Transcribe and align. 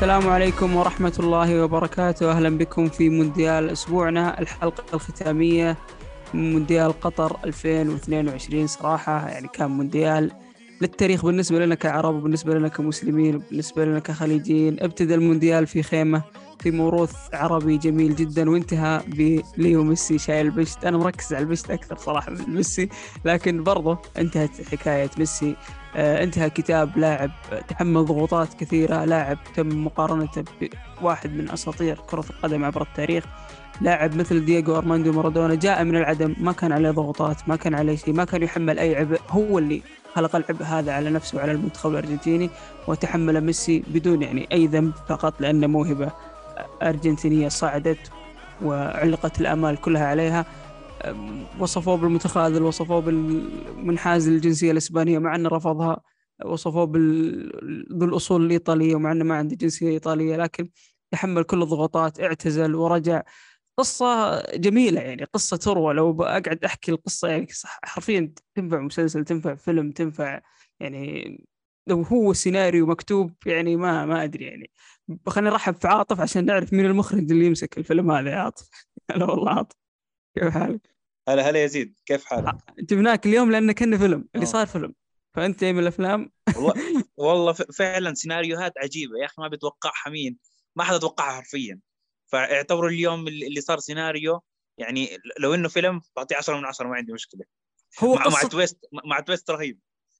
السلام 0.00 0.28
عليكم 0.28 0.76
ورحمة 0.76 1.12
الله 1.20 1.64
وبركاته. 1.64 2.30
أهلا 2.30 2.58
بكم 2.58 2.88
في 2.88 3.08
مونديال 3.08 3.70
أسبوعنا 3.70 4.40
الحلقة 4.40 4.84
الختامية 4.94 5.76
من 6.34 6.52
مونديال 6.52 7.00
قطر 7.00 7.36
2022 7.44 8.66
صراحة 8.66 9.28
يعني 9.28 9.48
كان 9.48 9.70
مونديال 9.70 10.30
للتاريخ 10.80 11.24
بالنسبة 11.24 11.58
لنا 11.58 11.74
كعرب 11.74 12.14
وبالنسبة 12.14 12.54
لنا 12.54 12.68
كمسلمين 12.68 13.36
وبالنسبة 13.36 13.84
لنا 13.84 13.98
كخليجيين. 13.98 14.76
ابتدى 14.80 15.14
المونديال 15.14 15.66
في 15.66 15.82
خيمة 15.82 16.22
في 16.60 16.70
موروث 16.70 17.14
عربي 17.32 17.76
جميل 17.76 18.16
جدا 18.16 18.50
وانتهى 18.50 19.00
بليو 19.56 19.84
ميسي 19.84 20.18
شايل 20.18 20.46
البشت. 20.46 20.84
أنا 20.84 20.98
مركز 20.98 21.34
على 21.34 21.42
البشت 21.42 21.70
أكثر 21.70 21.96
صراحة 21.96 22.32
من 22.32 22.54
ميسي 22.54 22.88
لكن 23.24 23.62
برضه 23.64 23.98
انتهت 24.18 24.50
حكاية 24.70 25.10
ميسي. 25.18 25.56
انتهى 25.96 26.50
كتاب 26.50 26.98
لاعب 26.98 27.30
تحمل 27.68 28.04
ضغوطات 28.04 28.54
كثيرة 28.54 29.04
لاعب 29.04 29.38
تم 29.54 29.84
مقارنته 29.84 30.44
بواحد 31.00 31.30
من 31.32 31.50
أساطير 31.50 31.98
كرة 32.10 32.24
القدم 32.30 32.64
عبر 32.64 32.82
التاريخ 32.82 33.24
لاعب 33.80 34.16
مثل 34.16 34.44
دييغو 34.44 34.76
أرماندو 34.76 35.12
مارادونا 35.12 35.54
جاء 35.54 35.84
من 35.84 35.96
العدم 35.96 36.34
ما 36.38 36.52
كان 36.52 36.72
عليه 36.72 36.90
ضغوطات 36.90 37.48
ما 37.48 37.56
كان 37.56 37.74
عليه 37.74 37.96
شيء 37.96 38.14
ما 38.14 38.24
كان 38.24 38.42
يحمل 38.42 38.78
أي 38.78 38.96
عبء 38.96 39.20
هو 39.30 39.58
اللي 39.58 39.82
خلق 40.14 40.36
العبء 40.36 40.64
هذا 40.64 40.92
على 40.92 41.10
نفسه 41.10 41.38
وعلى 41.38 41.52
المنتخب 41.52 41.90
الأرجنتيني 41.90 42.50
وتحمل 42.86 43.40
ميسي 43.40 43.82
بدون 43.88 44.22
يعني 44.22 44.48
أي 44.52 44.66
ذنب 44.66 44.92
فقط 45.08 45.40
لأنه 45.40 45.66
موهبة 45.66 46.10
أرجنتينية 46.82 47.48
صعدت 47.48 48.10
وعلقت 48.64 49.40
الآمال 49.40 49.76
كلها 49.76 50.06
عليها. 50.06 50.44
وصفوه 51.60 51.96
بالمتخاذل 51.96 52.62
وصفوه 52.62 53.00
بالمنحاز 53.00 54.28
للجنسية 54.28 54.70
الإسبانية 54.72 55.18
مع 55.18 55.34
أنه 55.34 55.48
رفضها 55.48 56.00
وصفوه 56.44 56.84
ذو 57.92 58.04
الأصول 58.04 58.46
الإيطالية 58.46 58.94
ومع 58.94 59.12
أنه 59.12 59.24
ما 59.24 59.34
عنده 59.34 59.56
جنسية 59.56 59.88
إيطالية 59.90 60.36
لكن 60.36 60.70
تحمل 61.10 61.42
كل 61.44 61.62
الضغوطات 61.62 62.20
اعتزل 62.20 62.74
ورجع. 62.74 63.22
قصة 63.78 64.40
جميلة 64.56 65.00
يعني 65.00 65.24
قصة 65.24 65.56
تروى. 65.56 65.94
لو 65.94 66.22
أقعد 66.22 66.64
أحكي 66.64 66.92
القصة 66.92 67.28
يعني 67.28 67.46
حرفيا 67.84 68.32
تنفع 68.54 68.80
مسلسل 68.80 69.24
تنفع 69.24 69.54
فيلم 69.54 69.90
تنفع 69.92 70.40
يعني 70.80 71.24
لو 71.86 72.02
هو 72.02 72.32
سيناريو 72.32 72.86
مكتوب 72.86 73.32
يعني 73.46 73.76
ما 73.76 74.06
ما 74.06 74.24
أدري 74.24 74.44
يعني. 74.44 74.70
خلينا 75.26 75.50
نرحب 75.50 75.74
في 75.74 75.88
عاطف 75.88 76.20
عشان 76.20 76.44
نعرف 76.46 76.72
مين 76.72 76.86
المخرج 76.86 77.32
اللي 77.32 77.46
يمسك 77.46 77.78
الفيلم 77.78 78.10
هذا 78.10 78.30
يا 78.30 78.36
عاطف. 78.36 78.68
هلا 79.10 79.24
والله 79.30 79.50
عاطف. 79.50 79.79
كيف 80.34 80.48
حالك؟ 80.48 80.90
هلا 81.28 81.50
هلا 81.50 81.64
يزيد 81.64 82.00
كيف 82.06 82.24
حالك؟ 82.24 82.56
جبناك 82.78 83.26
اليوم 83.26 83.50
لأنه 83.50 83.72
كأنه 83.72 83.98
فيلم 83.98 84.28
اللي 84.34 84.46
صار 84.46 84.66
فيلم. 84.66 84.94
فأنت 85.34 85.64
من 85.64 85.78
الأفلام؟ 85.78 86.32
والله 87.16 87.52
فعلا 87.78 88.14
سيناريوهات 88.14 88.72
عجيبة 88.78 89.18
يا 89.20 89.26
أخي 89.26 89.42
ما 89.42 89.48
بتوقعها 89.48 90.10
مين 90.10 90.38
ما 90.76 90.84
حدا 90.84 90.98
توقعها 90.98 91.32
حرفيا. 91.32 91.80
فاعتبروا 92.26 92.90
اليوم 92.90 93.28
اللي 93.28 93.60
صار 93.60 93.78
سيناريو 93.78 94.42
يعني 94.78 95.18
لو 95.40 95.54
إنه 95.54 95.68
فيلم 95.68 96.00
بعطيه 96.16 96.36
10 96.36 96.56
من 96.56 96.64
10 96.64 96.88
ما 96.88 96.94
عندي 96.94 97.12
مشكلة. 97.12 97.44
هو 98.00 98.14
مع, 98.14 98.24
قصة... 98.24 98.42
مع 98.42 98.48
twist 98.48 98.78
مع 99.04 99.20
twist 99.20 99.50
رهيب. 99.50 99.78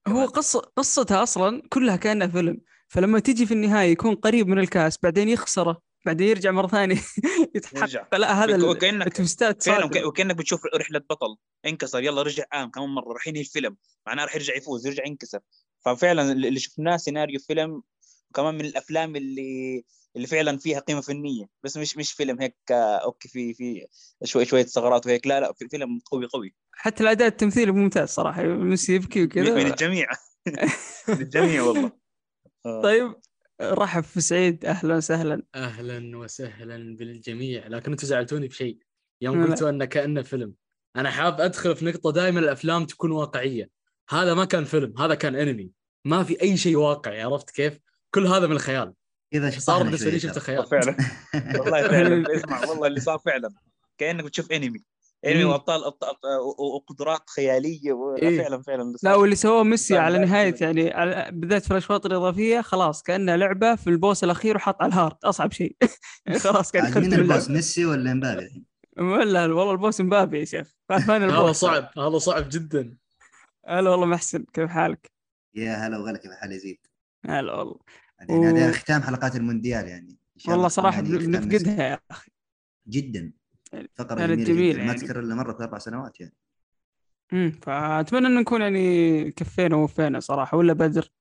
هو 0.08 0.26
قصة 0.26 0.60
قصتها 0.76 1.22
أصلا 1.22 1.62
كلها 1.72 1.96
كأنها 1.96 2.26
فيلم. 2.26 2.60
فلما 2.88 3.18
تيجي 3.18 3.46
في 3.46 3.54
النهاية 3.54 3.92
يكون 3.92 4.14
قريب 4.14 4.48
من 4.48 4.58
الكاس 4.58 4.98
بعدين 4.98 5.28
يخسره. 5.28 5.80
بعدين 6.06 6.28
يرجع 6.28 6.50
مرة 6.50 6.66
ثانية. 6.66 6.96
يتحقق. 7.56 8.14
لا 8.14 8.44
هذا 8.44 8.54
التويستات 8.84 9.62
فعلا 9.62 10.06
وكأنك 10.06 10.36
بتشوف 10.36 10.60
رحلة 10.74 10.98
بطل. 11.10 11.36
انكسر 11.66 12.02
يلا 12.02 12.22
رجع 12.22 12.44
قام 12.52 12.70
كمان 12.70 12.88
مرة؟ 12.88 13.12
راح 13.12 13.28
ينهي 13.28 13.40
الفيلم. 13.40 13.76
معناه 14.06 14.24
راح 14.24 14.36
يرجع 14.36 14.56
يفوز 14.56 14.86
يرجع 14.86 15.06
ينكسر. 15.06 15.40
ففعلا 15.84 16.32
اللي 16.32 16.60
شفناه 16.60 16.96
سيناريو 16.96 17.40
فيلم 17.40 17.82
وكمان 18.30 18.54
من 18.54 18.64
الأفلام 18.64 19.16
اللي 19.16 19.84
اللي 20.16 20.26
فعلا 20.26 20.58
فيها 20.58 20.80
قيمة 20.80 21.00
فنية. 21.00 21.46
بس 21.62 21.76
مش 21.76 21.96
مش 21.96 22.12
فيلم 22.12 22.40
هيك 22.40 22.56
okay 22.70 23.28
في 23.28 23.54
في 23.54 23.86
شوي 24.24 24.44
شوية 24.44 24.62
ثغرات 24.64 25.06
وهيك. 25.06 25.26
لا 25.26 25.40
لا 25.40 25.52
في 25.52 25.68
فيلم 25.68 26.00
قوي 26.10 26.26
قوي. 26.26 26.54
حتى 26.72 27.02
الأداء 27.02 27.28
التمثيلي 27.28 27.72
ممتاز 27.72 28.08
صراحة. 28.08 28.42
ميسي 28.42 28.94
يبكي 28.94 29.24
وكذا. 29.24 29.54
من 29.54 29.66
الجميع. 29.66 30.06
من 31.08 31.20
الجميع 31.20 31.62
والله. 31.62 31.92
آه. 32.66 32.82
طيب 32.82 33.14
رحب 33.60 34.02
في 34.02 34.20
سعيد. 34.20 34.64
أهلا 34.64 34.96
وسهلا. 34.96 35.42
أهلا 35.54 36.18
وسهلا 36.18 36.96
بالجميع. 36.96 37.66
لكن 37.66 37.90
أنتم 37.90 38.06
زعلتوني 38.06 38.48
بشيء 38.48 38.78
يوم 39.20 39.46
قلتوا 39.46 39.70
أنه 39.70 39.84
كأنه 39.84 40.22
فيلم. 40.22 40.54
أنا 40.96 41.10
حاب 41.10 41.40
أدخل 41.40 41.76
في 41.76 41.84
نقطة 41.84 42.12
دائما 42.12 42.40
الأفلام 42.40 42.86
تكون 42.86 43.10
واقعية. 43.10 43.70
هذا 44.10 44.34
ما 44.34 44.44
كان 44.44 44.64
فيلم 44.64 44.98
هذا 44.98 45.14
كان 45.14 45.36
أنمي. 45.36 45.70
ما 46.04 46.22
في 46.22 46.42
أي 46.42 46.56
شيء 46.56 46.76
واقعي 46.76 47.22
عرفت 47.22 47.50
كيف؟ 47.50 47.78
كل 48.14 48.26
هذا 48.26 48.46
من 48.46 48.52
الخيال. 48.52 48.94
إذا 49.34 49.50
صار 49.50 49.82
بالنسبة 49.82 50.10
لي 50.10 50.18
شفت 50.18 50.38
خيال. 50.38 50.66
فعلا 50.66 50.96
والله 51.34 51.88
فعلا. 51.88 52.36
اسمع 52.36 52.64
والله 52.70 52.86
اللي 52.86 53.00
صار 53.00 53.18
فعلا. 53.18 53.50
كأنك 53.98 54.24
بتشوف 54.24 54.52
أنمي. 54.52 54.82
إنمي 55.26 55.44
وابطال 55.44 55.80
وقدرات 56.58 57.30
خيالية. 57.30 58.14
إيه؟ 58.22 58.42
فعلا 58.42 58.62
فعلا 58.62 58.94
لا 59.02 59.14
واللي 59.14 59.36
سواه 59.36 59.62
ميسي 59.62 59.98
على 59.98 60.18
نهاية 60.18 60.54
يعني 60.60 60.92
بالذات 61.30 61.64
في 61.64 61.70
الأشواط 61.70 62.06
الإضافية 62.06 62.60
خلاص 62.60 63.02
كانها 63.02 63.36
لعبة 63.36 63.74
في 63.74 63.90
ال 63.90 63.97
boss 63.97 64.24
الأخير 64.24 64.56
وحط 64.56 64.82
على 64.82 64.92
ال 64.92 64.97
hard 64.97 65.16
أصعب 65.24 65.52
شيء. 65.52 65.76
خلاص 66.44 66.72
كان 66.72 67.00
مين 67.00 67.14
ال 67.14 67.21
boss 67.21 67.50
ميسي 67.50 67.84
ولا 67.84 68.12
إمبابي؟ 68.12 68.64
ولا 68.98 69.40
والله 69.40 69.72
ال 69.72 69.78
boss 69.78 70.00
إمبابي 70.00 70.40
يا 70.40 70.44
شيخ. 70.44 70.74
هذا 70.90 71.52
صعب 71.52 71.90
هذا 71.98 72.18
صعب 72.18 72.48
جدا. 72.48 72.96
هلا 73.66 73.90
والله 73.90 74.06
محسن 74.06 74.44
كيف 74.52 74.70
حالك؟ 74.70 75.10
يا 75.54 75.74
هلا 75.74 75.98
وغلا 75.98 76.18
كيف 76.18 76.32
حال 76.32 76.52
يزيد؟ 76.52 76.78
هلا 77.26 77.52
والله. 77.52 77.78
هذا 78.30 78.72
ختام 78.72 79.02
حلقات 79.02 79.36
المونديال 79.36 79.88
يعني 79.88 80.18
والله 80.48 80.68
صراحة 80.68 80.96
يعني 81.02 81.18
بنفقدها 81.18 81.88
يا 81.88 82.00
أخي. 82.10 82.30
جدا. 82.88 83.32
فقره 83.94 84.14
كانت 84.14 84.40
جميلة 84.40 84.78
يعني. 84.78 84.92
ما 84.92 84.98
تكرر 84.98 85.20
إلا 85.20 85.34
مرة 85.34 85.52
في 85.52 85.62
أربع 85.62 85.78
سنوات 85.78 86.20
يعني. 86.20 86.34
امم 87.32 87.50
فأتمنى 87.62 88.26
ان 88.26 88.34
نكون 88.34 88.60
يعني 88.60 89.30
كفينا 89.30 89.76
ووفينا 89.76 90.20
صراحة. 90.20 90.58
ولا 90.58 90.72
بدر؟ 90.72 91.12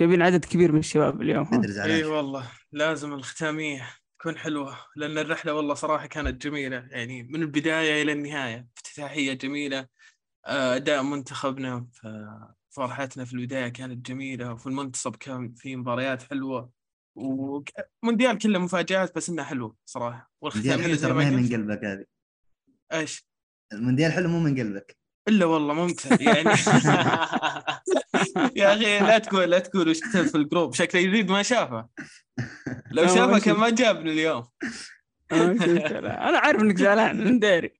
جايبين 0.00 0.22
عدد 0.22 0.44
كبير 0.44 0.72
من 0.72 0.78
الشباب 0.78 1.22
اليوم 1.22 1.44
بدر 1.44 1.70
زعلان. 1.70 1.96
إي 1.96 2.04
والله 2.04 2.50
لازم 2.72 3.12
الختامية 3.12 3.88
تكون 4.18 4.38
حلوة 4.38 4.78
لأن 4.96 5.18
الرحلة 5.18 5.54
والله 5.54 5.74
صراحة 5.74 6.06
كانت 6.06 6.46
جميلة. 6.46 6.86
يعني 6.90 7.22
من 7.22 7.42
البداية 7.42 8.02
إلى 8.02 8.12
النهاية 8.12 8.68
افتتاحية 8.76 9.32
جميلة 9.32 9.88
آه، 10.46 10.76
أداء 10.76 11.02
منتخبنا 11.02 11.86
فرحتنا 12.70 13.24
في 13.24 13.32
البداية 13.34 13.68
كانت 13.68 14.06
جميلة 14.06 14.52
وفي 14.52 14.66
المنتصف 14.66 15.16
كان 15.16 15.54
في 15.54 15.76
مباريات 15.76 16.22
حلوة. 16.22 16.70
ومونديال 17.14 18.38
كله 18.38 18.58
مفاجآت 18.58 19.16
بس 19.16 19.28
انها 19.28 19.44
حلوة 19.44 19.76
صراحة. 19.84 20.32
والختاميه 20.40 20.94
زي 20.94 21.12
ما 21.12 21.30
من 21.30 21.48
قلبك 21.48 21.84
هذه. 21.84 22.04
إيش؟ 22.92 23.26
المونديال 23.72 24.12
حلو 24.12 24.28
مو 24.28 24.40
من 24.40 24.58
قلبك. 24.58 24.96
إلا 25.28 25.44
والله 25.44 25.74
ممتع 25.74 26.16
يعني. 26.20 26.48
يا 28.56 28.74
أخي 28.74 29.00
لا 29.00 29.18
تقول 29.18 29.50
لا 29.50 29.58
تقول 29.58 29.88
وش 29.88 30.00
في 30.04 30.34
الجروب. 30.34 30.74
شكله 30.74 31.00
يزيد 31.00 31.30
ما 31.30 31.42
شافه. 31.42 31.88
لو 32.96 33.06
شافه 33.06 33.38
كان 33.38 33.56
ما 33.56 33.70
جابني 33.70 34.10
اليوم. 34.12 34.48
أنا 35.32 36.38
عارف 36.38 36.62
إنك 36.62 36.78
زعلان 36.78 37.24
من 37.24 37.38
داري. 37.38 37.72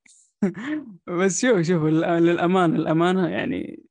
بس 1.07 1.41
شوف 1.41 1.60
شوف 1.60 1.83
للأمانة 1.83 2.77
الأمانة 2.77 3.28
يعني 3.28 3.83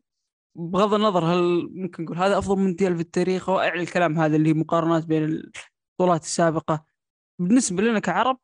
بغض 0.55 0.93
النظر 0.93 1.25
هل 1.25 1.69
ممكن 1.73 2.03
نقول 2.03 2.17
هذا 2.17 2.37
أفضل 2.37 2.57
مونديال 2.59 2.95
في 2.95 3.01
التاريخ 3.01 3.49
أو 3.49 3.61
الكلام 3.61 4.19
هذا 4.19 4.35
اللي 4.35 4.53
مقارنات 4.53 5.05
بين 5.05 5.23
البطولات 5.23 6.23
السابقة. 6.23 6.85
بالنسبة 7.39 7.83
لنا 7.83 7.99
كعرب 7.99 8.39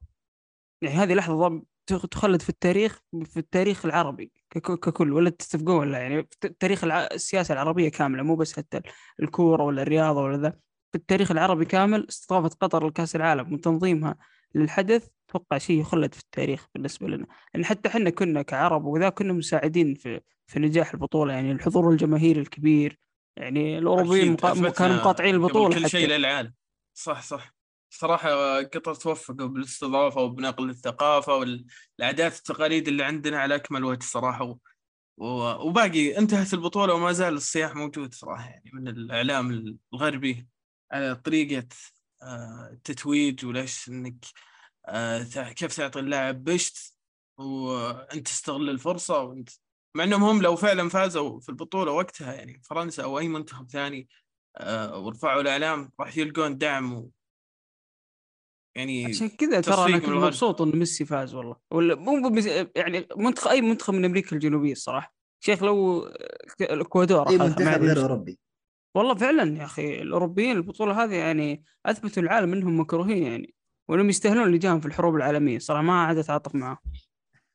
يعني 0.82 0.96
هذه 0.96 1.14
لحظة 1.14 1.64
تخلد 2.12 2.42
في 2.42 2.50
التاريخ 2.50 3.02
في 3.26 3.38
التاريخ 3.38 3.86
العربي 3.86 4.32
ككل 4.52 5.14
ولا 5.14 5.30
تتفقون 5.30 5.76
ولا 5.78 5.98
يعني 6.00 6.28
في 6.42 6.50
تاريخ 6.50 6.84
السياسة 6.84 7.54
العربية 7.54 7.90
كاملة 7.90 8.24
مو 8.24 8.36
بس 8.36 8.54
حتى 8.54 8.82
الكورة 9.22 9.64
ولا 9.64 9.82
الرياضة 9.82 10.22
ولا 10.22 10.38
ذا. 10.38 10.50
في 10.92 10.98
التاريخ 10.98 11.32
العربي 11.32 11.66
كامل 11.66 12.08
استضافة 12.10 12.50
قطر 12.62 12.88
لكأس 12.88 13.16
العالم 13.16 13.54
وتنظيمها 13.54 14.18
للحدث 14.56 15.08
أتوقع 15.30 15.58
شيء 15.58 15.82
يخلد 15.82 16.14
في 16.14 16.22
التاريخ 16.22 16.68
بالنسبة 16.74 17.08
لنا. 17.08 17.28
لأن 17.54 17.66
حتى 17.66 17.90
إحنا 17.90 18.10
كنا 18.10 18.42
كعرب 18.42 18.86
وذا 18.86 19.10
كنا 19.10 19.34
مساعدين 19.34 19.96
في 19.96 20.22
في 20.48 20.60
نجاح 20.60 20.94
البطولة 20.94 21.34
يعني 21.34 21.52
الحضور 21.52 21.92
الجماهيري 21.92 22.42
الكبير 22.42 23.00
يعني 23.38 23.78
الأوروبيين 23.78 24.32
مقا... 24.32 24.70
كانوا 24.70 24.96
مقاطعين 24.96 25.36
البطولة 25.36 25.76
كل 25.76 25.90
شيء 25.90 26.08
للعالم. 26.08 26.54
صح 26.94 27.22
صح. 27.22 27.54
صراحة 27.90 28.62
قطر 28.64 28.96
توفقوا 28.96 29.48
بالاستضافة 29.48 30.22
وبنقل 30.22 30.70
الثقافة 30.70 31.36
والعادات 31.36 32.34
والتقاليد 32.34 32.88
اللي 32.88 33.04
عندنا 33.04 33.40
على 33.40 33.56
أكمل 33.56 33.84
وجه 33.84 34.04
صراحة. 34.04 34.44
و... 34.44 34.58
وباقي 35.68 36.18
انتهت 36.18 36.54
البطولة 36.54 36.94
وما 36.94 37.12
زال 37.12 37.34
الصياح 37.34 37.76
موجود 37.76 38.14
صراحة 38.14 38.50
يعني 38.50 38.72
من 38.74 38.88
الإعلام 38.88 39.78
الغربي 39.94 40.48
على 40.92 41.16
طريقة 41.16 41.68
آه، 42.22 42.70
التتويج 42.74 43.46
وليش 43.46 43.90
إنك 43.90 44.26
آه، 44.88 45.24
كيف 45.52 45.76
تعطي 45.76 46.00
اللاعب 46.00 46.44
بشت 46.44 46.98
وأنت 47.38 48.28
تستغل 48.28 48.70
الفرصة 48.70 49.24
وأنت 49.24 49.50
مع 49.98 50.04
إنهم 50.04 50.24
هم 50.24 50.42
لو 50.42 50.56
فعلا 50.56 50.90
فازوا 50.90 51.40
في 51.40 51.50
البطولة 51.50 51.92
وقتها 51.92 52.34
يعني 52.34 52.62
فرنسا 52.64 53.04
أو 53.04 53.20
أي 53.20 53.28
منتخب 53.28 53.70
ثاني 53.70 54.08
آه، 54.58 55.00
ورفعوا 55.00 55.42
الإعلام 55.42 55.92
راح 56.00 56.18
يلقون 56.18 56.58
دعم 56.58 57.10
يعني 58.76 59.06
عشان 59.06 59.30
كذا 59.30 59.62
ترى 59.62 59.86
أنا 59.86 59.98
كنت 59.98 60.10
مبسوط 60.10 60.62
إن 60.62 60.80
ميسي 60.80 61.06
فاز 61.06 61.36
والله. 61.36 61.56
ولا 61.72 61.96
مو 61.96 62.36
يعني 62.76 63.08
منتخب 63.18 63.48
أي 63.48 63.62
منتخب 63.62 63.94
من 63.94 64.06
أمريكا 64.06 64.36
الجنوبية 64.36 64.72
الصراحة. 64.72 65.14
شيخ 65.40 65.64
لو 65.64 66.08
الاكوادور 66.62 67.30
اي 67.30 67.38
منتخب 67.38 67.84
غير 67.84 68.02
أوروبي. 68.02 68.40
والله 68.96 69.16
فعلا 69.16 69.58
يا 69.58 69.66
أخي 69.66 70.02
الأوروبيين 70.02 70.58
البطولة 70.58 71.04
هذه 71.04 71.16
يعني 71.16 71.64
أثبتوا 71.86 72.24
العالم 72.24 72.54
إنهم 72.54 72.80
مكروهين 72.80 73.24
يعني 73.24 73.54
وإنهم 73.90 74.10
يستاهلون 74.10 74.44
اللي 74.44 74.58
جاهم 74.58 74.80
في 74.80 74.86
الحروب 74.86 75.16
العالمية 75.16 75.60
صراحة 75.60 75.82
ما 75.82 76.04
عاد 76.04 76.18
أتعاطف 76.18 76.56
معاهم. 76.56 76.78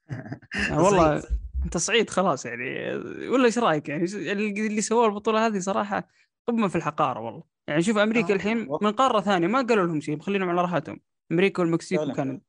والله 0.85 1.23
انت 1.64 1.76
صعيد 1.76 2.11
خلاص 2.11 2.47
يعني 2.47 2.94
ولا 3.29 3.44
إيش 3.44 3.59
رأيك 3.59 3.88
يعني؟ 3.88 4.05
اللي 4.05 4.81
سووا 4.81 5.06
البطولة 5.06 5.47
هذه 5.47 5.59
صراحة 5.59 6.09
قمة 6.49 6.69
في 6.69 6.76
الحقارة 6.76 7.20
والله. 7.20 7.43
يعني 7.67 7.82
شوف 7.82 7.99
أمريكا 7.99 8.32
آه. 8.32 8.37
الحين 8.37 8.69
من 8.82 8.93
قارة 8.93 9.20
ثانية 9.20 9.47
ما 9.47 9.62
قالوا 9.62 9.87
لهم 9.87 10.00
شيء 10.00 10.17
مخلينهم 10.17 10.49
على 10.49 10.62
راحتهم. 10.62 11.00
أمريكا 11.32 11.62
والمكسيك 11.62 12.00
وكندا. 12.00 12.41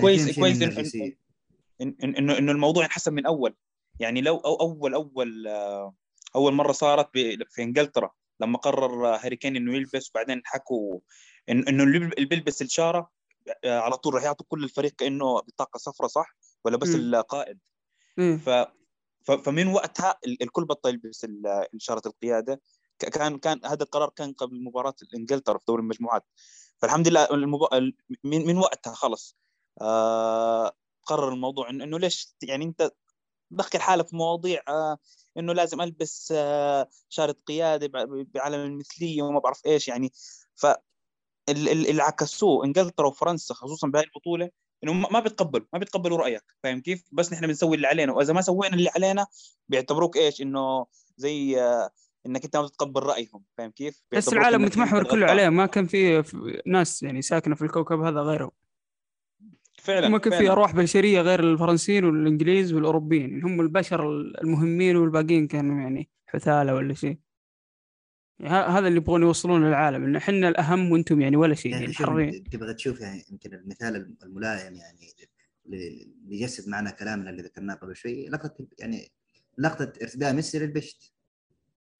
كويس 0.00 0.38
كويس 0.38 0.62
انه 1.80 2.38
إنه 2.38 2.52
الموضوع 2.52 2.84
انحسن 2.84 3.14
من 3.14 3.26
أول. 3.26 3.54
يعني 4.00 4.20
لو 4.20 4.36
أو 4.36 4.54
اول 4.54 4.94
أول 4.94 5.46
أول 6.36 6.52
مرة 6.52 6.72
صارت 6.72 7.08
في 7.50 7.62
إنجلترا 7.62 8.10
لما 8.40 8.58
قرر 8.58 9.06
هاري 9.06 9.36
كين 9.36 9.56
إنه 9.56 9.76
يلبس 9.76 10.10
وبعدين 10.10 10.42
حكوا 10.44 10.98
إنه 11.48 11.84
اللي 11.84 12.26
بيلبس 12.26 12.62
الشارة 12.62 13.10
آه، 13.64 13.78
على 13.78 13.96
طول 13.96 14.14
راح 14.14 14.22
يعطوا 14.22 14.46
كل 14.48 14.64
الفريق 14.64 14.92
كأنه 14.92 15.40
بطاقة 15.40 15.78
صفراء 15.78 16.08
صح؟ 16.08 16.36
ولا 16.64 16.76
بس 16.76 16.88
م. 16.88 17.14
القائد. 17.14 17.58
ف 18.18 18.50
فمن 19.30 19.66
وقتها 19.66 20.18
الكل 20.42 20.64
بطل 20.64 20.88
يلبس 20.90 21.26
اشاره 21.74 22.02
القيادة. 22.06 22.60
كان 22.98 23.38
كان 23.38 23.60
هذا 23.64 23.82
القرار 23.82 24.10
كان 24.10 24.32
قبل 24.32 24.64
مباراة 24.64 24.94
إنجلترا 25.14 25.58
في 25.58 25.64
دوري 25.68 25.82
المجموعات. 25.82 26.24
فالحمد 26.78 27.08
لله 27.08 27.24
المب... 27.30 27.60
من 28.24 28.46
من 28.46 28.58
وقتها 28.58 28.94
خلص. 28.94 29.36
آه 29.80 30.72
قرر 31.06 31.32
الموضوع 31.32 31.70
انه 31.70 31.84
إنه 31.84 31.98
ليش 31.98 32.34
يعني 32.42 32.64
أنت 32.64 32.90
دخل 33.50 33.80
حالك 33.80 34.08
في 34.08 34.16
مواضيع 34.16 34.62
آه 34.68 34.98
إنه 35.38 35.52
لازم 35.52 35.80
ألبس 35.80 36.32
آه 36.36 36.88
شارة 37.08 37.36
قيادة 37.46 37.86
بعلم 38.34 38.60
المثلية 38.60 39.22
وما 39.22 39.38
بعرف 39.38 39.66
إيش 39.66 39.88
يعني. 39.88 40.12
ف 40.54 40.66
اللي 41.48 42.02
عكسوه 42.02 42.64
إنجلترا 42.64 43.06
وفرنسا 43.06 43.54
خصوصا 43.54 43.88
بهذه 43.88 44.04
البطولة 44.04 44.50
إنه 44.84 44.92
ما 44.92 45.20
بيتقبلوا 45.20 45.66
ما 45.72 45.78
بيتقبلوا 45.78 46.18
رأيك 46.18 46.44
فاهم 46.62 46.80
كيف؟ 46.80 47.04
بس 47.12 47.32
نحن 47.32 47.46
بنسوي 47.46 47.76
اللي 47.76 47.86
علينا 47.86 48.12
وإذا 48.12 48.32
ما 48.32 48.40
سوينا 48.40 48.74
اللي 48.74 48.90
علينا 48.96 49.26
بيعتبروك 49.68 50.16
إيش؟ 50.16 50.42
إنه 50.42 50.86
زي 51.16 51.60
آه 51.60 51.90
إنك 52.26 52.44
أنت 52.44 52.56
ما 52.56 52.62
بتتقبل 52.62 53.02
رأيهم 53.02 53.44
فاهم 53.58 53.70
كيف؟ 53.70 54.02
بس 54.12 54.32
العالم 54.32 54.62
متمحور 54.62 55.04
كله 55.04 55.26
عليه 55.26 55.48
ما 55.48 55.66
كان 55.66 55.86
في 55.86 56.24
ناس 56.66 57.02
يعني 57.02 57.22
ساكنة 57.22 57.54
في 57.54 57.62
الكوكب 57.62 58.00
هذا 58.00 58.20
غيرهم. 58.20 58.50
فعلا 59.78 60.08
ما 60.08 60.18
كان 60.18 60.38
في 60.38 60.50
أرواح 60.50 60.74
بشرية 60.74 61.20
غير 61.20 61.40
الفرنسيين 61.40 62.04
والإنجليز 62.04 62.72
والأوروبيين 62.72 63.30
يعني 63.30 63.42
هم 63.42 63.60
البشر 63.60 64.10
المهمين 64.42 64.96
والباقيين 64.96 65.46
كانوا 65.46 65.80
يعني 65.80 66.08
حثالة 66.26 66.74
ولا 66.74 66.94
شيء. 66.94 67.18
هذا 68.46 68.88
اللي 68.88 68.96
يبغون 68.96 69.22
يوصلون 69.22 69.64
للعالم 69.64 70.04
إن 70.04 70.16
إحنا 70.16 70.48
الأهم 70.48 70.92
وأنتم 70.92 71.20
يعني 71.20 71.36
ولا 71.36 71.54
شيء 71.54 71.72
يعني 71.72 71.94
حرين 71.94 72.44
تبغى 72.44 72.74
تشوف 72.74 73.00
يعني 73.00 73.24
يمكن 73.30 73.54
المثال 73.54 74.16
الملائم 74.22 74.74
يعني 74.74 75.12
اللي 75.66 76.08
يجسد 76.28 76.68
معنا 76.68 76.90
كلامنا 76.90 77.30
اللي 77.30 77.42
ذكرناه 77.42 77.74
قبل 77.74 77.96
شوي 77.96 78.28
لقطة 78.28 78.66
يعني 78.78 79.12
لقطة 79.58 79.92
ارتداء 80.02 80.32
ميسي 80.32 80.58
للبشت. 80.58 81.12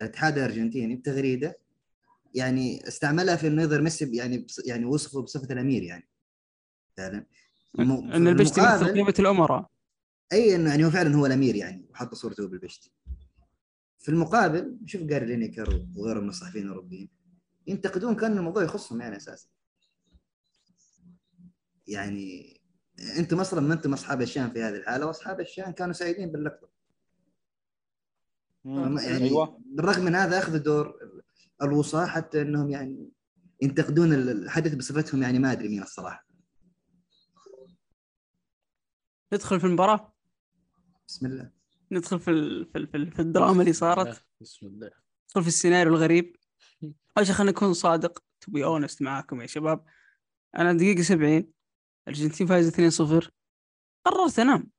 الاتحاد 0.03 0.39
الأرجنتيني 0.39 0.97
بتغريدة 0.97 1.59
يعني 2.35 2.89
استعملها 2.89 3.37
في 3.37 3.47
إنه 3.47 3.63
يظهر 3.63 3.81
ميسي 3.81 4.17
يعني 4.17 4.47
يعني 4.67 4.85
وصفه 4.85 5.23
بصفة 5.23 5.53
الأمير 5.53 5.83
يعني. 5.83 6.09
فعلا 6.97 7.27
إن 7.79 8.29
البشت 8.29 8.59
يمثل 8.59 8.95
قيمة 8.95 9.15
الأمراء. 9.19 9.71
أي 10.33 10.55
إنه 10.55 10.71
يعني 10.71 10.85
هو 10.85 10.91
فعلا 10.91 11.17
هو 11.17 11.27
الأمير 11.27 11.57
يعني 11.57 11.87
وحط 11.91 12.15
صورته 12.15 12.49
بالبشت. 12.49 12.93
في 13.99 14.09
المقابل 14.09 14.79
شوف 14.87 15.03
جاري 15.03 15.27
لينيكر 15.27 15.87
وغيره 15.97 16.21
من 16.21 16.29
الصحفيين 16.29 16.65
الأوروبيين 16.65 17.09
ينتقدون 17.67 18.17
كأن 18.17 18.39
الموضوع 18.39 18.63
يخصهم 18.63 19.01
يعني 19.01 19.17
أساسا. 19.17 19.49
يعني 21.87 22.61
أنتم 23.19 23.41
أصلا 23.41 23.61
ما 23.61 23.75
أنتم 23.75 23.93
أصحاب 23.93 24.23
الشان 24.23 24.51
في 24.51 24.63
هذه 24.63 24.77
الحالة 24.77 25.07
وأصحاب 25.07 25.41
الشان 25.41 25.73
كانوا 25.73 25.93
سعيدين 25.93 26.33
باللقطه 26.33 26.69
يعني 28.65 29.25
أيوة. 29.25 29.61
بالرغم 29.67 30.05
من 30.05 30.15
هذا 30.15 30.39
أخذوا 30.39 30.59
دور 30.59 30.99
الوصاة 31.63 32.07
حتى 32.07 32.43
إنهم 32.43 32.71
يعني 32.71 33.11
ينتقدون 33.63 34.13
الحدث 34.13 34.75
بصفتهم 34.75 35.23
يعني 35.23 35.39
ما 35.39 35.53
أدري 35.53 35.69
مين 35.69 35.83
الصراحة. 35.83 36.27
ندخل 39.33 39.61
في 39.61 39.67
المباراة؟ 39.67 40.13
بسم 41.09 41.27
الله. 41.27 41.58
ندخل 41.93 42.21
في 42.21 42.31
ال... 42.31 42.67
في, 42.67 42.79
ال... 42.79 43.13
في 43.13 43.23
الدراما 43.23 43.61
اللي 43.61 43.73
صارت. 43.73 44.27
بسم 44.41 44.67
الله. 44.67 44.91
ندخل 45.27 45.43
في 45.43 45.49
السيناريو 45.49 45.93
الغريب. 45.95 46.37
أول 47.19 47.27
شيء 47.27 47.35
خلينا 47.35 47.53
نكون 47.53 47.73
صادق 47.73 48.25
to 48.41 48.53
be 48.53 48.65
honest 48.65 49.03
معاكم 49.03 49.41
يا 49.41 49.47
شباب. 49.47 49.85
أنا 50.57 50.73
دقيقة 50.73 51.03
70 51.03 51.53
الأرجنتين 52.09 52.47
فايز 52.47 53.01
2-0 53.25 53.31
قررت 54.05 54.39
أنام. 54.39 54.71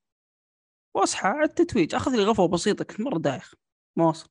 وأصحى 0.95 1.27
على 1.27 1.43
التتويج. 1.43 1.95
أخذ 1.95 2.15
لي 2.15 2.23
غفوة 2.23 2.47
بسيطة 2.47 2.85
كنت 2.85 3.01
مرة 3.01 3.17
دايخ. 3.17 3.53
ما 3.95 4.07
وصل. 4.07 4.29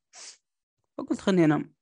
فقلت 0.99 1.21
خلني 1.21 1.45
أنام. 1.45 1.79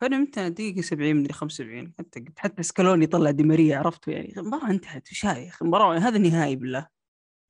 فنمت 0.00 0.38
دقيقة 0.38 0.80
70 0.80 1.16
من 1.16 1.32
75 1.32 1.94
حتى 1.98 2.24
حتى 2.36 2.62
سكالوني 2.62 3.06
طلع 3.06 3.30
دي 3.30 3.42
ماريا 3.42 3.78
عرفت 3.78 4.08
يعني. 4.08 4.34
المباراة 4.36 4.70
انتهت 4.70 5.10
وش 5.10 5.26
هاي 5.26 5.44
يا 5.44 5.48
أخي 5.48 5.64
المباراة 5.64 5.98
هذا 5.98 6.16
النهائي 6.16 6.56
بالله. 6.56 6.95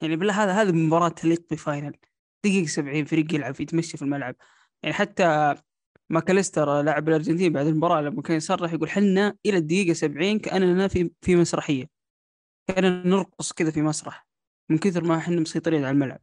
يعني 0.03 0.17
بالله 0.17 0.45
هذا 0.45 0.53
هذا 0.53 0.73
مباراة 0.73 1.09
تليق 1.09 1.47
ب 1.51 1.58
final 1.58 1.97
دقيقة 2.45 2.67
70 2.67 3.05
فريق 3.05 3.35
يلعب 3.35 3.61
يتمشى 3.61 3.97
في 3.97 4.03
الملعب. 4.03 4.37
يعني 4.83 4.95
حتى 4.95 5.55
ماكاليستر 6.11 6.83
لاعب 6.83 7.09
الأرجنتين 7.09 7.53
بعد 7.53 7.67
المباراة 7.67 8.01
لما 8.01 8.23
كان 8.23 8.37
يصرح 8.37 8.73
يقول 8.73 8.91
حنا 8.91 9.39
إلى 9.47 9.57
الدقيقة 9.57 9.93
70 9.93 10.39
كأننا 10.39 10.89
في 10.89 11.11
في 11.23 11.37
مسرحية. 11.37 11.91
كأننا 12.69 13.09
نرقص 13.09 13.53
كذا 13.53 13.71
في 13.71 13.83
مسرح. 13.83 14.27
من 14.71 14.79
كثر 14.79 15.05
ما 15.05 15.17
إحنا 15.19 15.41
مسيطرين 15.41 15.85
على 15.85 15.91
الملعب. 15.91 16.21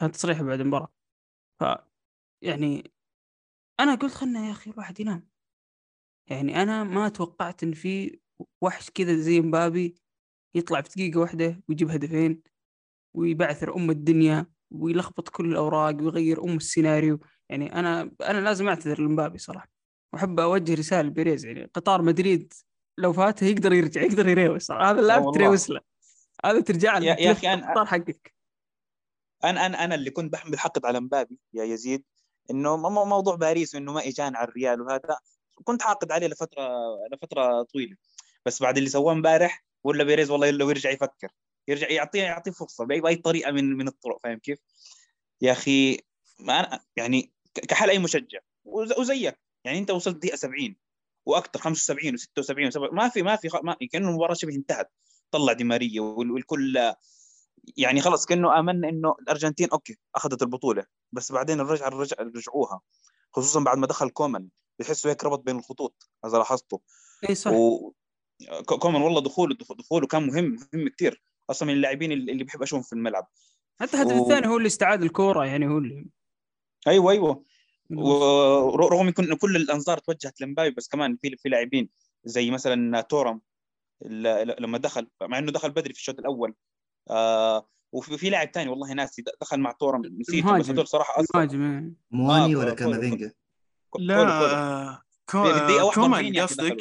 كان 0.00 0.12
تصريح 0.12 0.42
بعد 0.42 0.60
المباراة. 0.60 0.92
ف 1.60 1.64
يعني 2.42 2.92
أنا 3.80 3.94
قلت 3.94 4.12
خلنا 4.12 4.46
يا 4.46 4.52
أخي 4.52 4.70
الواحد 4.70 5.00
ينام. 5.00 5.28
يعني 6.30 6.62
أنا 6.62 6.84
ما 6.84 7.08
توقعت 7.08 7.62
إن 7.62 7.72
في 7.72 8.20
وحش 8.62 8.90
كذا 8.90 9.16
زي 9.16 9.40
مبابي 9.40 9.94
يطلع 10.54 10.80
في 10.80 10.88
دقيقة 10.88 11.20
واحدة 11.20 11.60
ويجيب 11.68 11.90
هدفين. 11.90 12.42
ويبعثر 13.18 13.76
ام 13.76 13.90
الدنيا 13.90 14.46
ويلخبط 14.70 15.28
كل 15.28 15.50
الأوراق 15.50 15.96
ويغير 15.96 16.44
أم 16.44 16.56
السيناريو. 16.56 17.20
يعني 17.48 17.74
أنا 17.74 18.10
أنا 18.22 18.40
لازم 18.40 18.68
أعتذر 18.68 19.00
لمبابي 19.00 19.38
صراحة. 19.38 19.68
وأحب 20.12 20.40
أوجه 20.40 20.74
رسالة 20.74 21.08
لبيريز 21.08 21.44
يعني 21.44 21.70
قطار 21.74 22.02
مدريد 22.02 22.52
لو 22.98 23.12
فاته 23.12 23.46
يقدر 23.46 23.72
يرجع 23.72 24.02
يقدر 24.02 24.28
يروس 24.28 24.70
هذا 24.70 25.00
اللاعب 25.00 25.32
تروس 25.34 25.70
له. 25.70 25.80
هذا 26.44 26.60
ترجع 26.60 26.98
له. 26.98 27.06
يا, 27.06 27.32
أخي 27.32 27.52
أنا 27.52 27.84
حقك. 27.84 28.34
أنا 29.44 29.66
أنا 29.66 29.84
أنا 29.84 29.94
اللي 29.94 30.10
كنت 30.10 30.32
بحمل 30.32 30.58
حقد 30.58 30.86
على 30.86 31.00
مبابي 31.00 31.38
يا 31.54 31.64
يزيد 31.64 32.04
إنه 32.50 32.76
موضوع 33.04 33.34
باريس 33.34 33.74
انه 33.74 33.92
ما 33.92 34.08
إجان 34.08 34.36
على 34.36 34.48
الريال 34.48 34.80
وهذا. 34.80 35.18
كنت 35.64 35.82
حاقد 35.82 36.12
عليه 36.12 36.26
لفتره 36.26 36.68
لفترة 37.12 37.62
طويلة. 37.62 37.96
بس 38.46 38.62
بعد 38.62 38.76
اللي 38.76 38.88
سواه 38.88 39.12
امبارح 39.12 39.64
ولا 39.84 40.04
بيريز 40.04 40.30
والله 40.30 40.50
لو 40.50 40.70
يرجع 40.70 40.90
يفكر. 40.90 41.28
يرجع 41.68 41.90
يعطيه 41.90 42.22
يعطيه 42.22 42.50
فرصة 42.50 42.84
باي 42.84 43.00
بأي 43.00 43.16
طريقة 43.16 43.52
من 43.52 43.76
من 43.76 43.88
الطرق 43.88 44.20
فاهم 44.22 44.38
كيف؟ 44.38 44.58
يا 45.40 45.52
أخي 45.52 46.00
ما 46.38 46.60
أنا 46.60 46.80
يعني 46.96 47.32
كحال 47.68 47.90
أي 47.90 47.98
مشجع. 47.98 48.38
وزيك. 48.64 49.38
يعني 49.64 49.78
أنت 49.78 49.90
وصلت 49.90 50.16
دقيقة 50.16 50.36
70 50.36 50.76
وأكثر 51.26 51.60
75 51.60 52.16
و76 52.16 52.76
و 52.76 52.94
ما 52.94 53.08
في 53.08 53.22
ما 53.22 53.36
في 53.36 53.48
ما 53.62 53.76
كأنه 53.92 54.08
المباراة 54.08 54.34
شبه 54.34 54.54
انتهت. 54.54 54.92
طلع 55.30 55.52
دي 55.52 55.64
ماريا 55.64 56.00
والكل 56.00 56.92
يعني 57.76 58.00
خلص 58.00 58.26
كأنه 58.26 58.58
آمن 58.58 58.84
إنه 58.84 59.14
الأرجنتين 59.22 59.68
okay 59.70 59.98
أخذت 60.14 60.42
البطولة. 60.42 60.84
بس 61.12 61.32
بعدين 61.32 61.60
الرجعه 61.60 61.88
رجع 61.88 62.16
رجعوها. 62.20 62.80
خصوصا 63.32 63.60
بعد 63.60 63.78
ما 63.78 63.86
دخل 63.86 64.10
كومان. 64.10 64.48
بتحسه 64.78 65.10
هيك 65.10 65.24
ربط 65.24 65.40
بين 65.40 65.56
الخطوط 65.56 66.08
هذا 66.24 66.38
لاحظته 66.38 66.80
اي 67.28 67.34
صح. 67.34 67.50
و... 67.50 67.92
كومان 68.66 69.02
والله 69.02 69.20
دخوله 69.20 69.56
دخوله 69.78 70.06
كان 70.06 70.26
مهم 70.26 70.56
مهم 70.74 70.88
كثير 70.88 71.22
أصلا 71.50 71.68
من 71.68 71.74
اللاعبين 71.74 72.12
اللي 72.12 72.44
بحب 72.44 72.62
أشوفهم 72.62 72.82
في 72.82 72.92
الملعب. 72.92 73.28
حتى 73.80 73.96
الهدف 73.96 74.12
و... 74.12 74.22
الثاني 74.22 74.46
هو 74.46 74.56
اللي 74.56 74.66
استعاد 74.66 75.02
الكورة 75.02 75.46
يعني 75.46 75.68
هو 75.68 75.78
اللي 75.78 76.06
أيوه 76.88 77.12
أيوه. 77.12 77.44
ورغم 77.90 79.08
يكون 79.08 79.34
كل 79.34 79.56
الأنظار 79.56 79.98
توجهت 79.98 80.40
لمبابي 80.40 80.70
بس 80.70 80.88
كمان 80.88 81.16
في 81.16 81.36
في 81.36 81.48
لاعبين 81.48 81.88
زي 82.24 82.50
مثلا 82.50 83.00
تورم 83.00 83.40
لما 84.60 84.78
دخل 84.78 85.06
مع 85.22 85.38
إنه 85.38 85.52
دخل 85.52 85.70
بدري 85.70 85.92
في 85.92 86.00
الشوط 86.00 86.18
الأول. 86.18 86.54
آه 87.10 87.68
وفي 87.92 88.18
في 88.18 88.30
لاعب 88.30 88.50
ثاني 88.54 88.70
والله 88.70 88.92
ناسي 88.92 89.24
دخل 89.40 89.60
مع 89.60 89.72
تورم 89.72 90.02
نسيت 90.20 90.44
بس 90.44 90.70
هذول 90.70 90.88
صراحة 90.88 91.20
أصلا 91.20 91.30
مهاجم 91.34 91.92
مواني 92.10 92.56
ولا 92.56 92.74
كامافينجا؟ 92.74 93.32
لا 93.98 95.02
كو... 95.30 95.44
في 95.44 95.50
الدقيقه 95.50 95.84
41 95.84 96.32
كومان 96.32 96.40
قصدك؟ 96.42 96.76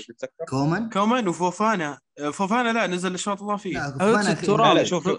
كومان؟ 0.50 0.90
كومان 0.90 1.28
وفوفانا. 1.28 2.00
فوفانا 2.34 2.74
لا 2.74 2.88
نزل 2.88 3.14
الشوط 3.14 3.42
لا 3.74 4.22
ست 4.36 4.42
أخي- 4.42 4.46
تراب. 4.46 4.68
لا 4.68 4.74
لا 4.74 4.84
شوف 4.84 5.10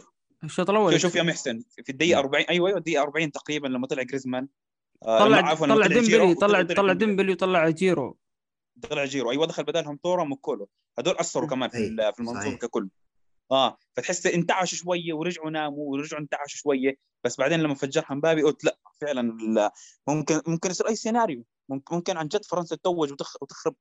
الشوط 0.44 0.70
الأول. 0.70 1.00
شوف, 1.00 1.14
يا 1.14 1.22
محسن 1.22 1.62
في 1.84 1.92
الدقيقة 1.92 2.18
40 2.18 2.44
أيوه 2.44 2.68
أيوه 2.68 2.78
الدقيقة 2.78 3.02
40 3.02 3.32
تقريبا 3.32 3.68
لما 3.68 3.86
طلع 3.86 4.02
جريزمان. 4.02 4.48
آه، 5.02 5.18
طلع 5.18 5.54
طلع 5.54 5.86
ديمبلي 5.86 6.34
طلع 6.34 6.62
طلع 6.62 6.92
ديمبلي. 6.92 7.32
وطلع 7.32 7.68
جيرو. 7.68 8.18
طلع 8.90 9.04
جيرو. 9.04 9.30
أيوه 9.30 9.46
دخل 9.46 9.64
بدلهم 9.64 9.96
تورام 9.96 10.32
وكولو 10.32 10.68
هدول 10.98 11.14
أثروا 11.16 11.48
كمان 11.48 11.68
في 11.68 11.96
في 12.12 12.20
المنظومة. 12.20 12.56
ككل. 12.56 12.88
آه 13.52 13.78
فتحس 13.96 14.26
انتعشوا 14.26 14.78
شوية 14.78 15.12
ورجعوا 15.12 15.50
ناموا 15.50 15.92
ورجعوا 15.92 16.22
انتعشوا 16.22 16.58
شوية 16.58 16.96
بس 17.24 17.36
بعدين 17.36 17.60
لما 17.60 17.74
فجرها 17.74 18.06
مبابي 18.14 18.42
قلت 18.42 18.64
لا 18.64 18.78
فعلا 19.00 19.20
ال- 19.20 19.70
ممكن 20.08 20.40
ممكن 20.46 20.70
يصير 20.70 20.88
أي 20.88 20.96
سيناريو. 20.96 21.44
ممكن, 21.68 22.16
عن 22.16 22.28
جد 22.28 22.44
فرنسا 22.44 22.76
تتوج 22.76 23.12
وتخ- 23.12 23.36
وتخرب 23.42 23.74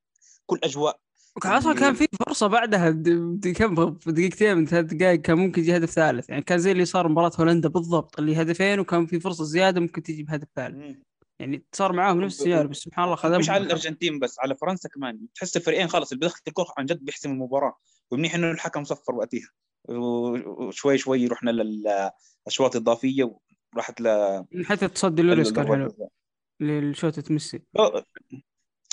كل 0.45 0.59
أجواء. 0.63 0.99
أصلا 1.45 1.73
كان 1.73 1.93
في 1.93 2.07
فرصة 2.25 2.47
بعدها 2.47 2.91
كم 3.55 3.97
دقيقتين 4.07 4.57
من 4.57 4.65
ثلاث 4.65 4.85
دقائق 4.85 5.21
كان 5.21 5.37
ممكن 5.37 5.61
يجي 5.61 5.77
هدف 5.77 5.89
ثالث. 5.89 6.29
يعني 6.29 6.41
كان 6.41 6.59
زي 6.59 6.71
اللي 6.71 6.85
صار 6.85 7.07
مباراة 7.07 7.31
هولندا 7.39 7.69
بالضبط 7.69 8.19
اللي 8.19 8.41
هدفين 8.41 8.79
وكان 8.79 9.05
في 9.05 9.19
فرصة 9.19 9.43
زيادة 9.43 9.81
ممكن 9.81 10.03
تجي 10.03 10.23
بهدف 10.23 10.47
ثالث. 10.55 10.97
يعني 11.39 11.65
صار 11.73 11.93
معاهم 11.93 12.21
نفس 12.21 12.39
السيناريو 12.39 12.69
بس 12.69 12.77
سبحان 12.77 13.05
الله 13.05 13.15
خذهم 13.15 13.39
مش 13.39 13.49
على 13.49 13.63
الأرجنتين 13.63 14.19
بس 14.19 14.39
على 14.39 14.55
فرنسا 14.55 14.89
كمان. 14.89 15.19
تحس 15.35 15.57
الفريقين 15.57 15.87
خلص 15.87 16.11
اللي 16.11 16.25
بدخل 16.25 16.41
الكره 16.47 16.73
عن 16.77 16.85
جد 16.85 17.05
بيحسم 17.05 17.31
المباراة. 17.31 17.77
ومنيح 18.11 18.35
إنه 18.35 18.51
الحكم 18.51 18.83
صفر 18.83 19.15
وقتها. 19.15 19.49
وشوي 19.89 20.97
شوي 20.97 21.27
رحنا 21.27 21.51
للاشواط 21.51 22.75
الإضافية 22.75 23.37
وراحت 23.73 24.01
ل 24.01 24.07
حتى 24.65 24.87
تصدي 24.87 25.21
لوريس 25.21 25.51
كان 25.51 25.67
حلو. 25.67 26.09
للشوتة 26.59 27.33
ميسي 27.33 27.61
آه 27.79 28.03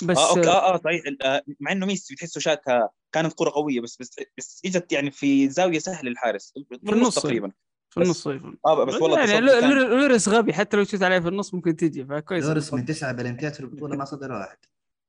بس 0.03 0.17
آه، 0.17 0.29
okay 0.29 0.49
آه 0.49 0.73
آه 0.73 0.77
صحيح 0.77 1.01
آه، 1.25 1.41
مع 1.59 1.71
إنه 1.71 1.85
ميسي 1.85 2.13
بتحسه 2.13 2.39
شاتها 2.39 2.89
كانت 3.11 3.33
كرة 3.33 3.49
قوية 3.49 3.81
بس 3.81 3.97
بس 3.97 4.15
بس 4.37 4.61
إجت 4.65 4.91
يعني 4.91 5.11
في 5.11 5.49
زاوية 5.49 5.79
سهلة 5.79 6.09
للحارس 6.09 6.53
في 6.83 6.93
النص. 6.93 7.15
تقريبا. 7.15 7.51
في 7.89 8.01
النص 8.01 8.27
يكون 8.27 8.57
آه 8.65 8.83
بس 8.83 8.93
والله 8.93 9.29
يعني 9.29 9.41
لوريس 9.41 10.29
غبي 10.29 10.53
حتى 10.53 10.77
لو 10.77 10.83
شفت 10.83 11.03
عليه 11.03 11.19
في 11.19 11.27
النص 11.27 11.53
ممكن 11.53 11.75
تجي 11.75 12.05
فكويس 12.05 12.45
لوريس 12.45 12.73
من 12.73 12.85
تسعة 12.85 13.11
بلنتيات 13.11 13.53
في 13.55 13.59
البطولة 13.59 13.95
ما 13.95 14.05
صد 14.05 14.31
واحد. 14.31 14.57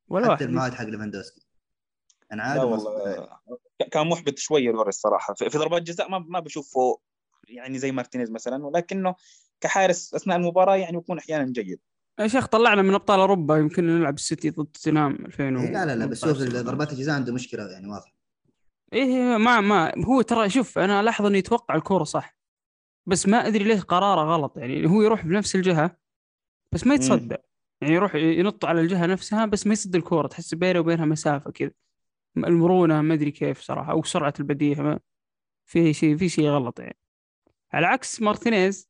ولا 0.09 0.25
حتى 0.25 0.33
واحد. 0.33 0.43
الموعد 0.43 0.75
حق 0.75 0.85
ليفاندوسكي. 0.85 1.47
أنا 2.33 2.43
عادي 2.43 2.61
والله 2.61 3.29
كان 3.93 4.07
محبط 4.07 4.39
شوية 4.39 4.71
لوريس 4.71 4.95
صراحة. 4.95 5.35
في 5.35 5.51
في 5.51 5.59
ضربات 5.59 5.83
جزاء 5.83 6.11
ما 6.11 6.19
ما 6.19 6.41
بشوفه 6.41 7.01
يعني 7.49 7.79
زي 7.79 7.93
مارتينيز 7.93 8.31
مثلا 8.31 8.67
ولكنه 8.67 9.15
كحارس 9.61 10.15
أثناء 10.15 10.37
المباراة 10.37 10.77
يعني 10.77 10.97
بيكون 10.97 11.19
أحيانا 11.19 11.53
جيد. 11.53 11.81
يا 12.19 12.29
شيخ 12.29 12.47
طلعنا 12.47 12.83
من 12.83 12.95
أبطال 12.95 13.21
أوروبا 13.21 13.57
يمكن 13.57 13.87
نلعب 13.87 14.15
السيتي 14.15 14.51
ضد 14.51 14.67
توتنهام 14.67 15.15
2000 15.27 15.45
إيه 15.45 15.51
لا 15.51 15.87
لا 15.87 15.97
لا 15.97 16.07
بس 16.07 16.25
شوف 16.25 16.39
ضربات 16.39 16.93
الجزاء 16.93 17.15
عنده 17.15 17.33
مشكلة 17.33 17.63
يعني 17.63 17.89
واضحه 17.89 18.17
إيه 18.93 19.37
ما 19.37 19.61
ما 19.61 19.93
هو 20.05 20.23
ترى 20.23 20.51
شوف 20.51 20.79
أنا 20.79 21.03
لاحظ 21.03 21.27
إنه 21.27 21.39
يتوقع 21.39 21.75
الكورة 21.75 22.05
صح 22.05 22.37
بس 23.07 23.29
ما 23.29 23.47
أدري 23.47 23.65
ليه 23.65 23.81
قراره 23.81 24.21
غلط. 24.21 24.59
يعني 24.59 24.89
هو 24.89 25.03
يروح 25.03 25.27
بنفس 25.27 25.57
الجهة 25.57 25.97
بس 26.73 26.87
ما 26.87 26.95
يتصدى. 26.95 27.37
يعني 27.81 27.95
يروح 27.95 28.15
ينط 28.15 28.65
على 28.65 28.81
الجهة 28.81 29.07
نفسها 29.07 29.47
بس 29.47 29.67
ما 29.67 29.73
يصد 29.73 29.97
الكورة 29.97 30.27
تحس 30.27 30.55
بينه 30.55 30.81
وبينها 30.81 31.05
مسافة 31.05 31.51
كذا. 31.51 31.71
المرونة 32.37 33.01
ما 33.03 33.15
أدري 33.15 33.31
كيف 33.31 33.61
صراحة 33.61 33.93
أو 33.93 34.03
سرعة 34.03 34.35
البديهة 34.41 34.83
ما 34.83 35.01
في 35.65 35.93
شيء 35.93 36.17
في 36.17 36.29
شيء 36.29 36.49
غلط 36.49 36.81
يعني. 36.81 36.97
على 37.73 37.87
عكس 37.87 38.23
مارتينيز 38.23 38.89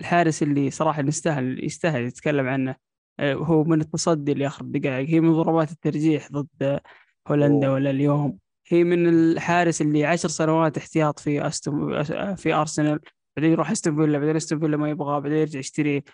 الحارس 0.00 0.42
اللي 0.42 0.70
صراحة 0.70 1.02
يستاهل 1.02 1.64
يستاهل 1.64 2.02
يتكلم 2.02 2.46
عنه. 2.48 2.76
آه، 3.20 3.34
هو 3.34 3.64
من 3.64 3.80
التصدي 3.80 4.32
اللي 4.32 4.46
اخر 4.46 4.64
دقائق. 4.64 5.08
هي 5.08 5.20
من 5.20 5.32
ضربات 5.32 5.70
الترجيح 5.72 6.28
ضد 6.32 6.80
هولندا 7.28 7.66
أوه. 7.66 7.74
ولا 7.74 7.90
اليوم. 7.90 8.38
هي 8.68 8.84
من 8.84 9.08
الحارس 9.08 9.82
اللي 9.82 10.04
عشر 10.04 10.28
سنوات 10.28 10.78
احتياط 10.78 11.18
في 11.18 11.46
أستون 11.46 12.02
في 12.34 12.54
أرسنال. 12.54 13.00
بعدين 13.36 13.52
يروح 13.52 13.70
أستون 13.70 13.96
فيلا 13.96 14.18
بعدين 14.18 14.36
أستون 14.36 14.60
فيلا 14.60 14.76
ما 14.76 14.90
يبغاه 14.90 15.18
بعدين 15.18 15.38
يرجع 15.38 15.58
يشتريه. 15.58 16.04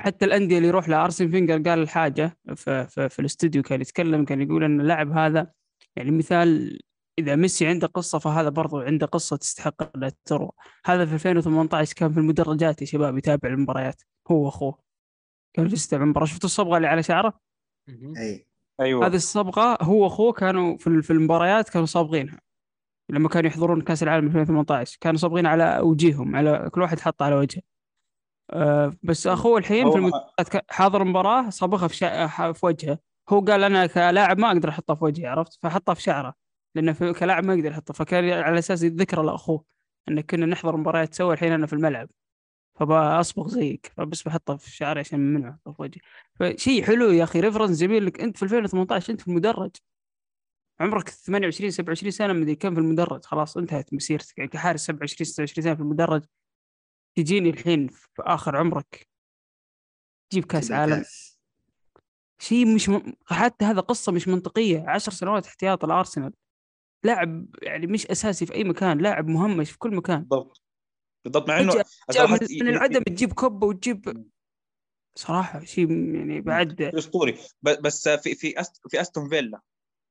حتى 0.00 0.24
الأندية 0.24 0.56
اللي 0.56 0.68
يروح 0.68 0.88
لها 0.88 1.04
أرسن 1.04 1.30
فينجر 1.30 1.70
قال 1.70 1.78
الحاجة 1.78 2.38
في, 2.56 2.86
في, 2.86 3.08
في 3.08 3.18
الاستوديو 3.18 3.62
كان 3.62 3.80
يتكلم 3.80 4.24
كان 4.24 4.40
يقول 4.40 4.64
إن 4.64 4.80
اللاعب 4.80 5.12
هذا 5.12 5.50
يعني 5.96 6.10
مثال 6.10 6.78
إذا 7.18 7.36
ميسي 7.36 7.66
عنده 7.66 7.86
قصة 7.86 8.18
فهذا 8.18 8.48
برضو 8.48 8.80
عنده 8.80 9.06
قصة 9.06 9.36
تستحق 9.36 9.96
انها 9.96 10.12
تروى. 10.24 10.50
هذا 10.86 11.06
في 11.06 11.14
2018 11.14 11.94
كان 11.94 12.12
في 12.12 12.20
المدرجات 12.20 12.80
يا 12.80 12.86
شباب 12.86 13.18
يتابع 13.18 13.48
المباريات 13.48 14.02
هو 14.30 14.44
وأخوه. 14.44 14.78
كان 15.52 15.68
في 15.68 15.74
يتابع 15.74 16.04
المباراه 16.04 16.26
شفتوا 16.26 16.48
الصبغة 16.48 16.76
اللي 16.76 16.88
على 16.88 17.02
شعره. 17.02 17.40
أي. 18.16 18.46
أيوه. 18.80 19.06
هذه 19.06 19.14
الصبغة 19.14 19.82
هو 19.82 20.04
وأخوه 20.04 20.32
كانوا 20.32 20.76
في 20.76 21.02
في 21.02 21.12
المباريات 21.12 21.68
كانوا 21.68 21.86
صابغينها. 21.86 22.40
لما 23.10 23.28
كانوا 23.28 23.50
يحضرون 23.50 23.80
كأس 23.80 24.02
العالم 24.02 24.26
2018 24.26 24.98
كانوا 25.00 25.18
صابغين 25.18 25.46
على 25.46 25.78
وجيههم 25.82 26.36
على 26.36 26.70
كل 26.72 26.80
واحد 26.82 27.00
حط 27.00 27.22
على 27.22 27.34
وجهه. 27.34 27.62
أه 28.50 28.92
بس 29.02 29.26
أخوه 29.26 29.58
الحين 29.58 29.90
في 29.90 29.96
المدرجات 29.96 30.64
حاضر 30.70 31.02
المباراه 31.02 31.50
صابغها 31.50 31.88
في, 31.88 31.96
شا... 31.96 32.52
في 32.52 32.66
وجهه. 32.66 32.98
هو 33.28 33.40
قال 33.40 33.64
أنا 33.64 33.86
كلاعب 33.86 34.38
ما 34.38 34.48
أقدر 34.48 34.68
أحطها 34.68 34.94
في 34.94 35.04
وجهي 35.04 35.26
عرفت؟ 35.26 35.58
فحطها 35.62 35.94
في 35.94 36.02
شعره. 36.02 36.43
لأنه 36.74 36.92
في... 36.92 37.12
كلاعب 37.12 37.44
ما 37.44 37.54
يقدر 37.54 37.70
يحطها 37.70 37.94
فكان 37.94 38.30
على 38.30 38.58
أساس 38.58 38.82
يذكر 38.82 39.22
لاخوه 39.22 39.64
إن 40.08 40.20
كنا 40.20 40.46
نحضر 40.46 40.76
مباريات 40.76 41.14
سوا 41.14 41.32
الحين 41.32 41.52
أنا 41.52 41.66
في 41.66 41.72
الملعب. 41.72 42.08
فبصبغ 42.74 43.48
زيك 43.48 43.92
فبس 43.96 44.22
بحطها 44.22 44.56
في 44.56 44.70
شعري 44.70 45.00
عشان 45.00 45.20
ممنوع 45.20 45.50
احطها 45.50 45.72
في 45.72 45.82
وجهي. 45.82 46.00
فشيء 46.34 46.84
حلو 46.84 47.10
يا 47.10 47.24
أخي 47.24 47.40
ريفرنس 47.40 47.80
جميل 47.80 48.06
لك 48.06 48.20
أنت 48.20 48.36
في 48.36 48.42
2018 48.42 49.12
أنت 49.12 49.20
في 49.20 49.28
المدرج. 49.28 49.70
عمرك 50.80 51.08
28 51.08 51.70
27 51.70 52.10
سنة 52.10 52.32
مدري 52.32 52.54
كم 52.54 52.74
في 52.74 52.80
المدرج. 52.80 53.24
خلاص 53.24 53.56
انتهت 53.56 53.94
مسيرتك. 53.94 54.38
يعني 54.38 54.50
كحارس 54.50 54.80
27 54.80 55.26
26 55.26 55.64
سنة 55.64 55.74
في 55.74 55.80
المدرج. 55.80 56.24
تجيني 57.16 57.50
الحين 57.50 57.88
في 57.88 58.08
آخر 58.20 58.56
عمرك. 58.56 59.08
تجيب 60.30 60.44
كأس 60.44 60.72
عالم. 60.72 60.96
كأس. 60.96 61.38
شيء 62.38 62.74
مش 62.74 62.88
م... 62.88 63.12
حتى 63.26 63.64
هذا 63.64 63.80
قصة 63.80 64.12
مش 64.12 64.28
منطقية. 64.28 64.84
عشر 64.88 65.12
سنوات 65.12 65.46
احتياط 65.46 65.84
الأرسنال. 65.84 66.32
لاعب 67.04 67.46
يعني 67.62 67.86
مش 67.86 68.06
أساسي 68.06 68.46
في 68.46 68.54
أي 68.54 68.64
مكان 68.64 68.98
لاعب 68.98 69.28
مهمش 69.28 69.70
في 69.70 69.78
كل 69.78 69.94
مكان. 69.96 70.20
بالضبط. 70.20 70.62
بالضبط 71.24 71.48
مع 71.48 71.60
إنه 71.60 71.74
من, 71.74 72.38
من 72.60 72.68
العدم 72.68 73.02
تجيب 73.02 73.32
كوبا 73.32 73.66
وتجيب 73.66 74.26
صراحة 75.18 75.64
شيء 75.64 75.90
يعني 76.14 76.40
بعد 76.40 76.82
أسطوري. 76.82 77.38
بس 77.62 78.08
في 78.08 78.34
في 78.34 78.60
أست 78.60 78.88
في 78.88 79.00
أستون 79.00 79.28
فيلا 79.28 79.60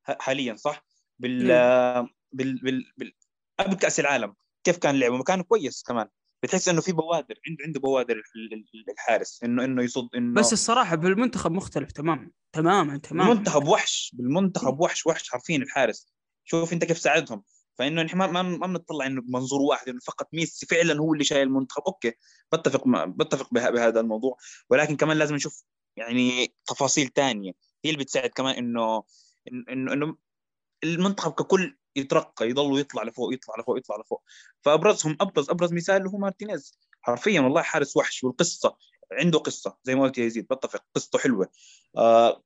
حاليا 0.03 0.55
صح؟ 0.55 0.85
بال 1.19 1.47
نعم. 1.47 2.09
بال, 2.31 2.59
بال, 2.63 2.91
بال 2.97 3.13
قبل 3.59 3.73
كأس 3.75 3.99
العالم 3.99 4.33
كيف 4.63 4.77
كان 4.77 4.99
لعبه؟ 4.99 5.23
كان 5.23 5.41
كويس 5.41 5.83
كمان. 5.83 6.07
بتحس 6.43 6.69
إنه 6.69 6.81
في 6.81 6.91
بوادر 6.91 7.35
عنده 7.47 7.63
عنده 7.65 7.79
بوادر 7.79 8.15
ال- 8.15 8.53
ال- 8.53 8.89
الحارس 8.89 9.43
انه 9.43 9.63
إنه 9.65 9.83
يصد 9.83 10.15
إنه 10.15 10.33
بس 10.33 10.53
الصراحة 10.53 10.95
بالمنتخب 10.95 11.51
مختلف 11.51 11.91
تماما 11.91 12.31
تماما 12.51 12.97
تماما. 12.97 13.29
بالمنتخب 13.29 13.67
وحش 13.67 14.11
بالمنتخب 14.13 14.79
وحش 14.79 15.07
وحش 15.07 15.29
حرفيا 15.29 15.57
الحارس. 15.57 16.13
شوف 16.45 16.73
انت 16.73 16.85
كيف 16.85 16.97
ساعدهم. 16.97 17.43
فإنه 17.77 18.01
نحن 18.01 18.17
ما 18.17 18.27
ما 18.27 18.41
ما 18.41 18.67
بنطلع 18.67 19.05
إنه 19.05 19.21
بمنظور 19.21 19.61
واحد 19.61 19.89
إنه 19.89 19.99
فقط 19.99 20.27
ميسي 20.33 20.65
فعلا 20.65 20.99
هو 20.99 21.13
اللي 21.13 21.23
شايل 21.23 21.47
المنتخب. 21.47 21.83
أوكي 21.87 22.13
بتفق 22.53 22.87
مع 22.87 23.05
بتفق 23.05 23.53
بهذا 23.53 23.99
الموضوع. 23.99 24.37
ولكن 24.69 24.95
كمان 24.95 25.17
لازم 25.17 25.35
نشوف 25.35 25.63
يعني 25.97 26.55
تفاصيل 26.65 27.07
تانية. 27.07 27.51
هي 27.85 27.91
اللي 27.91 28.03
بتساعد 28.03 28.29
كمان 28.29 28.55
انه 28.55 29.03
انه 29.69 29.93
إنه 29.93 30.17
المنتخب 30.83 31.31
ككل 31.31 31.77
يترقى 31.95 32.49
يضل 32.49 32.79
يطلع 32.79 33.03
لفوق 33.03 33.33
يطلع 33.33 33.55
لفوق 33.59 33.77
يطلع 33.77 33.97
لفوق. 33.97 34.23
فأبرزهم 34.61 35.17
ابرز 35.21 35.49
أبرز 35.49 35.73
مثال 35.73 35.97
اللي 35.97 36.09
هو 36.09 36.17
مارتينيز. 36.17 36.79
حرفيا 37.01 37.41
والله 37.41 37.61
حارس 37.61 37.97
وحش 37.97 38.23
والقصة 38.23 38.77
عنده 39.11 39.39
قصة 39.39 39.77
زي 39.83 39.95
ما 39.95 40.03
قلت 40.03 40.17
يا 40.17 40.25
يزيد. 40.25 40.47
بتفق 40.47 40.83
قصته 40.95 41.19
حلوة. 41.19 41.51
آه 41.97 42.43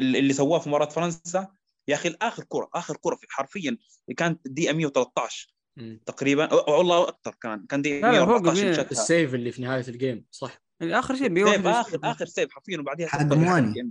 اللي 0.00 0.32
سواه 0.32 0.58
في 0.58 0.68
مباراة 0.68 0.88
فرنسا 0.88 1.52
يا 1.88 1.94
أخي 1.94 2.16
آخر 2.22 2.44
كرة 2.48 2.70
آخر 2.74 2.96
كرة 3.00 3.14
في- 3.16 3.26
حرفيا 3.30 3.78
كانت 4.16 4.40
دقيقة 4.48 4.72
113 4.74 5.54
مم. 5.76 6.00
تقريبا 6.06 6.54
والله 6.54 7.08
أكثر 7.08 7.34
كان 7.40 7.66
كان 7.66 7.82
فوق 7.82 7.92
114 8.10 8.64
مية. 8.64 8.72
شتها. 8.72 8.90
ال 8.90 8.99
save 8.99 9.34
اللي 9.34 9.52
في 9.52 9.62
نهاية 9.62 9.88
ال 9.88 9.95
game 9.95 10.24
صح 10.30 10.62
يعني 10.80 10.98
آخر 10.98 11.14
شيء 11.14 11.22
save 11.24 11.32
بيوحد 11.32 11.66
اخر 11.66 11.98
آخر 12.04 12.26
save 12.26 12.52
حرفيا 12.52 12.78
وبعدها 12.78 13.06
حق 13.06 13.18
تصدى 13.18 13.34
مواني. 13.36 13.90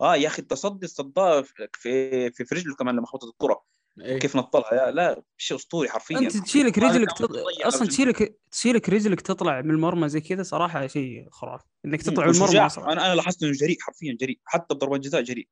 آه 0.00 0.16
يا 0.16 0.26
أخي 0.28 0.42
التصدي 0.42 0.86
صداه 0.86 1.42
في 1.42 1.68
في 1.72 2.44
في 2.44 2.54
رجله 2.54 2.74
كمان 2.74 2.96
لما 2.96 3.06
خبطت 3.06 3.24
الكرة 3.24 3.64
إيه. 4.00 4.18
كيف 4.18 4.36
نطلها 4.36 4.74
يا 4.74 4.90
لا 4.90 5.22
شيء 5.36 5.56
أسطوري 5.56 5.88
حرفيا 5.88 6.18
أنت 6.18 6.36
تشيلك 6.36 6.78
رجلك 6.78 7.06
كان 7.08 7.16
تط... 7.16 7.30
مضيع 7.30 7.68
أصلا. 7.68 7.88
تشيلك 7.88 8.36
تشيلك 8.50 8.88
رجلك 8.88 9.20
تطلع 9.20 9.60
من 9.60 9.70
المرمى 9.70 10.08
زي 10.08 10.20
كذا 10.20 10.42
صراحة 10.42 10.86
شيء 10.86 11.28
خرافي 11.30 11.64
إنك 11.84 12.02
تطلع 12.02 12.26
من. 12.26 12.32
المرمى 12.34 12.58
أنا 12.78 13.06
أنا 13.06 13.14
لاحظت 13.14 13.42
إنه 13.42 13.52
جريء 13.52 13.76
حرفيا 13.80 14.16
جريء 14.20 14.40
حتى 14.44 14.74
بضربات 14.74 15.00
جزاء 15.00 15.22
جريء 15.22 15.48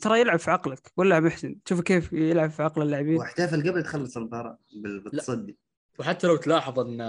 ترى 0.00 0.20
يلعب 0.20 0.38
في 0.38 0.50
عقلك 0.50 0.92
ولا 0.96 1.20
محسن 1.20 1.62
تشوف 1.64 1.80
كيف 1.80 2.12
يلعب 2.12 2.50
في 2.50 2.62
عقل 2.62 2.82
اللاعبين. 2.82 3.16
واحتفل 3.16 3.70
قبل 3.70 3.82
تخلص 3.82 4.16
المباراه 4.16 4.58
بال- 4.82 5.00
بالتصدي. 5.00 5.58
وحتى 5.98 6.26
لو 6.26 6.36
تلاحظ 6.36 6.78
إن 6.80 7.02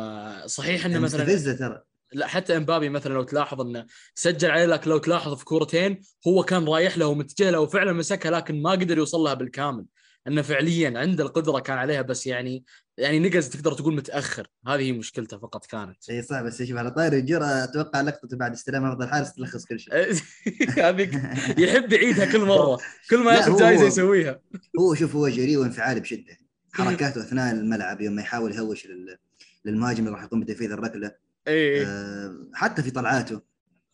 صحيح 0.45 0.85
انه 0.85 0.99
مثلا 0.99 1.23
مستفزه 1.23 1.53
ترى. 1.53 1.81
لا 2.13 2.27
حتى 2.27 2.57
إمبابي 2.57 2.89
مثلا 2.89 3.13
لو 3.13 3.23
تلاحظ 3.23 3.61
انه 3.61 3.85
سجل 4.15 4.51
عليه 4.51 4.65
لكن 4.65 4.89
لو 4.89 4.97
تلاحظ 4.97 5.37
في 5.37 5.45
كورتين 5.45 6.01
هو 6.27 6.43
كان 6.43 6.67
رايح 6.67 6.97
له 6.97 7.07
ومتجه 7.07 7.49
له 7.49 7.59
وفعلا 7.59 7.93
مسكها 7.93 8.31
لكن 8.31 8.61
ما 8.61 8.71
قدر 8.71 8.97
يوصل 8.97 9.17
لها 9.19 9.33
بالكامل. 9.33 9.85
انه 10.27 10.41
فعليا 10.41 10.99
عنده 10.99 11.23
القدرة 11.23 11.59
كان 11.59 11.77
عليها 11.77 12.01
بس 12.01 12.27
يعني 12.27 12.63
يعني 12.97 13.19
نقز 13.19 13.49
تقدر 13.49 13.73
تقول 13.73 13.95
متأخر. 13.95 14.47
هذه 14.67 14.81
هي 14.81 14.91
مشكلته 14.91 15.37
فقط 15.37 15.65
كانت. 15.65 16.09
إي 16.09 16.21
صح 16.21 16.41
بس 16.41 16.63
شوف 16.63 16.77
على 16.77 16.91
طاري 16.91 17.19
الجرأة 17.19 17.63
أتوقع 17.63 18.01
لقطته 18.01 18.37
بعد 18.37 18.51
استلام 18.51 18.85
افضل 18.85 19.07
حارس 19.09 19.33
تلخص 19.33 19.65
كل 19.65 19.79
شيء. 19.79 19.93
هذيك 20.87 21.13
يحب 21.63 21.93
يعيدها 21.93 22.31
كل 22.31 22.45
مرة. 22.45 22.79
كل 23.09 23.17
ما 23.23 23.33
ياخذ 23.33 23.59
جائزه 23.59 23.85
يسويها. 23.87 24.41
هو 24.79 24.95
شوف 24.95 25.15
هو 25.15 25.27
جريء 25.29 25.57
وانفعالي 25.57 25.99
بشدة. 25.99 26.37
حركاته 26.73 27.21
اثناء 27.21 27.53
الملعب 27.53 28.01
يوم 28.01 28.13
ما 28.15 28.21
يحاول 28.21 28.51
يهوش 28.55 28.87
لل- 28.87 29.17
للمهاجم 29.65 29.99
اللي 29.99 30.15
راح 30.15 30.23
يقوم 30.23 30.39
بتنفيذ 30.39 30.71
الركلة. 30.71 31.11
إي 31.47 31.85
آه، 31.85 32.47
حتى 32.53 32.83
في 32.83 32.91
طلعاته 32.91 33.41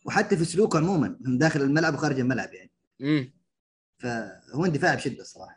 وحتى 0.06 0.36
في 0.36 0.44
سلوكه 0.44 0.78
عموما 0.78 1.16
من 1.20 1.38
داخل 1.38 1.60
الملعب 1.62 1.94
وخارج 1.94 2.20
الملعب 2.20 2.54
يعني. 2.54 2.70
امم 3.02 3.32
فهو 3.98 4.64
اندفاع 4.64 4.94
بشدة 4.94 5.20
الصراحة 5.20 5.56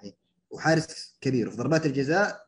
وحارس 0.50 1.18
كبير. 1.22 1.48
وفي 1.48 1.58
ضربات 1.58 1.86
الجزاء 1.86 2.46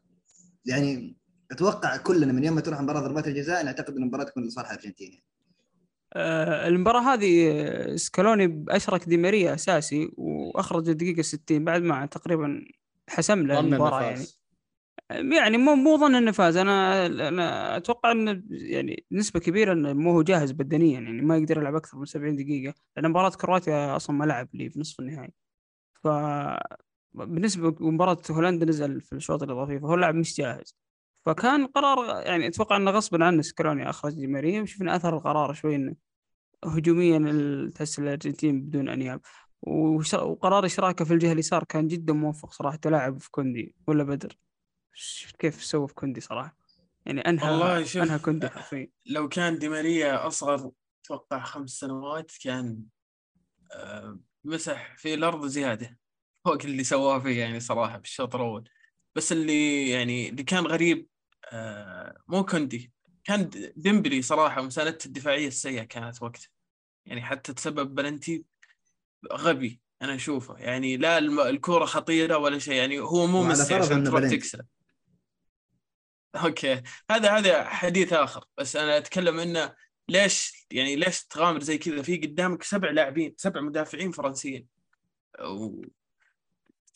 يعني 0.66 1.18
أتوقع 1.52 1.98
كلنا 1.98 2.34
من 2.34 2.44
يوم 2.44 2.56
ما 2.56 2.62
تروح 2.62 2.82
مباراة 2.82 3.02
ضربات 3.02 3.28
الجزاء 3.28 3.66
نعتقد 3.66 3.96
إن 3.96 4.04
المباراة 4.04 4.24
تكون 4.24 4.48
لصالح 4.48 4.72
الأرجنتين. 4.72 5.12
يعني. 5.12 5.24
آه، 6.14 6.68
المباراة 6.68 7.14
هذه 7.14 7.96
سكالوني 7.96 8.66
أشرك 8.70 9.10
دي 9.10 9.18
ماريا 9.18 9.54
أساسي 9.54 10.12
وأخرج 10.18 10.90
الدقيقة 10.90 11.22
60 11.22 11.66
بعد 11.66 11.82
ما 11.82 12.06
تقريبا 12.06 12.66
حسم 13.10 13.48
له 13.48 13.60
المباراة 13.60 14.02
يعني. 14.02 14.26
يعني 15.12 15.58
مو 15.58 15.76
مو 15.76 15.98
ظن 15.98 16.16
إنه 16.16 16.32
فاز. 16.32 16.58
أنا 16.58 17.06
أنا 17.06 17.78
أتوقع 17.78 18.12
انه 18.12 18.44
يعني 18.50 19.06
نسبة 19.12 19.40
كبيرة 19.40 19.74
إنه 19.74 19.94
مو 19.94 20.12
هو 20.12 20.22
جاهز 20.22 20.52
بدنيا 20.52 21.00
يعني 21.00 21.22
ما 21.22 21.38
يقدر 21.38 21.58
يلعب 21.58 21.76
أكثر 21.76 21.98
من 21.98 22.06
70 22.06 22.36
دقيقة 22.36 22.74
لأن 22.98 23.10
مباراة 23.10 23.30
كرواتيا 23.30 23.96
أصلا 23.96 24.16
ما 24.16 24.26
لعب 24.26 24.48
لي 24.54 24.70
في 24.70 24.80
نصف 24.80 25.00
النهائي. 25.00 25.34
ف 26.04 26.08
بالنسبة 27.14 27.76
لمباراه 27.82 28.18
هولندا 28.32 28.66
نزل 28.66 29.02
في 29.02 29.14
الشوط 29.14 29.44
الإضافي 29.44 29.80
فهو 29.80 29.96
لاعب 29.96 30.16
مش 30.16 30.38
جاهز 30.38 30.76
فكان 31.26 31.68
قرار 31.68 32.26
يعني 32.26 32.48
أتوقع 32.48 32.78
إنه 32.78 32.92
غصبا 32.92 33.26
عنه 33.26 33.42
سكروني 33.42 33.90
اخرج 33.90 34.14
دي 34.14 34.28
ماريا 34.28 34.62
وشفنا 34.62 34.96
أثر 34.96 35.18
القرار 35.18 35.54
شوي 35.54 35.76
إنه 35.76 35.96
هجوميا 36.66 37.72
تحس 37.76 38.00
الأرجنتين 38.00 38.62
بدون 38.62 38.90
أنياب. 38.90 39.22
وقرار 39.62 40.66
إشراكه 40.66 41.06
في 41.06 41.14
الجهة 41.14 41.32
اليسار 41.32 41.64
كان 41.64 41.88
جدا 41.88 42.14
موفق 42.14 42.52
صراحة 42.52 42.78
تلاعب 42.78 43.18
في 43.18 43.32
كوندي 43.32 43.76
ولا 43.88 44.04
بدر؟ 44.04 44.38
شفت 44.94 45.36
كيف 45.36 45.64
سوى 45.64 45.88
في 45.88 45.94
كوندي 45.94 46.22
صراحة. 46.22 46.58
يعني 47.06 47.22
أنهى 47.22 47.52
والله 47.52 47.84
شوف 47.84 48.02
أنهى 48.02 48.20
كوندي 48.20 48.50
حرفيا. 48.50 48.88
لو 49.06 49.30
كان 49.30 49.60
دي 49.60 49.70
ماريا 49.70 50.28
أصغر 50.28 50.72
أتوقع 51.06 51.44
خمس 51.44 51.70
سنوات 51.70 52.32
كان 52.44 52.84
آه، 53.72 54.20
مسح 54.44 54.98
في 54.98 55.14
الأرض 55.14 55.46
زيادة. 55.46 55.98
فوق 56.46 56.58
اللي 56.66 56.84
سواه 56.84 57.20
فيه 57.20 57.40
يعني 57.40 57.60
صراحة 57.60 57.98
بالشوط 57.98 58.36
الأول 58.36 58.70
بس 59.16 59.32
اللي 59.32 59.90
يعني 59.90 60.30
اللي 60.30 60.44
كان 60.44 60.68
غريب 60.68 61.08
آه، 61.52 62.18
مو 62.28 62.46
كوندي 62.46 62.92
كان 63.24 63.50
ديمبلي 63.76 64.22
صراحة 64.22 64.62
مساندته 64.62 65.08
الدفاعية 65.08 65.48
السيئة 65.48 65.84
كانت 65.84 66.22
وقتها. 66.24 66.50
يعني 67.06 67.22
حتى 67.22 67.54
تسبب 67.54 67.96
بلنتي 67.96 68.46
غبي 69.34 69.82
أنا 70.02 70.16
أشوفه. 70.16 70.58
يعني 70.58 70.98
لا 70.98 71.18
الكورة 71.50 71.86
خطيرة 71.86 72.38
ولا 72.38 72.60
شيء 72.60 72.74
يعني 72.74 73.00
هو 73.00 73.28
مو 73.28 73.44
ميسي 73.44 73.76
عشان 73.76 74.04
تروح. 74.04 74.30
تكسر 74.30 74.62
okay. 76.36 76.82
هذا 77.12 77.32
هذا 77.38 77.64
حديث 77.64 78.14
آخر. 78.14 78.46
بس 78.58 78.76
أنا 78.76 78.98
أتكلم 78.98 79.40
إنه 79.40 79.76
ليش 80.10 80.68
يعني 80.72 80.96
ليش 80.96 81.24
تغامر 81.24 81.60
زي 81.60 81.78
كذا؟ 81.78 82.02
في 82.02 82.18
قدامك 82.18 82.64
سبع 82.64 82.90
لاعبين 82.92 83.34
سبع 83.38 83.62
مدافعين 83.62 84.12
فرنسيين. 84.12 84.68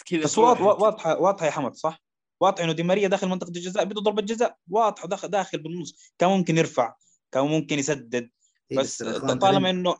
كذا 0.05 0.23
بس 0.23 0.37
واضحة 0.37 1.19
واضحة 1.19 1.45
يا 1.45 1.51
حمد 1.51 1.73
صح؟ 1.75 2.01
واضح 2.39 2.63
إنه 2.63 2.73
دي 2.73 2.83
ماريا 2.83 3.07
داخل 3.07 3.27
منطقة 3.27 3.47
الجزاء 3.47 3.83
بده 3.83 4.01
ضربة 4.01 4.21
جزاء 4.21 4.57
واضحه 4.69 5.07
داخل 5.07 5.27
داخل 5.27 5.57
بالنص 5.57 6.13
كان 6.17 6.29
ممكن 6.29 6.57
يرفع 6.57 6.95
كان 7.31 7.43
ممكن 7.43 7.79
يسدد 7.79 8.29
إيه 8.71 8.77
بس 8.77 9.03
طالما 9.03 9.67
ترى- 9.67 9.69
إنه 9.69 9.95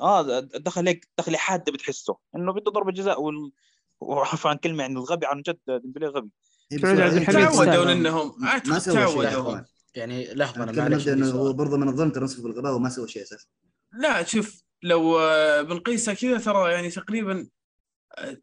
آه 0.00 0.40
دخل 0.40 0.88
هيك 0.88 1.08
دخله 1.18 1.38
حادة 1.38 1.72
بتحسه 1.72 2.16
إنه 2.36 2.52
بده 2.52 2.70
ضربة 2.70 2.92
جزاء 2.92 3.22
وال... 3.22 3.52
وعفوا 4.00 4.50
عن 4.50 4.56
كلمة 4.56 4.82
يعني 4.82 4.94
الغبي 4.94 5.26
عن 5.26 5.42
جد 5.42 5.58
ديمبلي 5.68 6.06
غبي 6.06 6.30
إيه، 6.72 6.78
يستاهل. 6.78 7.24
تعودوا 7.26 7.92
انهم 7.92 8.34
ما 8.40 8.78
شيء 8.78 9.22
تعودوا. 9.22 9.60
يعني 9.94 10.34
لحظة 10.34 10.62
أنا 10.62 10.72
معلش 10.72 11.08
إنه 11.08 11.30
هو. 11.30 11.52
برضه 11.52 11.76
من 11.76 11.88
الظلم 11.88 12.10
تنصف 12.10 12.40
بالغباء 12.40 12.74
وما 12.74 12.88
سوى 12.88 13.08
شيء 13.08 13.22
أساسا 13.22 13.46
لا 13.92 14.22
شوف 14.24 14.62
لو 14.82 15.18
آه، 15.18 15.62
بنقيسها 15.62 16.14
كذا 16.14 16.38
ترى 16.38 16.72
يعني 16.72 16.90
تقريبا 16.90 17.48
آه، 18.18 18.36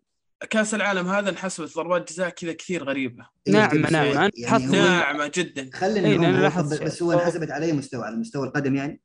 كاس 0.50 0.74
العالم 0.74 1.08
هذا 1.08 1.30
انحسبت 1.30 1.76
ضربات 1.76 2.12
جزاء 2.12 2.30
كذا 2.30 2.54
كثير 2.54 2.84
غريبة. 2.84 3.28
إيه، 3.48 3.54
نعم، 3.54 3.78
نعم، 3.78 4.08
هو- 4.08 4.26
أنت 4.26 4.38
يعني 4.38 4.66
ناعمه 4.66 5.32
جدا. 5.36 5.70
خلينا 5.74 6.08
إيه، 6.08 6.50
طب- 6.50 6.84
بس 6.84 7.04
هو 7.04 7.12
انحسبت 7.12 7.52
على 7.52 7.66
اي 7.66 7.74
مستوى 7.74 8.04
على 8.06 8.16
مستوى 8.16 8.48
القدم 8.48 8.76
يعني 8.76 9.02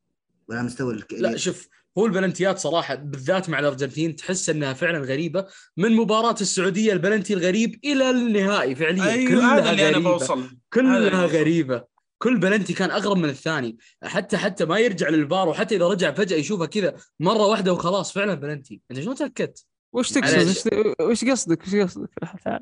ولا 0.47 0.57
على 0.57 0.67
مستوى 0.67 0.93
الك... 0.93 1.13
لا 1.13 1.37
شوف 1.37 1.67
هو 1.97 2.05
البلنتيات 2.05 2.57
صراحة 2.59 2.95
بالذات 2.95 3.49
مع 3.49 3.59
الأرجنتين 3.59 4.15
تحس 4.15 4.49
إنها 4.49 4.73
فعلا 4.73 4.99
غريبة. 4.99 5.45
من 5.77 5.95
مباراة 5.95 6.35
السعودية 6.41 6.93
البلنتي 6.93 7.33
الغريب 7.33 7.79
إلى 7.85 8.09
النهائي 8.09 8.75
فعليا. 8.75 9.11
أيوه 9.11 9.29
كلها 9.29 9.57
هذا 9.57 9.71
اللي 9.71 9.89
أنا 9.89 9.97
غريبة. 9.97 10.11
بوصل. 10.11 10.39
له. 10.39 10.45
هذا 10.45 10.59
كلها 10.73 11.25
بوصل. 11.25 11.37
غريبة. 11.37 11.83
كل 12.17 12.39
بلنتي 12.39 12.73
كان 12.73 12.91
أغرب 12.91 13.17
من 13.17 13.29
الثاني. 13.29 13.77
حتى 14.03 14.37
حتى 14.37 14.65
ما 14.65 14.79
يرجع 14.79 15.09
للفار 15.09 15.49
وحتى 15.49 15.75
إذا 15.75 15.87
رجع 15.87 16.13
فجأة 16.13 16.37
يشوفها 16.37 16.65
كذا 16.65 16.95
مرة 17.19 17.45
واحدة 17.45 17.73
وخلاص 17.73 18.13
فعلا 18.13 18.33
بلنتي. 18.33 18.81
أنت 18.91 18.99
شلون 18.99 19.15
تأكدت؟ 19.15 19.65
وش 19.93 20.11
تقصد. 20.11 20.47
وش 20.47 20.67
وش 21.01 21.25
قصدك؟ 21.25 21.61
وش 21.67 21.75
قصدك 21.75 22.09
تعال. 22.45 22.59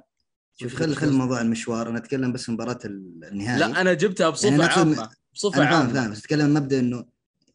شوف 0.55 0.75
خل 0.75 0.95
خل 0.95 1.11
موضوع 1.13 1.41
المشوار. 1.41 1.89
أنا 1.89 1.97
أتكلم 1.97 2.33
بس 2.33 2.49
مباراة 2.49 2.79
النهائي. 2.85 3.59
لا 3.59 3.81
أنا 3.81 3.93
جبتها 3.93 4.29
بصفة 4.29 4.49
يعني 4.49 4.63
نقصد- 4.63 4.77
عامة 4.77 5.09
بصفة 5.33 5.57
أنا 5.57 5.65
فاهم 5.69 5.79
عامة. 5.81 5.93
فاهم. 5.93 6.11
بس 6.11 6.19
أتكلم 6.19 6.53
مبدأ 6.53 6.79
إنه 6.79 7.05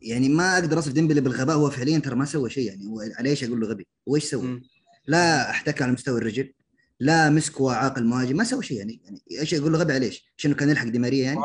يعني 0.01 0.29
ما 0.29 0.55
أقدر 0.59 0.79
أصف 0.79 0.93
ديمبلي 0.93 1.21
بالغباء. 1.21 1.57
هو 1.57 1.71
فعليا 1.71 1.99
ترى 1.99 2.15
ما 2.15 2.25
سوى 2.25 2.51
شيء 2.51 2.67
يعني. 2.67 2.87
هو 2.87 3.01
على 3.19 3.31
إيش 3.31 3.45
أقول 3.45 3.61
له 3.61 3.67
غبي؟ 3.69 3.87
هو 4.09 4.17
إيش 4.17 4.25
سوى؟ 4.25 4.63
لا 5.07 5.51
أحتكى 5.51 5.85
على 5.85 5.93
مستوى 5.93 6.19
الرجل 6.19 6.53
لا 7.01 7.31
مسك 7.31 7.61
وعاق 7.61 7.99
المهاجم 7.99 8.37
ما 8.37 8.45
سوى 8.45 8.63
شيء 8.63 8.79
يعني. 8.79 9.01
يعني 9.05 9.21
إيش 9.41 9.55
أقول 9.55 9.73
له 9.73 9.79
غبي 9.79 9.93
على 9.93 10.07
إيش؟ 10.07 10.33
عشان 10.39 10.55
كان 10.55 10.71
يلحق 10.71 10.87
دي 10.87 10.99
ماريا 10.99 11.25
يعني؟ 11.25 11.41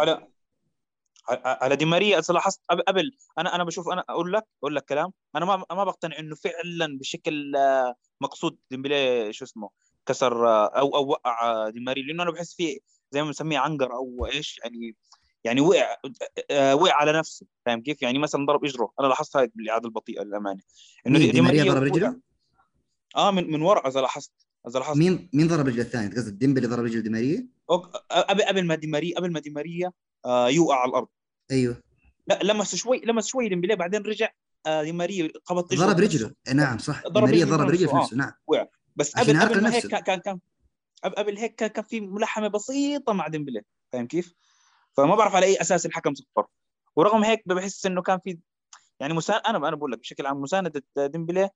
على 1.45 1.75
دي 1.75 1.85
ماريا 1.85 2.19
أصل 2.19 2.33
لاحظت 2.33 2.59
قبل- 2.69 2.81
قبل 2.87 3.11
أنا 3.37 3.55
أنا 3.55 3.63
بشوف 3.63 3.89
أنا 3.89 4.03
أقول 4.09 4.33
لك 4.33 4.43
أقول 4.63 4.75
لك 4.75 4.85
كلام. 4.85 5.11
أنا 5.35 5.45
ما 5.45 5.65
ما 5.71 5.83
بقتنع 5.83 6.19
إنه 6.19 6.35
فعلا 6.35 6.97
بشكل 6.99 7.55
آه، 7.55 7.95
مقصود 8.21 8.57
ديمبلي 8.71 9.33
شو 9.33 9.45
اسمه 9.45 9.69
كسر 10.05 10.47
آه، 10.47 10.67
أو 10.67 10.95
أو 10.95 11.07
وقع 11.07 11.51
آه، 11.51 11.69
دي 11.69 11.79
ماريا 11.79 12.03
لأنه 12.03 12.23
أنا 12.23 12.31
بحس 12.31 12.55
فيه 12.55 12.77
زي 13.11 13.21
ما 13.21 13.27
بنسميه 13.27 13.59
عنقر 13.59 13.93
أو 13.93 14.25
إيش 14.25 14.59
يعني 14.63 14.95
يعني 15.43 15.61
وقع 15.61 15.97
آه، 16.51 16.75
وقع 16.75 16.93
على 16.93 17.13
نفسه. 17.19 17.45
فاهم 17.65 17.81
كيف؟ 17.81 18.01
يعني 18.01 18.19
مثلا 18.19 18.45
ضرب 18.45 18.65
إجره. 18.65 18.93
أنا 18.99 19.07
لاحظت 19.07 19.37
هاي 19.37 19.51
بالاعاده 19.55 19.85
البطيئة 19.87 20.21
للأمانة. 20.23 20.61
إنه 21.07 21.19
مين؟ 21.19 21.31
دي 21.31 21.41
ماريا 21.41 21.63
ضرب 21.63 21.83
رجله؟ 21.83 22.19
آه 23.15 23.31
من 23.31 23.51
من 23.51 23.61
ورا 23.61 23.87
إذا 23.87 24.01
لاحظت 24.01 24.31
إذا 24.67 24.79
لاحظت. 24.79 24.97
مين 24.97 25.29
مين 25.33 25.47
ضرب 25.47 25.67
رجل 25.67 25.79
الثاني؟ 25.79 26.15
قصدك 26.15 26.33
ديمبلي 26.33 26.67
ضرب 26.67 26.83
رجل 26.83 27.01
دي 27.01 27.09
ماريا؟ 27.09 27.47
أوك- 27.71 27.97
قبل 28.11 28.41
قبل 28.43 28.65
ما 28.65 28.75
دي 28.75 28.87
ماريا 28.87 29.15
قبل 29.17 29.31
ما 29.31 29.39
دي 29.39 29.49
ماريا 29.49 29.91
آه، 30.25 30.49
يوقع 30.49 30.75
على 30.75 30.89
الأرض. 30.89 31.07
أيوه. 31.51 31.81
لا 32.27 32.39
لمس 32.43 32.75
شوي 32.75 33.01
لمس 33.05 33.27
شوي 33.27 33.49
ديمبلي 33.49 33.75
بعدين 33.75 34.01
رجع 34.01 34.25
آه، 34.25 34.31
دي 34.83 34.91
ماريا 34.91 35.29
خبط 35.45 35.73
اجره 35.73 35.85
ضرب. 35.85 35.99
رجله. 35.99 36.31
إيه 36.47 36.53
نعم 36.53 36.77
صح. 36.77 37.03
ضرب 37.07 37.23
ماريا 37.23 37.45
رجله 37.45 37.57
ضرب 37.57 37.69
رجله 37.69 37.87
في 37.89 37.95
نفسه 37.95 38.17
نعم. 38.17 38.31
بس 38.95 39.17
عشان 39.17 39.39
قبل 39.41 39.49
قبل 39.53 39.63
ما 39.63 39.73
هيك. 39.75 39.87
كان 39.87 40.19
كان 40.19 40.39
قبل- 41.03 41.37
هيك 41.37 41.55
كان 41.55 41.69
كان 41.69 41.83
في 41.83 42.01
ملحمه 42.01 42.47
بسيطة 42.47 43.13
مع 43.13 43.27
ديمبلي 43.27 43.61
فاهم 43.93 44.07
كيف؟ 44.07 44.33
فما 44.97 45.15
بعرف 45.15 45.35
على 45.35 45.45
أي 45.45 45.61
أساس 45.61 45.85
الحكم 45.85 46.13
صفر 46.13 46.45
ورغم 46.95 47.23
هيك 47.23 47.43
بحس 47.45 47.85
إنه 47.85 48.01
كان 48.01 48.19
في 48.23 48.37
يعني 48.99 49.13
مساند 49.13 49.41
أنا 49.47 49.57
أنا 49.67 49.75
بقول 49.75 49.91
لك 49.91 49.99
بشكل 49.99 50.25
عام 50.25 50.41
مساندة 50.41 50.83
ديمبلي 50.97 51.49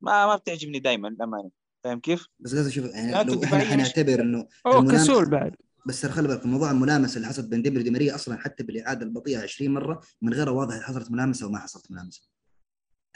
ما 0.00 0.26
ما 0.26 0.36
بتعجبني 0.36 0.78
دائما 0.78 1.08
للأمانة. 1.08 1.50
فاهم 1.84 2.00
كيف؟ 2.00 2.26
بس 2.40 2.54
قصدي 2.54 2.70
شوف 2.70 2.84
يعني 2.84 3.24
لو 3.24 3.44
إحنا 3.44 3.58
حنعتبر 3.64 4.20
إنه 4.20 4.46
المنام- 4.66 4.96
كسول 4.96 5.30
بعد. 5.30 5.54
بس 5.86 6.00
ترى 6.00 6.12
خلي 6.12 6.28
بالك 6.28 6.46
موضوع 6.46 6.70
الملامسة 6.70 7.16
اللي 7.16 7.28
حصلت 7.28 7.46
بين 7.46 7.62
ديمبلي 7.62 7.80
ودي 7.80 7.90
ماريا 7.90 8.14
أصلا 8.14 8.38
حتى 8.38 8.62
بالإعادة 8.62 9.04
البطيئة 9.06 9.38
20 9.42 9.70
مرة 9.74 10.00
من 10.22 10.34
غير 10.34 10.50
واضح 10.50 10.80
حصلت 10.80 11.10
ملامسة 11.10 11.46
وما 11.46 11.58
حصلت 11.58 11.90
ملامسة. 11.90 12.22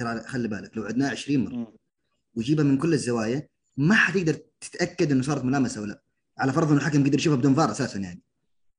ترى 0.00 0.20
خلي 0.20 0.48
بالك 0.48 0.76
لو 0.76 0.82
عدناها 0.84 1.10
20 1.10 1.44
مرة. 1.44 1.72
وجيبها 2.34 2.64
من 2.64 2.78
كل 2.78 2.92
الزوايا 2.92 3.48
ما 3.76 3.94
حتقدر 3.94 4.36
تتأكد 4.60 5.12
إنه 5.12 5.22
صارت 5.22 5.44
ملامسة 5.44 5.80
ولا. 5.82 6.02
على 6.38 6.52
فرض 6.52 6.68
إنه 6.72 6.80
الحكم 6.80 7.04
قدر 7.04 7.18
يشوفها 7.18 7.38
بدون 7.38 7.54
فار 7.54 7.70
أساسا 7.70 7.98
يعني. 7.98 8.22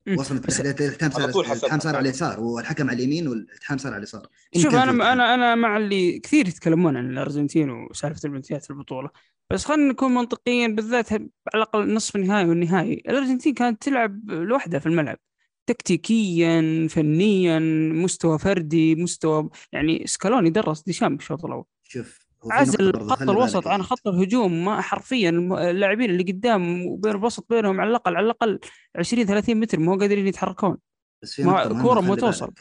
مم. 0.08 0.18
وصلت 0.18 0.48
بس- 0.48 0.62
الالتحام 0.62 1.12
على 1.16 1.34
صار 1.34 1.46
الالتحام 1.46 1.80
صار 1.80 1.96
على 1.96 2.10
اليسار 2.10 2.40
والحكم 2.40 2.90
على 2.90 2.98
اليمين 3.04 3.28
والالتحام 3.28 3.78
صار 3.78 3.92
على 3.92 3.98
اليسار. 4.00 4.28
شوف 4.58 4.76
أنا. 4.76 5.14
أنا 5.14 5.34
أنا 5.34 5.56
مع 5.56 5.78
اللي 5.78 6.20
كثير 6.20 6.48
يتكلمون 6.48 6.98
عن 6.98 7.10
الأرجنتين 7.10 7.70
وسالفة 7.70 8.22
البلنتيات 8.26 8.64
في 8.64 8.70
البطولة. 8.70 9.10
بس 9.50 9.66
خلينا 9.66 9.92
نكون 9.92 10.14
منطقيين 10.14 10.76
بالذات 10.76 11.14
على 11.14 11.30
الأقل 11.56 11.94
نصف 11.94 12.16
النهائي 12.16 12.50
والنهائي. 12.50 12.94
الأرجنتين 12.94 13.54
كانت 13.54 13.82
تلعب 13.82 14.30
لوحدها 14.32 14.80
في 14.80 14.86
الملعب. 14.86 15.18
تكتيكيا 15.66 16.88
فنيا 16.88 17.60
مستوى 18.04 18.40
فردي 18.40 18.96
مستوى 18.96 19.50
يعني 19.72 20.04
سكالوني 20.08 20.50
درس 20.50 20.82
ديشام 20.84 21.18
بالشوط 21.18 21.46
الأول 21.46 21.64
شوف 21.84 22.20
عزل 22.52 22.94
خط 23.10 23.22
الوسط 23.22 23.68
عن. 23.68 23.84
خط 23.84 24.08
الهجوم 24.08 24.66
ما 24.66 24.82
حرفيا 24.82 25.30
اللاعبين 25.70 26.10
اللي 26.10 26.24
قدام 26.24 26.86
وبين 26.86 27.12
الوسط 27.12 27.46
بينهم 27.50 27.82
على 27.82 27.90
الأقل 27.90 28.16
على 28.16 28.26
الأقل 28.26 28.60
20 28.96 29.26
30 29.26 29.60
متر 29.60 29.80
ما 29.80 29.94
هو 29.94 30.00
قادرين 30.00 30.28
يتحركون. 30.28 30.78
بس 31.24 31.34
في 31.34 31.44
ما- 31.44 31.82
كورة 31.82 32.02
ما 32.02 32.16
توصل. 32.16 32.54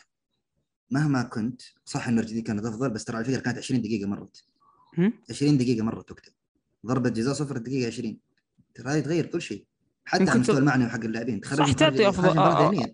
مهما 0.91 1.23
كنت 1.23 1.63
صح 1.85 2.09
ان 2.09 2.15
الارجنتين 2.15 2.43
كانت 2.43 2.65
افضل 2.67 2.91
بس 2.91 3.05
ترى 3.05 3.17
على 3.17 3.25
فكرة 3.25 3.41
كانت 3.41 3.59
20 3.59 3.83
دقيقة 3.83 4.09
مرت. 4.09 4.45
هم؟ 4.99 5.13
20 5.31 5.59
دقيقة 5.59 5.85
مرت 5.85 6.09
تكتب 6.09 6.33
ضربة 6.87 7.11
جزاء 7.11 7.35
صفر 7.35 7.57
الدقيقة 7.57 7.87
20 7.87 8.19
ترى 8.75 8.89
هذه 8.93 9.01
تغير 9.01 9.27
كل 9.27 9.43
شيء. 9.43 9.65
حتى 10.05 10.23
على 10.23 10.33
المستوى 10.33 10.59
المعنوي 10.59 10.89
حق 10.89 11.05
اللاعبين. 11.05 11.41
تخرج 11.41 11.67
صح، 11.67 11.73
تعطي 11.73 12.13
أفضل- 12.13 12.39
آه، 12.39 12.71
آه، 12.71 12.85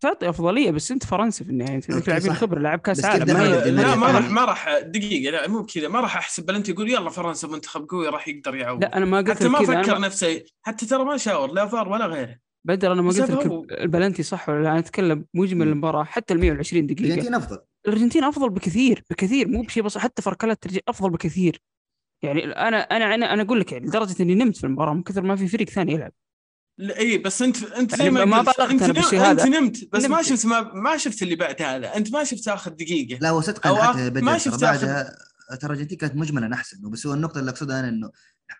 تعطي 0.00 0.28
أفضلية 0.28 0.70
بس 0.70 0.92
أنت 0.92 1.04
فرنسا 1.06 1.44
في 1.44 1.50
النهاية 1.50 1.74
أنت 1.90 2.08
لاعبين. 2.08 2.34
خبرة 2.34 2.58
لاعب 2.58 2.78
كاس 2.78 3.04
عالم. 3.04 3.26
ما 3.26 3.42
لا 3.82 3.94
ما. 3.96 4.06
راح 4.06 4.30
ما 4.30 4.44
راح 4.44 4.78
دقيقة 4.78 5.30
لا 5.32 5.48
مو 5.48 5.62
بكذا. 5.62 5.88
ما 5.88 6.00
راح 6.00 6.16
أحسب 6.16 6.46
بلنتي 6.46 6.72
يقول 6.72 6.90
يلا 6.90 7.10
فرنسا 7.10 7.48
منتخب 7.48 7.86
قوي 7.88 8.08
راح 8.08 8.28
يقدر 8.28 8.54
يعوض. 8.54 8.80
لا 8.82 8.96
أنا 8.96 9.04
ما 9.04 9.18
قلت 9.18 9.30
حتى 9.30 9.48
ما 9.48 9.58
كذا. 9.58 9.82
فكر 9.82 10.00
نفسه. 10.00 10.44
حتى 10.62 10.86
ترى 10.86 11.04
ما 11.04 11.16
شاور 11.16 11.52
لا 11.52 11.66
فار 11.66 11.88
ولا 11.88 12.06
غيره. 12.06 12.36
بدر 12.64 12.92
أنا 12.92 13.02
ما 13.02 13.08
قلت 13.08 13.18
لك 13.30 13.46
هو. 13.46 13.64
البلنتي 13.70 14.22
صح 14.22 14.48
ولا 14.48 14.62
لا. 14.62 14.70
أنا 14.70 14.78
أتكلم 14.78 15.24
مجمل. 15.34 15.68
المباراة 15.68 16.04
حتى 16.04 16.34
ال 16.34 16.40
120 16.40 16.86
دقيقة. 16.86 17.04
الأرجنتين 17.06 17.34
أفضل. 17.34 17.58
الأرجنتين 17.86 18.24
أفضل 18.24 18.50
بكثير 18.50 19.04
بكثير. 19.10 19.48
مو 19.48 19.62
بشيء 19.62 19.82
بس 19.82 19.98
حتى 19.98 20.22
فركلات 20.22 20.62
ترجع 20.62 20.80
أفضل 20.88 21.10
بكثير. 21.10 21.60
يعني 22.22 22.44
أنا 22.44 22.80
أنا 22.80 23.14
أنا, 23.14 23.32
أنا 23.32 23.42
أقول 23.42 23.60
لك 23.60 23.72
يعني 23.72 23.86
لدرجة 23.86 24.22
إني 24.22 24.34
نمت 24.34 24.56
في 24.56 24.64
المباراة 24.64 24.94
من 24.94 25.02
كثر 25.02 25.22
ما 25.22 25.36
في 25.36 25.48
فريق 25.48 25.68
ثاني 25.68 25.92
يلعب. 25.92 26.12
اي 26.80 27.18
بس 27.18 27.42
أنت 27.42 27.62
أنت 27.62 27.92
يعني 27.92 28.04
زي 28.04 28.10
ما, 28.10 28.24
ما 28.24 28.42
بلغت 28.42 28.90
بالشيء 28.90 29.20
هذا. 29.20 29.44
أنت 29.44 29.56
نمت 29.56 29.88
بس 29.92 30.04
ما 30.04 30.16
نمت. 30.16 30.26
شفت 30.26 30.46
ما, 30.46 30.60
ما 30.74 30.96
شفت 30.96 31.22
اللي 31.22 31.36
بعد 31.36 31.62
هذا. 31.62 31.96
أنت 31.96 32.12
ما 32.12 32.24
شفت 32.24 32.48
آخر 32.48 32.70
دقيقة. 32.70 33.18
لا 33.18 33.28
أو 33.28 33.40
حتى 33.42 34.10
بدر 34.10 34.22
ما 34.22 34.38
شفت 34.38 34.60
بعدها 34.60 35.16
ترى 35.48 35.58
الارجنتين 35.64 35.98
كانت 35.98 36.16
مجملا 36.16 36.54
أحسن. 36.54 36.90
بس 36.90 37.06
هو 37.06 37.14
النقطة 37.14 37.40
اللي 37.40 37.50
أقصدها 37.50 37.80
أنا 37.80 37.88
إنه 37.88 38.10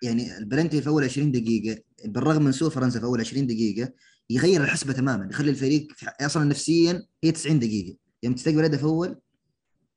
يعني 0.02 0.38
البلنتي 0.38 0.82
في 0.82 0.88
أول 0.88 1.04
20 1.04 1.32
دقيقة 1.32 1.82
بالرغم 2.04 2.42
من 2.42 2.52
سوء 2.52 2.70
فرنسا 2.70 2.98
في 2.98 3.04
أول 3.04 3.20
20 3.20 3.46
دقيقة 3.46 3.92
يغير 4.30 4.64
الحسبة 4.64 4.92
تماما. 4.92 5.28
يخلي 5.30 5.50
الفريق 5.50 5.88
أصلا 6.20 6.44
نفسيا 6.44 7.06
هي 7.24 7.32
90 7.32 7.58
دقيقة. 7.58 7.96
يوم 8.22 8.34
تستقبل 8.34 8.64
هدف 8.64 8.84
أول 8.84 9.18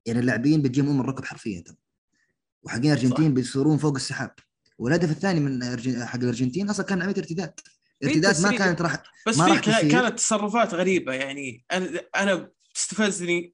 يعني 0.05 0.19
اللاعبين 0.19 0.61
بتجيهم 0.61 0.89
أم 0.89 1.01
الركب 1.01 1.25
حرفيا. 1.25 1.61
ترى 1.61 1.75
وحقين 2.63 2.85
الأرجنتين 2.85 3.33
بيصورون 3.33 3.77
فوق 3.77 3.95
السحاب. 3.95 4.31
والهدف 4.77 5.11
الثاني 5.11 5.39
من 5.39 5.63
حق 6.05 6.19
الأرجنتين 6.19 6.69
أصلا 6.69 6.85
كان 6.85 7.01
عملية 7.01 7.17
ارتداد 7.17 7.53
ارتداد 8.03 8.41
ما. 8.41 8.57
كانت 8.57 8.81
راح 8.81 9.03
بس 9.27 9.37
ما 9.37 9.61
في. 9.61 9.89
كانت 9.89 10.17
تصرفات 10.17 10.73
غريبة 10.73 11.13
يعني 11.13 11.65
أنا 11.71 12.01
أنا 12.15 12.51
استفزني 12.75 13.53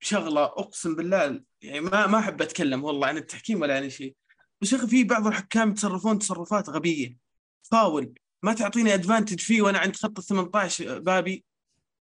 شغلة 0.00 0.44
أقسم 0.44 0.94
بالله 0.96 1.42
يعني 1.62 1.80
ما 1.80 2.06
ما 2.06 2.18
أحب 2.18 2.42
أتكلم 2.42 2.84
والله 2.84 3.06
عن 3.06 3.16
التحكيم 3.16 3.60
ولا 3.60 3.76
عن 3.76 3.90
شيء 3.90 4.16
بس 4.60 4.72
يا 4.72 4.78
أخي 4.78 4.86
في 4.86 5.04
بعض 5.04 5.26
الحكام 5.26 5.70
يتصرفون 5.70 6.18
تصرفات 6.18 6.68
غبية 6.68 7.16
فاول 7.62 8.14
ما 8.42 8.52
تعطيني 8.52 8.94
advantage 8.94 9.40
فيه 9.40 9.62
وأنا 9.62 9.78
عند 9.78 9.96
خط 9.96 10.18
ال 10.18 10.24
18 10.24 10.98
بابي 10.98 11.44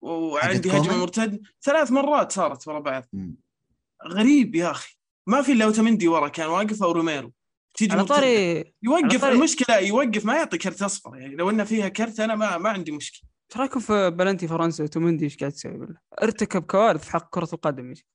وعندي 0.01 0.71
هجمة؟ 0.71 0.97
مرتد 0.97 1.41
ثلاث 1.63 1.91
مرات 1.91 2.31
صارت 2.31 2.67
ورا 2.67 2.79
بعض. 2.79 3.05
غريب 4.07 4.55
يا 4.55 4.71
أخي 4.71 4.95
ما 5.27 5.41
في 5.41 5.51
إلا 5.51 5.65
اوتامندي 5.65 6.07
ورا 6.07 6.27
كان 6.27 6.47
واقف 6.47 6.83
أو 6.83 6.91
روميرو 6.91 7.33
تيجي 7.77 7.93
على. 7.93 8.05
طاري 8.05 8.57
على 8.57 8.73
يوقف 8.83 9.21
طاري- 9.21 9.35
المشكلة 9.35 9.77
يوقف 9.77 10.25
ما 10.25 10.35
يعطي 10.35 10.57
كرت 10.57 10.81
أصفر 10.81 11.15
يعني 11.17 11.35
لو 11.35 11.49
إنه 11.49 11.63
فيها 11.63 11.89
كرت 11.89 12.19
أنا 12.19 12.35
ما 12.35 12.57
ما 12.57 12.69
عندي 12.69 12.91
مشكلة 12.91 13.29
إيش 13.51 13.57
رأيكم 13.57 13.79
في 13.79 14.09
بلنتي 14.09 14.47
فرنسا 14.47 14.83
أوتامندي 14.83 15.25
إيش 15.25 15.37
قاعد 15.37 15.51
تسوي 15.51 15.71
بالله؟ 15.77 15.97
ارتكب 16.23 16.63
كوارث 16.63 17.03
في 17.05 17.11
حق 17.11 17.29
كرة 17.29 17.49
القدم 17.53 17.93
شيخ. 17.93 18.05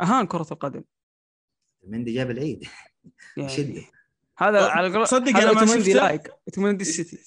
أهان 0.00 0.26
كرة 0.26 0.46
القدم 0.52 0.82
مندي 1.86 2.12
جاب 2.14 2.30
العيد 2.30 2.64
يعني. 3.36 3.84
هذا 4.38 4.58
أه، 4.66 4.68
على 4.70 4.92
الأقل- 4.92 5.08
صدق 5.08 5.28
هذا 5.36 5.50
أنا 5.50 5.60
ما 5.60 5.66
شفته. 5.66 5.92
like 5.92 6.30
اوتومندي 6.48 6.82
السيتي 6.82 7.18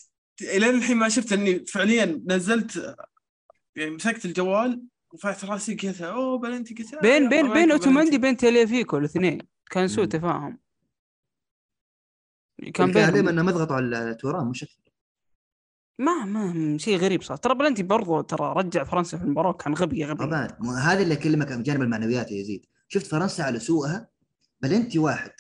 الين 0.41 0.69
الحين 0.75 0.97
ما 0.97 1.09
شفت 1.09 1.33
إني 1.33 1.65
فعليا 1.65 2.21
نزلت 2.27 2.95
يعني 3.75 3.91
مسكت 3.91 4.25
الجوال 4.25 4.83
رفعت 5.15 5.45
رأسي 5.45 5.75
قلت 5.75 6.01
أوه 6.01 6.37
بلنتي 6.37 6.73
قلت 6.75 6.95
بين 7.01 7.29
بين 7.29 7.53
بين 7.53 7.71
أوتومندي. 7.71 8.17
بين 8.17 8.37
تاليافيكو 8.37 8.97
الاثنين 8.97 9.37
كان 9.71 9.87
سوء. 9.87 10.05
تفاهم 10.05 10.59
كان 12.73 12.91
بينهم 12.91 13.27
انهم 13.27 13.49
يضغطوا 13.49 13.75
على 13.75 14.15
تورام 14.15 14.49
مش 14.49 14.63
أكثر. 14.63 14.91
ما 15.99 16.25
ما 16.25 16.77
شيء 16.77 16.97
غريب 16.97 17.21
صار. 17.21 17.37
ترى 17.37 17.55
بلنتي 17.55 17.83
برضو 17.83 18.21
ترى 18.21 18.53
رجع 18.57 18.83
فرنسا 18.83 19.17
في 19.17 19.23
المباراة 19.23 19.53
كان 19.53 19.73
غبي 19.73 20.05
غبي. 20.05 20.25
طبعا. 20.25 20.47
هذا 20.79 21.01
اللي 21.01 21.13
أكلمك 21.13 21.51
عن 21.51 21.63
جانب 21.63 21.81
المعنويات 21.81 22.31
يا 22.31 22.37
يزيد 22.37 22.65
شفت 22.87 23.05
فرنسا 23.05 23.41
على 23.41 23.59
سوءها 23.59 24.09
بلنتي 24.61 24.99
واحد. 24.99 25.31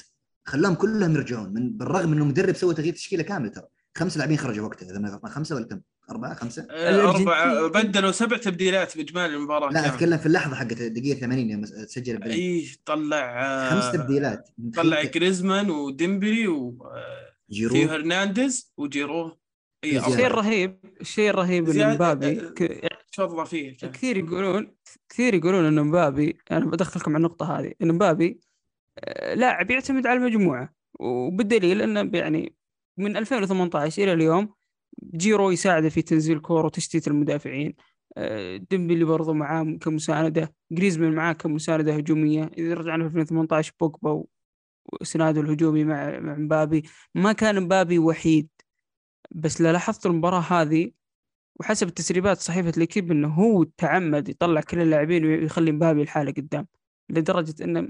خلاهم 0.45 0.75
كلهم 0.75 1.15
يرجعون 1.15 1.53
من 1.53 1.77
بالرغم 1.77 2.13
إنه 2.13 2.25
مدرب 2.25 2.55
سوى 2.55 2.73
تغيير 2.73 2.93
تشكيلة 2.93 3.23
كاملة 3.23 3.49
ترى. 3.51 3.67
خمس 3.97 4.17
لاعبين 4.17 4.37
خرجوا 4.37 4.65
وقتها 4.65 4.91
إذا 4.91 4.99
ما 4.99 5.29
خمسة 5.29 5.55
ولا 5.55 5.65
كم؟ 5.65 5.81
أربعة 6.09 6.33
خمسة؟ 6.33 6.67
آه،. 6.71 7.09
أربعة 7.09 7.67
بدلوا 7.67 8.11
سبع 8.11 8.37
تبديلات 8.37 8.97
بإجمالي 8.97 9.35
المباراة 9.35 9.71
لا. 9.71 9.87
أتكلم 9.87 10.17
في 10.17 10.25
اللحظة 10.25 10.55
حقت 10.55 10.81
الدقيقه 10.81 11.19
80 11.19 11.49
يوم 11.49 11.65
سجل 11.65 12.13
البلنتي 12.13 12.37
إي 12.37 12.67
طلع 12.85 13.45
آه، 13.45 13.69
خمس 13.69 13.91
تبديلات 13.91 14.49
طلع؟ 14.75 15.03
جريزمان 15.03 15.69
وديمبلي 15.69 16.47
وثيو 16.47 16.87
جيرو 17.49 17.91
هرنانديز 17.91 18.73
وجيرو 18.77 19.37
إي. 19.83 19.97
الشيء 19.99 20.25
الرهيب 20.25 20.79
الشيء 21.01 21.29
الرهيب 21.29 21.69
إن 21.69 21.93
مبابي 21.93 22.39
آه، 22.39 23.23
اضافيه 23.23 23.77
كان 23.77 23.91
كثير 23.91 24.17
يقولون 24.17 24.75
كثير 25.09 25.33
يقولون 25.33 25.65
إن 25.65 25.85
مبابي 25.85 26.37
أنا 26.51 26.65
بدخلكم 26.65 27.11
على 27.11 27.17
النقطة 27.17 27.59
هذه 27.59 27.73
إن 27.81 27.87
مبابي 27.87 28.39
آه، 28.99 29.33
لاعب 29.33 29.71
يعتمد 29.71 30.07
على 30.07 30.19
المجموعة 30.19 30.73
وبالدليل 30.99 31.81
إنه 31.81 32.17
يعني 32.19 32.55
من 32.97 33.17
2018 33.17 34.03
إلى 34.03 34.13
اليوم 34.13 34.56
جيرو 35.03 35.51
يساعده 35.51 35.89
في 35.89 36.01
تنزيل 36.01 36.39
كور 36.39 36.65
وتشتيت 36.65 37.07
المدافعين. 37.07 37.75
آه، 38.17 38.57
ديمبلي 38.57 39.03
برضو 39.05 39.33
معاه 39.33 39.77
كمساندة 39.81 40.53
جريزمان 40.71 41.11
معاه 41.15 41.33
كمساندة 41.33 41.95
هجومية. 41.95 42.51
إذا 42.57 42.73
رجعنا 42.73 43.03
في 43.09 43.15
2018 43.15 43.73
بوجبا 43.79 44.11
و- 44.11 44.27
وإسناده 44.93 45.41
الهجومي 45.41 45.83
مع 45.83 46.19
مبابي. 46.19 46.83
ما 47.15 47.33
كان 47.33 47.63
مبابي 47.63 47.99
وحيد 47.99 48.49
بس 49.31 49.61
لاحظت 49.61 50.05
المباراة 50.05 50.39
هذه 50.39 50.91
وحسب 51.59 51.87
التسريبات 51.87 52.37
صحيفة 52.37 52.73
الإكيب 52.77 53.11
إنه 53.11 53.27
هو 53.27 53.63
تعمد 53.63 54.29
يطلع 54.29 54.61
كل 54.61 54.81
اللاعبين 54.81 55.25
ويخلي 55.25 55.71
مبابي 55.71 56.01
الحالة 56.01 56.31
قدام 56.31 56.67
لدرجة 57.09 57.63
إنه 57.63 57.89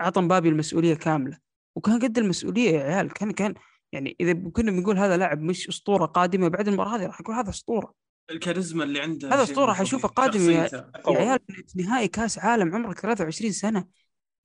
أعطى 0.00 0.20
مبابي 0.20 0.48
المسؤولية 0.48 0.94
كاملة. 0.94 1.38
وكان 1.76 1.98
قد 1.98 2.18
المسؤولية 2.18 2.70
يا 2.70 2.82
عيال 2.82 3.12
كان 3.12 3.30
كان 3.30 3.54
يعني 3.94 4.16
إذا 4.20 4.32
كنا 4.52 4.70
بنقول 4.70 4.98
هذا 4.98 5.16
لاعب 5.16 5.40
مش 5.40 5.68
أسطورة 5.68 6.06
قادمة 6.06 6.48
بعد 6.48 6.68
المباراة 6.68 6.96
هذه 6.96 7.06
راح 7.06 7.20
أقول 7.20 7.36
هذا 7.36 7.50
أسطورة. 7.50 7.94
الكاريزما 8.30 8.84
اللي 8.84 9.00
عنده 9.00 9.28
هذا 9.28 9.66
مو 9.66 9.72
حشوفه. 9.72 10.08
قادم 10.08 10.50
يا- 10.50 10.90
عيال 11.06 11.38
نهائي 11.76 12.08
كأس 12.08 12.38
عالم 12.38 12.74
عمرك 12.74 13.00
23 13.00 13.52
سنة 13.52 13.84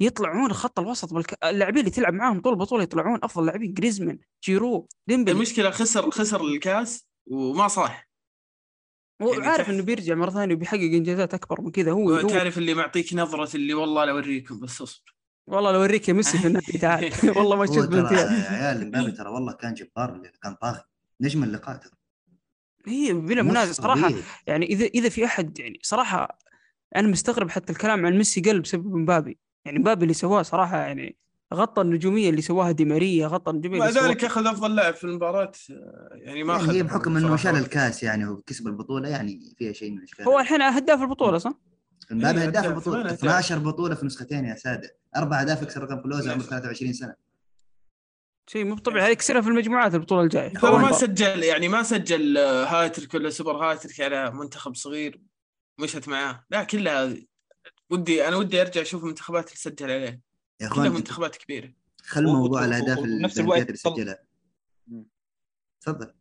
يطلعون 0.01 0.53
خط 0.53 0.79
الوسط 0.79 1.13
بالك... 1.13 1.43
اللاعبين 1.43 1.79
اللي 1.79 1.91
تلعب 1.91 2.13
معاهم 2.13 2.41
طول 2.41 2.53
البطولة 2.53 2.83
يطلعون 2.83 3.19
أفضل 3.23 3.45
لاعبين 3.45 3.73
جريزمان 3.73 4.19
جيرو 4.45 4.88
ديمبلي. 5.07 5.31
المشكلة 5.35 5.69
خسر 5.69 6.12
خسر 6.12 6.41
الكاس 6.45 7.07
وما 7.27 7.67
صح 7.67 8.09
هو 9.21 9.33
يعني 9.33 9.47
عارف 9.47 9.62
تحت- 9.62 9.69
إنه 9.69 9.83
بيرجع 9.83 10.15
مرة 10.15 10.29
ثانية 10.29 10.55
وبيحقق 10.55 10.79
إنجازات 10.79 11.33
أكبر 11.33 11.62
من 11.62 11.71
كذا 11.71 11.91
هو, 11.91 12.13
هو 12.13 12.27
تعرف 12.29 12.57
اللي 12.57 12.73
معطيك 12.73 13.13
نظرة 13.13 13.55
اللي 13.55 13.73
والله 13.73 14.05
لا 14.05 14.12
أوريكم 14.12 14.59
بس 14.59 14.81
اصبر. 14.81 15.15
والله 15.49 15.71
لو 15.71 15.79
أوريك 15.79 16.09
يا 16.09 16.13
ميسي 16.13 16.38
في 16.38 16.47
النادي 16.47 16.77
تعال. 16.77 17.12
والله 17.38 17.55
ما 17.55 17.65
تشوف 17.65 17.85
ترى 17.85 18.01
بنتين 18.01 18.17
يا 18.17 18.49
عيال 18.49 18.88
مبابي 18.88 19.12
ترى 19.12 19.29
والله 19.29 19.53
كان 19.53 19.73
جبار 19.73 20.31
كان 20.43 20.53
طاغي. 20.53 20.81
نجم 21.21 21.43
اللقاء 21.43 21.77
ترى. 21.77 21.91
هي 22.88 23.13
بلا 23.13 23.41
منازع 23.41 23.71
صراحة. 23.71 24.13
يعني 24.47 24.65
إذا 24.65 24.85
إذا 24.85 25.09
في 25.09 25.25
أحد 25.25 25.59
يعني 25.59 25.79
صراحة 25.83 26.39
أنا 26.95 27.07
مستغرب 27.07 27.49
حتى 27.49 27.73
الكلام 27.73 28.05
عن 28.05 28.17
ميسي 28.17 28.41
قلب 28.41 28.62
بسبب 28.62 28.95
مبابي. 28.95 29.39
يعني 29.65 29.79
مبابي 29.79 30.03
اللي 30.03 30.13
سواه 30.13 30.41
صراحة 30.41 30.77
يعني 30.77 31.17
غطى 31.53 31.81
النجومية 31.81 32.29
اللي 32.29 32.41
سواها 32.41 32.71
دي 32.71 32.85
ماريا 32.85 33.27
غطى 33.27 33.51
النجومية 33.51 33.79
مع 33.79 33.89
ذلك 33.89 34.25
أخذ 34.25 34.47
أفضل 34.47 34.75
لاعب 34.75 34.93
في 34.93 35.03
المباراة 35.03 35.51
يعني 36.12 36.43
ما 36.43 36.55
أخذ 36.55 36.75
هي 36.75 36.83
بحكم 36.83 37.17
إنه. 37.17 37.35
شال 37.35 37.55
الكاس 37.55 38.03
يعني 38.03 38.27
وكسب 38.27 38.67
البطولة 38.67 39.09
يعني 39.09 39.55
فيها 39.57 39.73
شيء 39.73 39.91
من 39.91 39.97
الاشكال 39.97 40.25
هو 40.25 40.39
الحين 40.39 40.62
هداف 40.62 41.01
البطولة 41.01 41.38
صح؟ 41.38 41.53
مبابي 42.12 42.43
هداف 42.43 42.65
البطوله 42.65 42.95
ثمان 42.95 43.06
أهداف. 43.06 43.19
12 43.19 43.60
بطولة 43.60 43.95
في 43.95 44.06
نسختين 44.06 44.45
يا 44.45 44.56
سادة. 44.56 44.98
أربع 45.15 45.41
أهداف 45.41 45.62
يكسر 45.62 45.84
رقم 45.84 46.02
كلوزا 46.02 46.32
عمره 46.32 46.43
23 46.43 46.93
سنة. 46.93 47.15
شيء 48.48 48.65
مو 48.65 48.78
طبيعي. 48.78 49.06
هذه 49.06 49.12
يكسرها 49.12 49.41
في 49.41 49.48
المجموعات 49.48 49.95
البطولة 49.95 50.22
الجاية. 50.22 50.54
ترى 50.54 50.78
ما 50.78 50.91
سجل 50.91 51.43
يعني 51.43 51.67
ما 51.67 51.84
سجل 51.84 52.38
آه، 52.38 52.65
هاتريك 52.65 53.13
ولا 53.13 53.30
سوبر 53.30 53.56
هاتريك 53.56 54.02
على 54.02 54.32
منتخب 54.32 54.76
صغير. 54.76 55.22
مشت 55.80 56.08
معاه. 56.08 56.45
لا 56.50 56.63
كلها 56.63 57.15
ودي 57.89 58.28
أنا 58.28 58.36
ودي 58.36 58.62
أرجع 58.62 58.82
أشوف 58.82 59.04
المنتخبات 59.04 59.45
اللي 59.48 59.58
سجل 59.58 59.91
عليه. 59.91 60.06
يا 60.62 60.67
كلها 60.67 60.67
أخوان 60.67 60.91
منتخبات 60.91 61.36
كبيرة. 61.36 61.74
خل 62.04 62.24
موضوع 62.24 62.65
الأهداف 62.65 62.98
اللي 62.98 63.76
سجلها. 63.76 64.19
تفضل. 65.82 66.13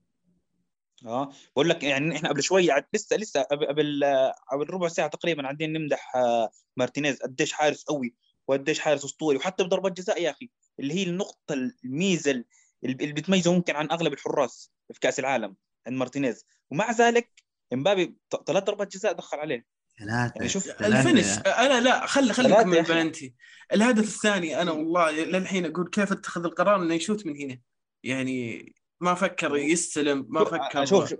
آه. 1.06 1.32
بقول 1.52 1.68
لك 1.68 1.82
يعني 1.82 2.16
إحنا 2.16 2.28
قبل 2.28 2.42
شوي 2.42 2.70
عد- 2.70 2.84
لسه 2.94 3.16
لسه 3.16 3.42
قبل 3.42 3.66
قبل 3.66 4.04
آه، 4.04 4.34
قبل 4.52 4.70
ربع 4.70 4.88
ساعة 4.88 5.08
تقريبا 5.08 5.42
قاعدين 5.42 5.72
نمدح 5.72 6.16
آه، 6.16 6.50
مارتينيز. 6.76 7.16
قديش 7.22 7.52
حارس 7.52 7.84
قوي 7.84 8.14
وقديش 8.48 8.78
حارس 8.80 9.04
أسطوري. 9.04 9.37
وحتى 9.37 9.64
بضربات 9.64 9.92
جزاء 9.92 10.22
يا 10.22 10.30
أخي 10.30 10.50
اللي 10.80 10.94
هي 10.94 11.02
النقطة 11.02 11.70
الميزة 11.84 12.30
اللي 12.30 12.44
اللي 12.84 13.12
بتميزه 13.12 13.52
ممكن 13.52 13.76
عن 13.76 13.90
أغلب 13.90 14.12
الحراس 14.12 14.70
في 14.92 15.00
كأس 15.00 15.18
العالم 15.18 15.56
عند 15.87 15.96
مارتينيز. 15.96 16.44
ومع 16.70 16.92
ذلك 16.92 17.30
إمبابي 17.72 18.16
ثلاث 18.46 18.62
ضربات 18.64 18.92
جزاء 18.96 19.12
دخل 19.12 19.38
عليه. 19.38 19.66
ثلاثة. 19.98 20.32
يعني 20.37 20.48
شوف. 20.48 20.70
ال 20.83 20.90
finish 20.90 21.38
أنا 21.46 21.80
لا 21.80 22.06
خلي 22.06 22.32
خلي 22.32 22.54
أخي. 22.54 22.82
بلنتي 22.82 23.34
الهدف 23.72 24.04
الثاني 24.04 24.62
أنا 24.62 24.70
والله 24.70 25.11
للحين 25.11 25.66
أقول 25.66 25.88
كيف 25.90 26.12
اتخذ 26.12 26.44
القرار 26.44 26.82
إنه 26.82 26.94
يشوت 26.94 27.26
من 27.26 27.37
هنا. 27.37 27.61
يعني 28.04 28.72
ما 29.00 29.14
فكر 29.14 29.56
يستلم 29.56 30.26
ما 30.28 30.40
شوف- 30.40 30.48
فكر 30.54 30.84
شوف 30.84 31.08
شوف 31.11 31.18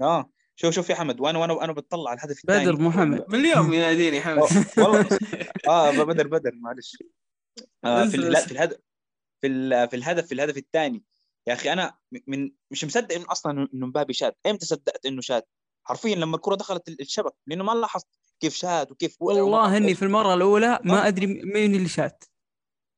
آه 0.00 0.30
شوف 0.56 0.74
شوف 0.74 0.90
يا 0.90 0.94
حمد 0.94 1.20
وأنا 1.20 1.38
وأنا 1.38 1.52
وأنا 1.52 1.72
بتطلع 1.72 2.10
على 2.10 2.18
الهدف 2.18 2.38
الثاني؟ 2.38 2.64
بدر 2.64 2.80
محمد. 2.82 3.24
من 3.28 3.40
اليوم 3.40 3.72
يناديني 3.74 4.20
حمد. 4.20 4.42
والله. 4.78 5.08
آه 5.68 6.04
بدر 6.04 6.26
بدر 6.26 6.50
معلش. 6.54 6.96
آه 7.84 8.04
في 8.06 8.16
ال- 8.16 8.32
لا. 8.32 8.40
في 8.40 8.52
الهدف 8.52 8.76
في 9.40 9.46
ال- 9.46 9.88
في 9.90 9.96
الهدف 9.96 10.26
في 10.26 10.34
الهدف 10.34 10.56
الثاني. 10.56 11.02
يا 11.46 11.52
أخي 11.52 11.72
أنا 11.72 11.94
من 12.26 12.50
مش 12.70 12.84
مصدق 12.84 13.14
إنه 13.14 13.24
أصلا 13.28 13.68
انه 13.74 13.86
مبابي 13.86 14.12
شات 14.12 14.36
إمتى 14.46 14.66
صدقت 14.66 15.06
إنه 15.06 15.20
شات 15.20 15.48
حرفيا 15.84 16.14
لما 16.16 16.36
الكرة 16.36 16.54
دخلت 16.54 16.88
ال- 16.88 17.00
الشبك 17.00 17.34
لأنه 17.46 17.64
ما 17.64 17.72
لاحظت 17.72 18.06
كيف 18.40 18.54
شات 18.54 18.90
وكيف 18.90 19.16
والله 19.22 19.76
إني. 19.76 19.94
في 19.94 20.02
المرة 20.02 20.34
الأولى 20.34 20.78
ما 20.84 21.04
آه. 21.04 21.08
أدري 21.08 21.26
مين 21.26 21.74
اللي 21.74 21.88
شات 21.88 22.24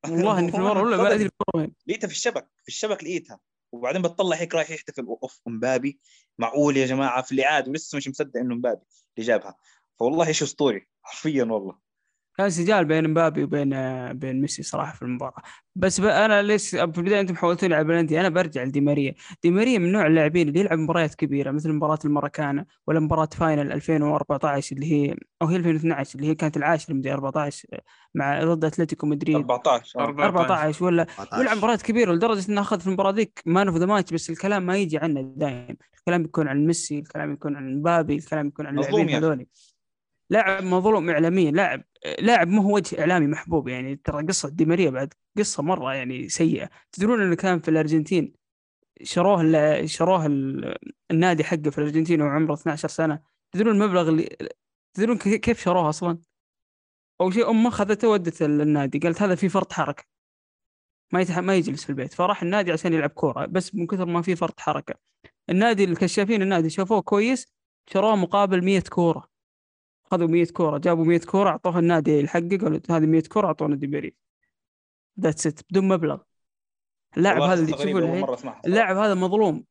والله 0.04 0.38
إني 0.38 0.50
في 0.50 0.56
المرة 0.56 0.72
الأولى 0.72 0.96
ما. 0.96 1.14
أدري 1.14 1.30
وين 1.54 1.74
لقيتها 1.86 2.08
في 2.08 2.14
الشبك 2.14 2.48
في 2.62 2.68
الشبك 2.68 3.04
لقيتها. 3.04 3.40
وبعدين 3.72 4.02
بتطلع 4.02 4.36
هيك 4.36 4.54
رايح 4.54 4.70
يحتفل. 4.70 5.06
أوف 5.22 5.40
مبابي 5.46 6.00
معقول 6.38 6.76
يا 6.76 6.86
جماعة؟ 6.86 7.22
في 7.22 7.32
الاعاده 7.32 7.70
ولسه 7.70 7.96
مش 7.96 8.08
مصدق 8.08 8.40
إنه 8.40 8.54
مبابي 8.54 8.82
اللي 9.18 9.26
جابها. 9.28 9.56
فوالله 9.98 10.26
إيش 10.26 10.42
اسطوري 10.42 10.88
حرفيا 11.02 11.44
والله. 11.44 11.91
كان 12.38 12.50
سجال 12.50 12.84
بين 12.84 13.10
مبابي 13.10 13.44
وبين 13.44 13.72
آه، 13.72 14.12
بين 14.12 14.40
ميسي 14.40 14.62
صراحة 14.62 14.92
في 14.94 15.02
المباراة. 15.02 15.42
بس 15.76 16.00
ب- 16.00 16.04
أنا 16.04 16.42
ليش 16.42 16.70
في 16.70 16.82
البداية 16.82 17.20
أنتم 17.20 17.36
حولتوني 17.36 17.74
على 17.74 17.84
بلنتي. 17.84 18.20
أنا 18.20 18.28
برجع 18.28 18.62
لدي 18.64 18.80
ماريا 18.80 19.14
دي 19.42 19.50
ماريا 19.50 19.78
من 19.78 19.92
نوع 19.92 20.06
اللاعبين 20.06 20.48
اللي 20.48 20.60
يلعب 20.60 20.78
مباريات 20.78 21.14
كبيرة 21.14 21.50
مثل 21.50 21.72
مباراة 21.72 21.98
المراكانا 22.04 22.66
ولا 22.86 23.00
مباراة 23.00 23.28
final 23.32 23.72
2014 23.72 24.76
اللي 24.76 24.92
هي 24.92 25.14
أو 25.42 25.46
هي 25.46 25.56
2012 25.56 26.18
اللي 26.18 26.30
هي 26.30 26.34
كانت 26.34 26.56
العاشره 26.56 26.94
من 26.94 27.08
14 27.08 27.68
مع 28.14 28.44
ضد 28.44 28.64
أتلتيكو 28.64 29.06
مدريد. 29.06 29.36
14 29.36 30.00
آه. 30.00 30.04
14 30.04 30.84
ولا 30.84 31.02
14. 31.18 31.40
يلعب 31.42 31.56
مباريات 31.56 31.82
كبيرة 31.82 32.12
لدرجة 32.12 32.50
إنه 32.50 32.60
أخذ 32.60 32.80
في 32.80 32.86
المباراة 32.86 33.10
ذيك 33.12 33.42
man 33.46 33.68
of 33.68 33.76
the 33.76 33.86
match 33.86 34.12
بس 34.14 34.30
الكلام 34.30 34.66
ما 34.66 34.76
يجي 34.76 34.98
عنه 34.98 35.32
دائما 35.36 35.76
الكلام 35.98 36.24
يكون 36.24 36.48
عن 36.48 36.66
ميسي 36.66 36.98
الكلام 36.98 37.32
يكون 37.32 37.56
عن 37.56 37.76
مبابي 37.76 38.16
الكلام 38.16 38.46
يكون 38.46 38.66
عن 38.66 38.78
اللاعبين 38.78 39.08
يا 39.08 39.18
أخي. 39.18 39.26
هذول 39.26 39.46
لاعب 40.30 40.64
مظلوم 40.64 41.10
اعلاميا 41.10 41.50
لاعب 41.50 41.84
لاعب 42.20 42.48
ما 42.48 42.62
هو 42.62 42.74
وجه 42.74 43.00
إعلامي 43.00 43.26
محبوب 43.26 43.68
يعني 43.68 43.96
ترى 43.96 44.26
قصة 44.26 44.48
دي 44.48 44.64
ماريا 44.64 44.90
بعد 44.90 45.14
قصة 45.38 45.62
مرة 45.62 45.94
يعني 45.94 46.28
سيئة. 46.28 46.70
تدرون 46.92 47.22
إنه 47.22 47.36
كان 47.36 47.60
في 47.60 47.68
الأرجنتين 47.68 48.32
شروه 49.02 49.40
ال- 49.40 49.90
شروه 49.90 50.26
ال- 50.26 50.76
النادي 51.10 51.44
حقه 51.44 51.70
في 51.70 51.78
الأرجنتين 51.78 52.20
وهو 52.22 52.30
عمره 52.30 52.54
12 52.54 52.88
سنة. 52.88 53.22
تدرون 53.52 53.74
المبلغ 53.74 54.08
اللي 54.08 54.36
تدرون 54.94 55.18
كي- 55.18 55.38
كيف 55.38 55.60
شروه 55.60 55.88
أصلا؟ 55.88 56.18
أول 57.20 57.34
شيء 57.34 57.50
أمه 57.50 57.68
أخذته 57.68 58.08
ودته 58.08 58.46
النادي 58.46 58.98
قالت 58.98 59.22
هذا 59.22 59.34
في 59.34 59.48
فرط 59.48 59.72
حركة. 59.72 60.04
ما 61.12 61.20
يتح... 61.20 61.38
ما 61.38 61.54
يجلس 61.56 61.84
في 61.84 61.90
البيت. 61.90 62.12
فراح 62.14 62.42
النادي 62.42 62.72
عشان 62.72 62.92
يلعب 62.92 63.10
كورة 63.10 63.46
بس 63.46 63.74
من 63.74 63.86
كثر 63.86 64.06
ما 64.06 64.22
في 64.22 64.36
فرط 64.36 64.60
حركة. 64.60 64.94
النادي 65.50 65.84
الكشافين 65.84 66.42
النادي 66.42 66.70
شافوه 66.70 67.00
كويس 67.02 67.52
شروه 67.92 68.16
مقابل 68.16 68.64
100 68.64 68.80
كورة. 68.90 69.31
أخذوا 70.12 70.28
100 70.28 70.46
كورة 70.46 70.78
جابوا 70.78 71.04
100 71.04 71.18
كورة 71.18 71.48
أعطوها 71.48 71.78
النادي 71.78 72.20
الحقه 72.20 72.58
قالوا 72.62 72.80
هذه 72.90 73.06
100 73.06 73.22
كورة 73.22 73.46
أعطونا 73.46 73.76
دي 73.76 73.92
ماريا 73.92 74.14
that's 75.20 75.46
it 75.46 75.60
بدون 75.70 75.88
مبلغ. 75.88 76.18
اللاعب 77.16 77.42
هذا 77.42 77.60
اللي 77.60 77.72
تشوفه. 77.72 78.58
اللاعب 78.66 78.96
هذا 78.96 79.14
مظلوم. 79.14 79.64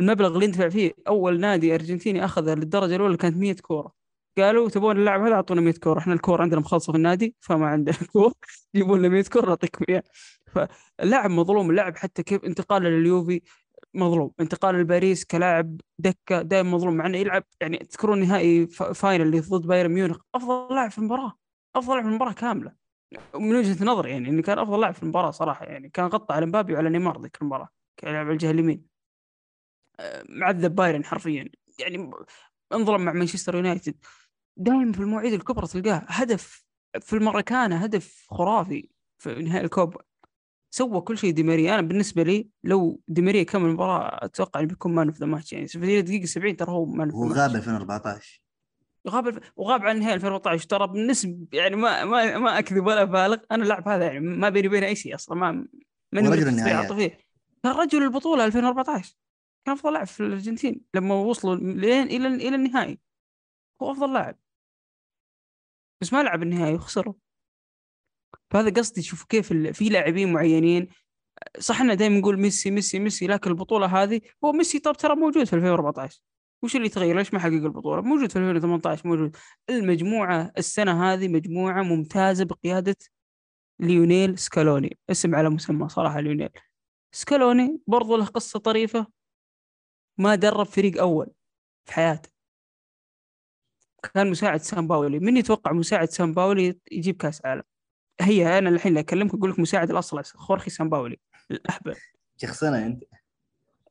المبلغ 0.00 0.34
اللي 0.34 0.44
يندفع 0.44 0.68
فيه 0.68 0.92
أول 1.08 1.40
نادي 1.40 1.74
أرجنتيني 1.74 2.24
أخذه 2.24 2.54
للدرجة 2.54 2.96
الأولى 2.96 3.16
كانت 3.16 3.36
100 3.36 3.54
كورة. 3.54 3.92
قالوا 4.38 4.68
تبون 4.68 4.96
اللاعب 4.96 5.20
هذا 5.20 5.34
أعطونا 5.34 5.60
100 5.60 5.74
كورة 5.74 5.98
إحنا 5.98 6.14
الكورة 6.14 6.42
عندنا 6.42 6.60
مخلصة 6.60 6.92
في 6.92 6.98
النادي 6.98 7.36
فما 7.40 7.66
عندنا 7.66 7.96
كورة 8.12 8.34
جيبوا 8.76 8.98
لنا 8.98 9.08
100 9.08 9.22
كورة 9.22 9.46
نعطيكم 9.46 9.84
إياه. 9.88 10.02
فاللاعب 10.46 11.30
مظلوم 11.30 11.70
اللاعب 11.70 11.96
حتى 11.96 12.22
كيف 12.22 12.44
انتقاله 12.44 12.88
لليوفي 12.88 13.40
مظلوم. 13.94 14.32
انتقاله 14.40 14.78
لباريس 14.78 15.24
كلاعب 15.24 15.80
دكة 15.98 16.42
دائما 16.42 16.70
مظلوم 16.70 16.94
مع 16.94 17.06
إنه 17.06 17.18
يلعب 17.18 17.44
يعني 17.60 17.78
تذكرون 17.78 18.20
نهائي 18.20 18.66
final 18.66 19.26
اللي 19.26 19.40
ضد 19.40 19.66
بايرن 19.66 19.90
ميونخ. 19.90 20.18
أفضل 20.34 20.74
لاعب 20.74 20.90
في 20.90 20.98
المباراة 20.98 21.38
أفضل 21.76 21.92
لاعب 21.92 22.04
في 22.04 22.08
المباراة 22.08 22.32
كاملة. 22.32 22.72
من 23.34 23.56
وجهة 23.56 23.84
نظري 23.84 24.10
يعني 24.10 24.28
إنه 24.28 24.42
كان 24.42 24.58
أفضل 24.58 24.80
لاعب 24.80 24.94
في 24.94 25.02
المباراة 25.02 25.30
صراحة 25.30 25.64
يعني 25.64 25.88
كان 25.88 26.06
غطى 26.06 26.34
على 26.34 26.46
مبابي 26.46 26.74
وعلى 26.74 26.90
نيمار 26.90 27.22
ذيك 27.22 27.42
المباراة 27.42 27.68
كان 27.96 28.10
يلعب 28.10 28.24
على 28.24 28.32
الجهة 28.32 28.50
اليمين. 28.50 28.86
آه، 30.00 30.24
معذب 30.28 30.74
بايرن 30.74 31.04
حرفيا. 31.04 31.48
يعني 31.78 32.10
انظلم 32.72 33.00
مع 33.00 33.12
مانشستر 33.12 33.54
يونايتد. 33.54 34.04
دائما 34.56 34.92
في 34.92 35.00
المواعيد 35.00 35.32
الكبرى 35.32 35.66
تلقاه 35.66 36.02
هدف 36.08 36.64
في 37.00 37.16
المراكانة 37.16 37.76
هدف 37.76 38.26
خرافي 38.30 38.88
في 39.18 39.34
نهائي 39.34 39.64
الكوبا. 39.64 40.00
سوى 40.74 41.00
كل 41.00 41.18
شيء 41.18 41.30
دي 41.32 41.42
ماريا 41.42 41.74
أنا 41.74 41.82
بالنسبة 41.82 42.22
لي 42.22 42.48
لو 42.64 43.00
دي 43.08 43.22
ماريا 43.22 43.42
كمل 43.42 43.64
المباراة 43.68 44.24
أتوقع 44.24 44.60
إنه 44.60 44.68
بيكون 44.68 44.94
man 44.94 45.08
of 45.08 45.18
the 45.18 45.26
match 45.26 45.52
يعني. 45.52 45.66
في 45.68 45.98
الدقيقه 45.98 46.24
70 46.26 46.56
ترى 46.56 46.70
هو 46.70 46.84
مان 46.84 47.10
هو 47.10 47.26
غاب 47.32 47.50
2014 47.56 48.42
غاب 49.08 49.30
ألف- 49.34 49.44
وغاب 49.56 49.82
عن 49.82 49.98
نهائي 49.98 50.14
2014 50.14 50.68
ترى 50.68 50.86
بالنسبة 50.86 51.36
يعني 51.52 51.76
ما 51.76 52.04
ما 52.04 52.38
ما 52.38 52.58
أكذب 52.58 52.86
ولا 52.86 53.02
أبالغ 53.02 53.36
أنا 53.50 53.62
اللاعب 53.62 53.88
هذا 53.88 54.04
يعني 54.04 54.20
ما 54.20 54.48
بيني 54.48 54.68
وبينه 54.68 54.86
أي 54.86 54.96
شيء 54.96 55.14
أصلا. 55.14 55.36
ما 55.38 55.66
ماني 56.12 56.28
النهائيات. 56.48 56.76
عاطفيا 56.90 57.18
كان 57.62 57.72
رجل 57.72 58.02
البطولة 58.02 58.44
2014 58.44 59.16
كان 59.66 59.74
أفضل 59.74 59.92
لاعب 59.92 60.06
في 60.06 60.20
الأرجنتين. 60.20 60.80
لما 60.94 61.14
وصلوا 61.14 61.54
لين 61.56 62.06
إلى 62.06 62.28
إلى 62.28 62.56
النهائي. 62.56 62.98
هو 63.82 63.90
أفضل 63.92 64.12
لاعب. 64.12 64.36
بس 66.00 66.12
ما 66.12 66.22
لعب 66.22 66.42
النهائي 66.42 66.74
وخسروا. 66.74 67.14
فهذا 68.52 68.70
قصدي 68.70 69.02
شوف 69.02 69.24
كيف 69.24 69.52
في 69.52 69.88
لاعبين 69.88 70.32
معينين 70.32 70.88
صح 71.58 71.80
إحنا 71.80 71.94
دائما 71.94 72.18
نقول 72.18 72.40
ميسي 72.40 72.70
ميسي 72.70 72.98
ميسي 72.98 73.26
لكن 73.26 73.50
البطولة 73.50 73.86
هذه 73.86 74.20
هو 74.44 74.52
ميسي 74.52 74.78
طب 74.78 74.96
ترى 74.96 75.16
موجود 75.16 75.44
في 75.44 75.52
2014 75.52 76.22
وش 76.62 76.76
اللي 76.76 76.88
تغير 76.88 77.16
ليش 77.16 77.34
ما 77.34 77.40
حقق 77.40 77.52
البطولة؟ 77.52 78.02
موجود 78.02 78.32
في 78.32 78.38
2018 78.38 79.08
موجود. 79.08 79.36
المجموعة 79.70 80.52
السنة 80.58 81.12
هذه 81.12 81.28
مجموعة 81.28 81.82
ممتازة 81.82 82.44
بقيادة 82.44 82.96
ليونيل 83.80 84.38
سكالوني. 84.38 84.98
اسم 85.10 85.34
على 85.34 85.50
مسمى 85.50 85.88
صراحة 85.88 86.20
ليونيل. 86.20 86.50
سكالوني 87.12 87.80
برضو 87.86 88.16
له 88.16 88.24
قصة 88.26 88.58
طريفة. 88.58 89.06
ما 90.18 90.34
درب 90.34 90.66
فريق 90.66 91.00
أول 91.00 91.32
في 91.84 91.92
حياته. 91.94 92.30
كان 94.14 94.30
مساعد 94.30 94.60
سان 94.60 94.86
باولي. 94.88 95.18
من 95.18 95.36
يتوقع 95.36 95.72
مساعد 95.72 96.08
سان 96.10 96.34
باولي 96.34 96.78
يجيب 96.92 97.16
كأس 97.16 97.46
عالم؟ 97.46 97.62
هي 98.22 98.58
أنا 98.58 98.68
الحين 98.68 98.90
اللي 98.90 99.00
أكلمك 99.00 99.34
أقول 99.34 99.50
لك 99.50 99.58
مساعد 99.58 99.90
الأصل 99.90 100.24
خورخي 100.24 100.70
سان 100.70 100.88
باولي 100.88 101.20
الاهبل 101.50 101.96
شخصنا 102.36 102.86
أنت. 102.86 103.04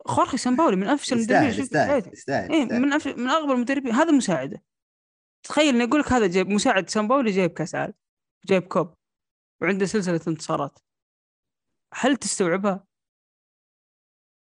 خورخي 0.06 0.38
سان 0.38 0.56
باولي 0.56 0.76
من 0.76 0.88
أفشل 0.88 1.16
المدربين 1.16 1.50
يستاهل. 1.50 1.64
يستاهل 1.64 2.14
يستاهل. 2.14 2.82
من 2.82 2.94
أف... 2.94 3.08
من 3.08 3.30
اغبى 3.30 3.54
المدربين. 3.54 3.92
هذا 3.92 4.12
مساعده. 4.12 4.64
تخيل 5.44 5.76
إني 5.76 5.84
أقول 5.84 6.00
لك 6.00 6.12
هذا 6.12 6.28
جايب 6.28 6.50
مساعد 6.50 6.90
سان 6.90 7.08
باولي 7.08 7.32
جايب 7.32 7.52
كأس 7.52 7.76
عالم 7.76 7.94
جايب 8.46 8.64
كوبا 8.64 8.94
وعنده 9.62 9.86
سلسلة 9.86 10.22
انتصارات. 10.28 10.80
هل 11.94 12.16
تستوعبها؟ 12.16 12.84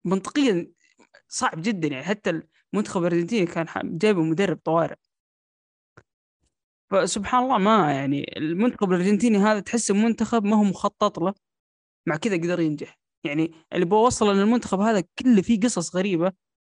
منطقيا 0.04 0.72
صعب 1.28 1.62
جدا 1.62 1.88
يعني. 1.88 2.04
حتى 2.04 2.42
المنتخب 2.74 3.00
الأرجنتيني 3.00 3.46
كان 3.46 3.66
جايبه 3.98 4.22
مدرب 4.22 4.56
طوارئ. 4.64 4.96
فسبحان 6.92 7.42
الله 7.44 7.58
ما 7.58 7.92
يعني 7.92 8.34
المنتخب 8.36 8.92
الأرجنتيني 8.92 9.38
هذا 9.38 9.60
تحسه 9.60 9.94
منتخب 9.94 10.44
ما 10.44 10.56
هو 10.56 10.64
مخطط 10.64 11.18
له 11.18 11.34
مع 12.06 12.16
كذا 12.16 12.36
قدر 12.36 12.60
ينجح. 12.60 12.98
يعني 13.24 13.52
اللي 13.72 13.84
بوصل 13.84 14.30
إن 14.30 14.40
المنتخب 14.40 14.80
هذا 14.80 15.04
كله 15.18 15.42
فيه 15.42 15.60
قصص 15.60 15.96
غريبة 15.96 16.32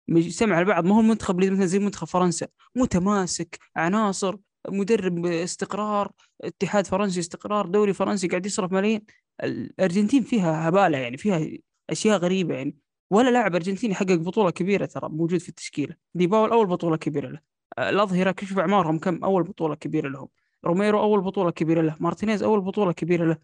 مجتمع 0.08 0.56
على 0.56 0.64
بعض 0.64 0.84
ما 0.84 0.96
هو 0.96 1.00
المنتخب 1.00 1.40
اللي 1.40 1.50
مثلا 1.50 1.66
زي 1.66 1.78
منتخب 1.78 2.06
فرنسا 2.06 2.48
متماسك 2.76 3.58
عناصر 3.76 4.36
مدرب 4.68 5.26
استقرار 5.26 6.12
اتحاد 6.44 6.86
فرنسي 6.86 7.20
استقرار 7.20 7.66
دوري 7.66 7.92
فرنسي 7.92 8.28
قاعد 8.28 8.46
يصرف 8.46 8.72
ملايين. 8.72 9.00
الأرجنتين 9.44 10.22
فيها 10.22 10.68
هبالة 10.68 10.98
يعني 10.98 11.16
فيها 11.16 11.48
أشياء 11.90 12.18
غريبة 12.18 12.54
يعني. 12.54 12.76
ولا 13.10 13.30
لاعب 13.30 13.54
أرجنتيني 13.54 13.94
حقق 13.94 14.14
بطولة 14.14 14.50
كبيرة 14.50 14.86
ترى 14.86 15.08
موجود 15.08 15.40
في 15.40 15.48
التشكيلة. 15.48 15.96
دي 16.14 16.29
باول 16.29 16.50
اول 16.50 16.66
بطولة 16.66 16.96
كبيرة 16.96 17.28
له. 17.28 17.53
الأظهرة 17.78 18.30
كشف 18.30 18.58
أعمارهم 18.58 18.98
كم؟ 18.98 19.24
أول 19.24 19.42
بطولة 19.42 19.74
كبيرة 19.74 20.08
لهم. 20.08 20.28
روميرو 20.64 21.00
أول 21.00 21.20
بطولة 21.20 21.50
كبيرة 21.50 21.82
له. 21.82 21.96
مارتينيز 22.00 22.42
أول 22.42 22.60
بطولة 22.60 22.92
كبيرة 22.92 23.24
له. 23.24 23.38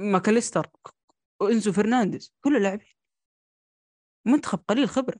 ماكاليستر 0.00 0.66
إنزو 1.42 1.72
فرنانديز 1.72 2.34
كل 2.40 2.56
اللاعبين. 2.56 2.86
منتخب 4.24 4.58
قليل 4.68 4.88
خبرة. 4.88 5.16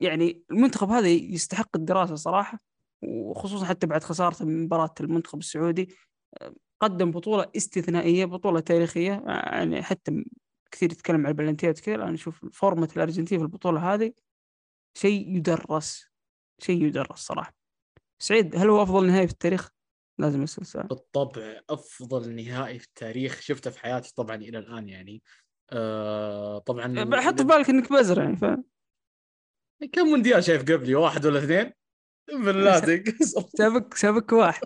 يعني 0.00 0.42
المنتخب 0.50 0.88
هذا 0.90 1.08
يستحق 1.08 1.76
الدراسة 1.76 2.14
صراحة 2.14 2.60
وخصوصا 3.02 3.66
حتى 3.66 3.86
بعد 3.86 4.04
خسارته 4.04 4.44
من 4.44 4.64
مباراة 4.64 4.94
المنتخب 5.00 5.38
السعودي. 5.38 5.96
آه، 6.40 6.54
قدم 6.80 7.10
بطولة 7.10 7.50
استثنائية 7.56 8.24
بطولة 8.24 8.60
تاريخية. 8.60 9.14
آه، 9.14 9.54
يعني 9.56 9.82
حتى 9.82 10.24
كثير 10.70 10.92
يتكلم 10.92 11.20
عن 11.20 11.26
البلنتيات 11.26 11.80
كثير 11.80 12.02
أنا 12.04 12.14
أشوف 12.14 12.46
فورمة 12.52 12.88
الأرجنتين 12.96 13.38
في 13.38 13.44
البطولة 13.44 13.94
هذه 13.94 14.12
شيء 14.94 15.36
يدرس. 15.36 16.15
شيء 16.62 16.82
يدرس 16.82 17.18
صراحة 17.18 17.54
سعيد 18.22 18.56
هل 18.56 18.70
هو 18.70 18.82
أفضل 18.82 19.06
نهائي 19.06 19.26
في 19.26 19.32
التاريخ؟ 19.32 19.70
لازم 20.18 20.42
أسأل 20.42 20.66
سؤال 20.66 20.86
بالطبع 20.86 21.60
أفضل 21.70 22.34
نهائي 22.34 22.78
في 22.78 22.86
التاريخ 22.86 23.40
شفته 23.40 23.70
في 23.70 23.78
حياتي 23.80 24.14
طبعا 24.14 24.36
إلى 24.36 24.58
الآن 24.58 24.88
يعني 24.88 25.22
آه 25.72 26.58
طبعا 26.58 27.20
حط 27.20 27.40
في 27.40 27.46
بالك 27.46 27.70
إنك 27.70 27.92
بزر 27.92 28.22
يعني 28.22 28.36
ف... 28.36 28.44
كم 29.92 30.06
مونديال 30.06 30.44
شايف 30.44 30.62
قبلي 30.62 30.94
واحد 30.94 31.26
ولا 31.26 31.38
اثنين؟ 31.38 31.72
بالله. 32.28 32.80
سابق 33.58 33.94
سابق 34.02 34.34
واحد 34.34 34.64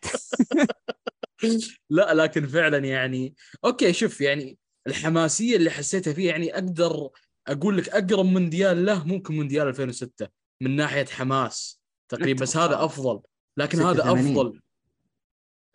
لا 1.91 2.15
لكن 2.15 2.47
فعلا 2.47 2.79
يعني 2.79 3.35
okay 3.65 3.93
شوف 3.93 4.21
يعني 4.21 4.59
الحماسية 4.87 5.57
اللي 5.57 5.71
حسيتها 5.71 6.13
فيه 6.13 6.29
يعني 6.29 6.55
أقدر 6.55 7.11
أقول 7.47 7.79
لك 7.79 7.89
أقرب 7.89 8.25
مونديال 8.25 8.85
له 8.85 9.07
ممكن 9.07 9.35
مونديال 9.35 9.69
2006 9.69 10.29
من 10.63 10.77
ناحية 10.77 11.05
حماس 11.05 11.80
تقريبا 12.11 12.41
بس 12.41 12.57
هذا 12.57 12.85
أفضل 12.85 13.21
لكن 13.57 13.79
هذا 13.79 14.03
86. 14.03 14.37
أفضل 14.37 14.61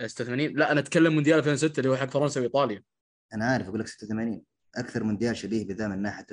86 0.08 0.58
لا 0.58 0.72
أنا 0.72 0.80
أتكلم 0.80 1.14
مونديال 1.14 1.38
2006 1.38 1.80
اللي 1.80 1.90
هو 1.90 1.96
حق 1.96 2.10
فرنسا 2.10 2.40
وإيطاليا 2.42 2.84
أنا 3.34 3.46
عارف 3.46 3.68
أقول 3.68 3.80
لك 3.80 3.88
86 3.88 4.42
أكثر 4.76 5.04
مونديال 5.04 5.38
شبيه 5.38 5.66
بذا 5.68 5.88
من 5.88 6.02
ناحية 6.02 6.26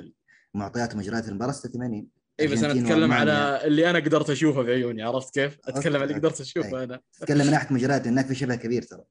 المعطيات 0.55 0.93
ومجريات 0.95 1.29
المباراة 1.29 1.51
86 1.51 1.93
اي 1.93 2.07
إيه، 2.39 2.51
بس 2.51 2.63
أنا 2.63 2.73
أتكلم. 2.73 3.11
على 3.11 3.61
اللي 3.63 3.89
أنا 3.89 3.99
قدرت 3.99 4.29
أشوفه 4.29 4.61
بعيوني 4.61 5.03
عرفت 5.03 5.33
كيف؟ 5.33 5.57
أتكلم 5.65 5.95
عن 5.95 6.03
اللي. 6.03 6.13
قدرت 6.13 6.41
أشوفه 6.41 6.79
أي. 6.79 6.83
أنا 6.83 6.99
تتكلم 7.13 7.45
من 7.45 7.51
ناحية 7.51 7.73
مجريات 7.73 8.07
هناك 8.07 8.25
في 8.25 8.35
شبه 8.35 8.55
كبير 8.55 8.81
ترى 8.81 9.03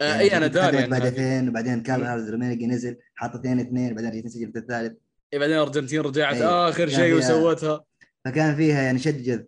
آه 0.00 0.18
اي 0.18 0.36
أنا 0.36 0.46
داري 0.46 0.78
هذه. 0.78 1.08
اثنين 1.08 1.48
وبعدين 1.48 1.82
كارل 1.82 2.30
رومينيجي 2.30 2.66
نزل 2.66 2.96
حط 3.14 3.34
اثنين 3.34 3.60
اثنين 3.60 3.94
بعدين 3.94 4.10
الارجنتين 4.10 4.30
سجلت 4.30 4.56
الثالث 4.56 4.98
إيه 5.32 5.38
بعدين 5.38 5.56
الارجنتين 5.56 6.00
رجعت 6.00 6.34
أي. 6.34 6.44
آخر 6.44 6.88
شيء 6.88 7.14
وسوتها 7.14 7.84
فكان 8.24 8.56
فيها 8.56 8.82
يعني 8.82 8.98
شد 8.98 9.22
جذب 9.22 9.46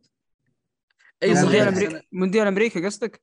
أي 1.25 1.35
مونديال 1.35 1.69
أمريكا 1.69 2.03
مونديال 2.13 2.47
أمريكا 2.47 2.87
قصدك؟ 2.87 3.23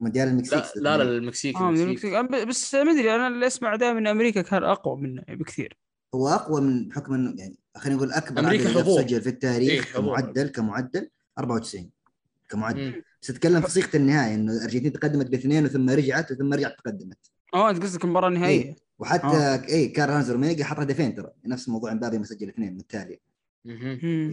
مونديال 0.00 0.28
المكسيك 0.28 0.64
لا 0.76 0.96
لا 0.96 1.04
لا 1.04 1.16
المكسيك 1.18 1.56
آه 1.56 1.70
المكسيك 1.70 2.14
المكسيك 2.14 2.44
أم- 2.44 2.48
بس 2.48 2.74
ما 2.74 2.92
أدري 2.92 3.14
أنا 3.14 3.28
اللي 3.28 3.46
اسمع 3.46 3.76
دائما 3.76 3.98
إن 3.98 4.06
أمريكا 4.06 4.42
كان 4.42 4.64
أقوى 4.64 4.96
منه 4.96 5.22
بكثير 5.28 5.78
هو 6.14 6.28
أقوى 6.28 6.60
من 6.60 6.88
بحكم 6.88 7.14
إنه 7.14 7.34
يعني 7.38 7.56
خلينا 7.76 7.96
نقول 7.96 8.12
أكبر 8.12 8.46
عدد 8.46 8.68
حضور. 8.68 9.02
سجل 9.02 9.20
في 9.20 9.28
التاريخ 9.28 9.86
إيه،. 9.86 10.02
كمعدل 10.02 10.48
كمعدل 10.48 11.10
94 11.38 11.90
كمعدل 12.48 12.86
مم. 12.86 13.02
بس 13.22 13.28
تتكلم 13.28 13.60
في 13.60 13.70
صيغة 13.70 13.90
النهائي 13.94 14.34
إنه 14.34 14.52
الارجنتين 14.52 14.92
تقدمت 14.92 15.26
باثنين 15.26 15.64
وثم 15.64 15.90
رجعت 15.90 16.32
وثم 16.32 16.52
رجعت 16.52 16.78
تقدمت 16.78 17.18
آه 17.54 17.70
أنت 17.70 17.82
قصدك 17.82 18.04
المباراة 18.04 18.28
النهائية 18.28 18.64
إيه. 18.64 18.76
وحتى 18.98 19.26
آه. 19.26 19.64
اي 19.68 19.88
كان 19.88 20.08
رانز 20.08 20.30
رومينيجي 20.30 20.64
حط 20.64 20.78
هدفين 20.78 21.14
ترى 21.14 21.30
نفس 21.46 21.68
موضوع 21.68 21.92
امبابي 21.92 22.18
مسجل 22.18 22.48
اثنين 22.48 22.72
من 22.72 22.80
التالي. 22.80 23.20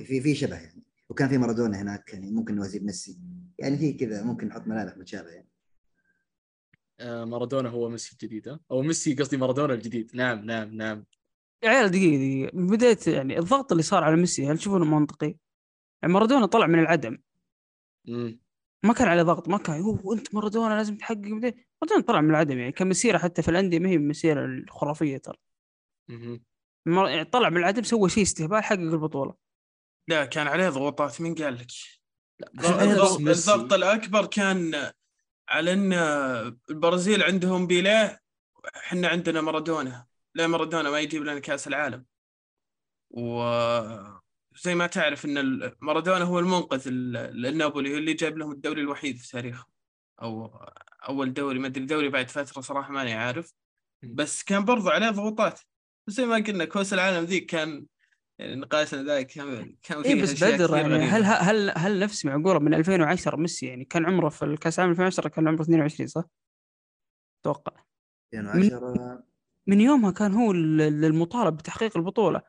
في 0.05 0.21
في 0.21 0.35
شبه 0.35 0.55
يعني 0.55 0.84
وكان 1.09 1.29
في 1.29 1.37
مارادونا 1.37 1.81
هناك 1.81 2.13
يعني 2.13 2.31
ممكن 2.31 2.55
نوازي 2.55 2.79
بميسي 2.79 3.19
يعني 3.59 3.77
في 3.77 3.93
كذا 3.93 4.23
ممكن 4.23 4.47
نحط 4.47 4.67
ملامح 4.67 4.97
متشابهه 4.97 5.31
يعني. 5.31 5.49
آه 6.99 7.25
مارادونا 7.25 7.69
هو 7.69 7.89
ميسي 7.89 8.11
الجديد؟ 8.13 8.57
أو 8.71 8.81
ميسي 8.81 9.13
قصدي 9.15 9.37
مارادونا 9.37 9.73
الجديد. 9.73 10.11
نعم 10.15 10.45
نعم 10.45 10.75
نعم. 10.75 11.05
يا 11.63 11.69
عيال 11.69 11.89
دقيقة 11.91 12.17
دقيقة. 12.17 12.57
من 12.57 12.67
بداية 12.67 12.97
يعني 13.07 13.39
الضغط 13.39 13.71
اللي 13.71 13.83
صار 13.83 14.03
على 14.03 14.15
ميسي 14.15 14.47
هل 14.47 14.57
تشوفونه 14.57 14.85
منطقي؟ 14.85 15.35
يعني 16.01 16.13
مارادونا 16.13 16.45
طلع 16.45 16.67
من 16.67 16.79
العدم. 16.79 17.17
مم. 18.07 18.39
ما 18.85 18.93
كان 18.93 19.07
عليه 19.07 19.21
ضغط 19.23 19.49
ما 19.49 19.57
كان 19.57 19.81
هو 19.81 20.13
أنت 20.13 20.35
مارادونا 20.35 20.73
لازم 20.73 20.97
تحقق. 20.97 21.17
مارادونا 21.17 22.01
طلع 22.07 22.21
من 22.21 22.29
العدم 22.29 22.57
يعني 22.57 22.71
كان 22.71 22.89
مسيرة 22.89 23.17
حتى 23.17 23.41
في 23.41 23.51
الأندية 23.51 23.79
ما 23.79 23.89
هي 23.89 23.97
مسيرة 23.97 24.45
الخرافية 24.45 25.17
ترى. 25.17 25.37
مر- 26.85 27.09
يعني 27.09 27.25
طلع 27.25 27.49
من 27.49 27.57
العدم 27.57 27.83
سوى 27.83 28.09
شيء 28.09 28.23
استهبال 28.23 28.63
حقق 28.63 28.79
البطولة. 28.79 29.44
لا 30.07 30.25
كان 30.25 30.47
عليه 30.47 30.69
ضغوطات 30.69 31.21
مين 31.21 31.35
قال 31.35 31.55
لك؟ 31.55 31.67
الضغط, 33.27 33.73
الأكبر 33.73 34.25
كان 34.25 34.91
على 35.49 35.73
إن 35.73 35.93
البرازيل 36.69 37.23
عندهم 37.23 37.67
بيليه 37.67 38.21
إحنا 38.75 39.07
عندنا 39.07 39.41
مارادونا. 39.41 40.05
لا 40.35 40.47
مارادونا 40.47 40.89
ما 40.89 40.99
يجيب 40.99 41.23
لنا 41.23 41.39
كأس 41.39 41.67
العالم. 41.67 42.05
وزي 43.09 44.75
ما 44.75 44.87
تعرف 44.87 45.25
إن 45.25 45.71
مارادونا 45.81 46.23
هو 46.23 46.39
المنقذ 46.39 46.87
ال- 46.87 47.41
للنابولي 47.41 47.93
هو 47.93 47.97
اللي 47.97 48.13
جاب 48.13 48.37
لهم 48.37 48.51
الدوري 48.51 48.81
الوحيد 48.81 49.17
في 49.17 49.31
تاريخهم. 49.31 49.65
أو 50.21 50.45
أول 51.09 51.33
دوري 51.33 51.59
ما 51.59 51.67
أدري 51.67 51.85
دوري 51.85 52.09
بعد 52.09 52.29
فترة 52.29 52.61
صراحة 52.61 52.91
ماني 52.91 53.13
عارف. 53.13 53.53
بس 54.03 54.43
كان 54.43 54.65
برضو 54.65 54.89
عليه 54.89 55.09
ضغوطات. 55.09 55.59
زي 56.07 56.25
ما 56.25 56.35
قلنا 56.35 56.65
كأس 56.65 56.93
العالم 56.93 57.25
ذيك 57.25 57.45
كان 57.45 57.85
يعني 58.39 58.55
نقاشنا 58.55 59.03
ذاك 59.03 59.27
كان 59.27 59.75
كان 59.83 60.03
فيه 60.03 60.09
إيه، 60.13 60.21
بس 60.21 60.43
بدر 60.43 60.75
يعني 60.77 60.93
غريبة. 60.95 61.05
هل 61.17 61.23
هل 61.23 61.73
هل 61.77 61.99
نفس 61.99 62.25
معقولة 62.25 62.59
من 62.59 62.73
2010 62.73 63.35
ميسي 63.35 63.65
يعني 63.65 63.85
كان 63.85 64.05
عمره 64.05 64.29
في 64.29 64.45
الكأس 64.45 64.79
العالم 64.79 64.91
2010 64.91 65.29
كان 65.29 65.47
عمره 65.47 65.61
22 65.61 66.07
صح؟ 66.07 66.23
أتوقع. 67.41 67.71
2010 68.33 69.23
من 69.67 69.81
يومها 69.81 70.11
كان 70.11 70.33
هو 70.33 70.51
ال- 70.51 70.81
ال- 70.81 71.05
المطالب 71.05 71.57
بتحقيق 71.57 71.97
البطولة. 71.97 72.41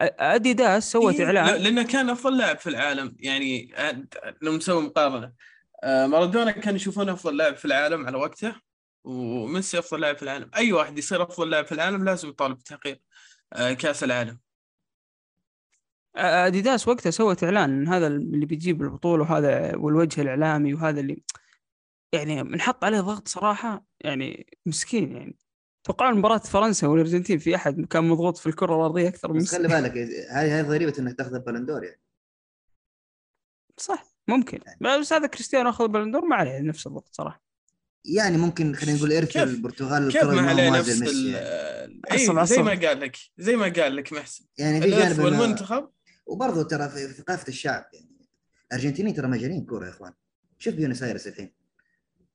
أديداس 0.00 0.92
سوت 0.92 1.14
إيه، 1.14 1.26
إعلان. 1.26 1.46
لا، 1.46 1.56
لأنه 1.58 1.82
كان 1.82 2.10
أفضل 2.10 2.38
لاعب 2.38 2.58
في 2.58 2.68
العالم 2.68 3.16
يعني 3.20 3.74
لو 4.42 4.56
نسوي 4.56 4.82
مقارنة. 4.82 5.32
مارادونا 5.84 6.50
كان 6.50 6.76
يشوفونه 6.76 7.12
أفضل 7.12 7.36
لاعب 7.36 7.56
في 7.56 7.64
العالم 7.64 8.06
على 8.06 8.16
وقته 8.16 8.54
وميسي 9.04 9.78
أفضل 9.78 10.00
لاعب 10.00 10.16
في 10.16 10.22
العالم. 10.22 10.50
أي 10.56 10.72
واحد 10.72 10.98
يصير 10.98 11.22
أفضل 11.22 11.50
لاعب 11.50 11.66
في 11.66 11.72
العالم 11.72 12.04
لازم 12.04 12.28
يطالب 12.28 12.58
بتحقيق 12.58 13.00
كأس 13.56 14.04
العالم. 14.04 14.38
اديداس 16.16 16.88
وقتها 16.88 17.10
سوت 17.10 17.44
إعلان 17.44 17.70
إن 17.70 17.88
هذا 17.88 18.06
اللي 18.06 18.46
بيجيب 18.46 18.82
البطولة 18.82 19.22
وهذا 19.22 19.76
والوجه 19.76 20.22
الإعلامي 20.22 20.74
وهذا 20.74 21.00
اللي 21.00 21.22
يعني 22.12 22.42
منحط 22.42 22.84
عليه 22.84 23.00
ضغط 23.00 23.28
صراحة 23.28 23.86
يعني 24.00 24.46
مسكين 24.66 25.16
يعني. 25.16 25.36
توقع 25.84 26.10
مباراة 26.10 26.38
فرنسا 26.38 26.86
والأرجنتين 26.86 27.38
في 27.38 27.54
أحد 27.54 27.86
كان 27.86 28.04
مضغوط 28.08 28.38
في 28.38 28.46
الكرة 28.46 28.76
الأرضية 28.76 29.08
أكثر 29.08 29.32
من 29.32 29.38
بس 29.38 29.54
خلي 29.54 29.68
بالك 29.68 29.96
هذه 30.30 30.60
هذه 30.60 30.66
ضريبه 30.66 30.92
إنك 30.98 31.16
تأخذ 31.18 31.34
البلندور 31.34 31.84
يعني. 31.84 32.00
صح 33.76 34.04
ممكن. 34.28 34.60
بس 34.80 35.12
هذا 35.12 35.26
كريستيانو 35.26 35.70
أخذ 35.70 35.84
البلندور 35.84 36.24
ما 36.24 36.36
عليه 36.36 36.58
نفس 36.58 36.86
الضغط 36.86 37.08
صراحة. 37.12 37.42
يعني 38.04 38.36
ممكن 38.36 38.74
خلينا 38.74 38.98
نقول 38.98 39.12
ارث 39.12 39.36
البرتغال 39.36 40.12
كيف 40.12 40.22
الكرة 40.22 40.34
ما 40.34 40.50
عليه 40.50 40.70
نفس 40.70 40.88
زي 40.88 41.04
ميسي 41.04 41.16
ال 41.16 41.34
يعني. 41.34 42.00
اي 42.10 42.24
عصب 42.24 42.44
زي 42.44 42.60
عصب. 42.60 42.64
ما 42.64 42.88
قال 42.88 43.00
لك 43.00 43.16
زي 43.38 43.56
ما 43.56 43.68
قال 43.68 43.96
لك 43.96 44.12
محسن. 44.12 44.44
يعني 44.58 44.80
في 44.80 44.90
جانب 44.90 45.18
والمنتخب 45.18 45.88
وبرضه 46.26 46.62
ترى 46.62 46.88
في 46.88 47.06
ثقافة 47.06 47.48
الشعب 47.48 47.84
يعني 47.92 48.28
الأرجنتينيين 48.72 49.16
ترى 49.16 49.28
مجانين 49.28 49.64
كورة 49.64 49.84
يا 49.84 49.90
إخوان. 49.90 50.12
شوف 50.58 50.74
بيونس 50.74 51.02
آيرس 51.02 51.26
الحين. 51.26 51.52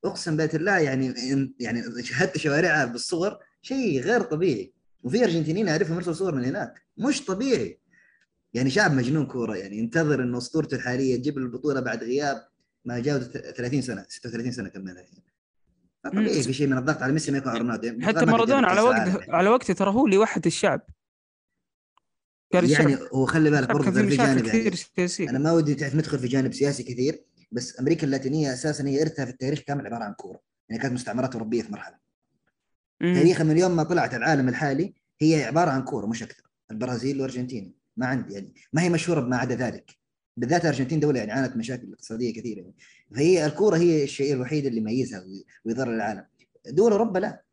أقسم 0.05 0.37
بالله 0.37 0.53
الله 0.53 0.77
يعني 0.79 1.13
يعني 1.59 2.03
شاهدت 2.03 2.37
شوارعها 2.37 2.85
بالصور 2.85 3.37
شيء 3.61 4.01
غير 4.01 4.21
طبيعي. 4.21 4.73
وفي 5.03 5.23
أرجنتينيين 5.23 5.69
أعرفهم 5.69 5.95
يرسلوا 5.95 6.15
صور 6.15 6.35
من 6.35 6.45
هناك. 6.45 6.81
مش 6.97 7.25
طبيعي. 7.25 7.79
يعني 8.53 8.69
شعب 8.69 8.93
مجنون 8.93 9.25
كورة 9.25 9.55
يعني 9.55 9.77
ينتظر 9.77 10.23
إنه 10.23 10.37
أسطورته 10.37 10.75
الحالية 10.75 11.15
تجيب 11.15 11.39
له 11.39 11.45
البطولة 11.45 11.79
بعد 11.79 12.03
غياب 12.03 12.47
ما 12.85 12.99
جاوز 12.99 13.23
30 13.23 13.81
سنة 13.81 14.05
36 14.09 14.51
سنة 14.51 14.69
كملها 14.69 15.01
يعني. 15.01 15.23
طبيعي. 16.03 16.43
في 16.43 16.53
شيء 16.53 16.67
من 16.67 16.77
الضغط 16.77 17.01
على 17.01 17.13
ميسي 17.13 17.31
ما 17.31 17.37
يكون 17.37 17.57
رونالدو 17.57 18.05
حتى 18.05 18.25
مارادونا 18.25 18.61
تقدر 18.61 18.69
على 18.69 18.81
وقت 18.81 19.29
على 19.29 19.49
وقته 19.49 19.73
ترى 19.73 19.89
هو 19.91 20.05
اللي 20.05 20.17
وحد 20.17 20.45
الشعب. 20.45 20.81
الشعب 22.59 22.89
يعني 22.89 23.01
هو 23.13 23.25
خلي 23.25 23.49
بالك 23.49 23.67
برضه 23.71 23.91
في 23.91 24.15
جانب 24.15 24.45
يعني. 24.45 24.49
كثير 24.49 25.29
أنا 25.29 25.39
ما 25.39 25.51
ودي 25.51 25.75
تعرف 25.75 25.95
ندخل 25.95 26.19
في 26.19 26.27
جانب 26.27 26.53
سياسي 26.53 26.83
كثير 26.83 27.23
بس 27.51 27.79
أمريكا 27.79 28.05
اللاتينية 28.05 28.53
أساسا 28.53 28.87
هي 28.87 29.01
إرثها 29.01 29.25
في 29.25 29.31
التاريخ 29.31 29.59
كامل 29.59 29.85
عبارة 29.85 30.03
عن 30.03 30.13
كورة 30.13 30.39
يعني 30.69 30.81
كانت 30.81 30.93
مستعمرات 30.93 31.33
أوروبية 31.33 31.61
في 31.61 31.71
مرحلة. 31.71 31.95
تاريخها 32.99 33.43
من 33.43 33.57
يوم 33.57 33.75
ما 33.75 33.83
طلعت 33.83 34.13
العالم 34.13 34.49
الحالي 34.49 34.93
هي 35.21 35.43
عبارة 35.43 35.69
عن 35.69 35.81
كورة 35.83 36.05
مش 36.05 36.23
أكثر. 36.23 36.43
البرازيل 36.71 37.15
والأرجنتين 37.21 37.73
ما 37.97 38.05
عندي 38.05 38.33
يعني 38.33 38.53
ما 38.73 38.81
هي 38.81 38.89
مشهورة 38.89 39.19
بما 39.21 39.37
عدا 39.37 39.55
ذلك. 39.55 39.91
بالذات 40.37 40.61
الأرجنتين 40.61 40.99
دولة 40.99 41.19
يعني 41.19 41.31
عانت 41.31 41.57
مشاكل 41.57 41.93
اقتصادية 41.93 42.33
كثيرة. 42.33 42.59
يعني 42.59 42.75
فهي 43.15 43.45
الكورة 43.45 43.77
هي 43.77 44.03
الشيء 44.03 44.33
الوحيد 44.33 44.65
اللي 44.65 44.77
يميزها 44.77 45.19
وي- 45.19 45.45
ويضر 45.65 45.93
العالم. 45.93 46.25
دول 46.67 46.91
أوروبا 46.91 47.19
لا. 47.19 47.43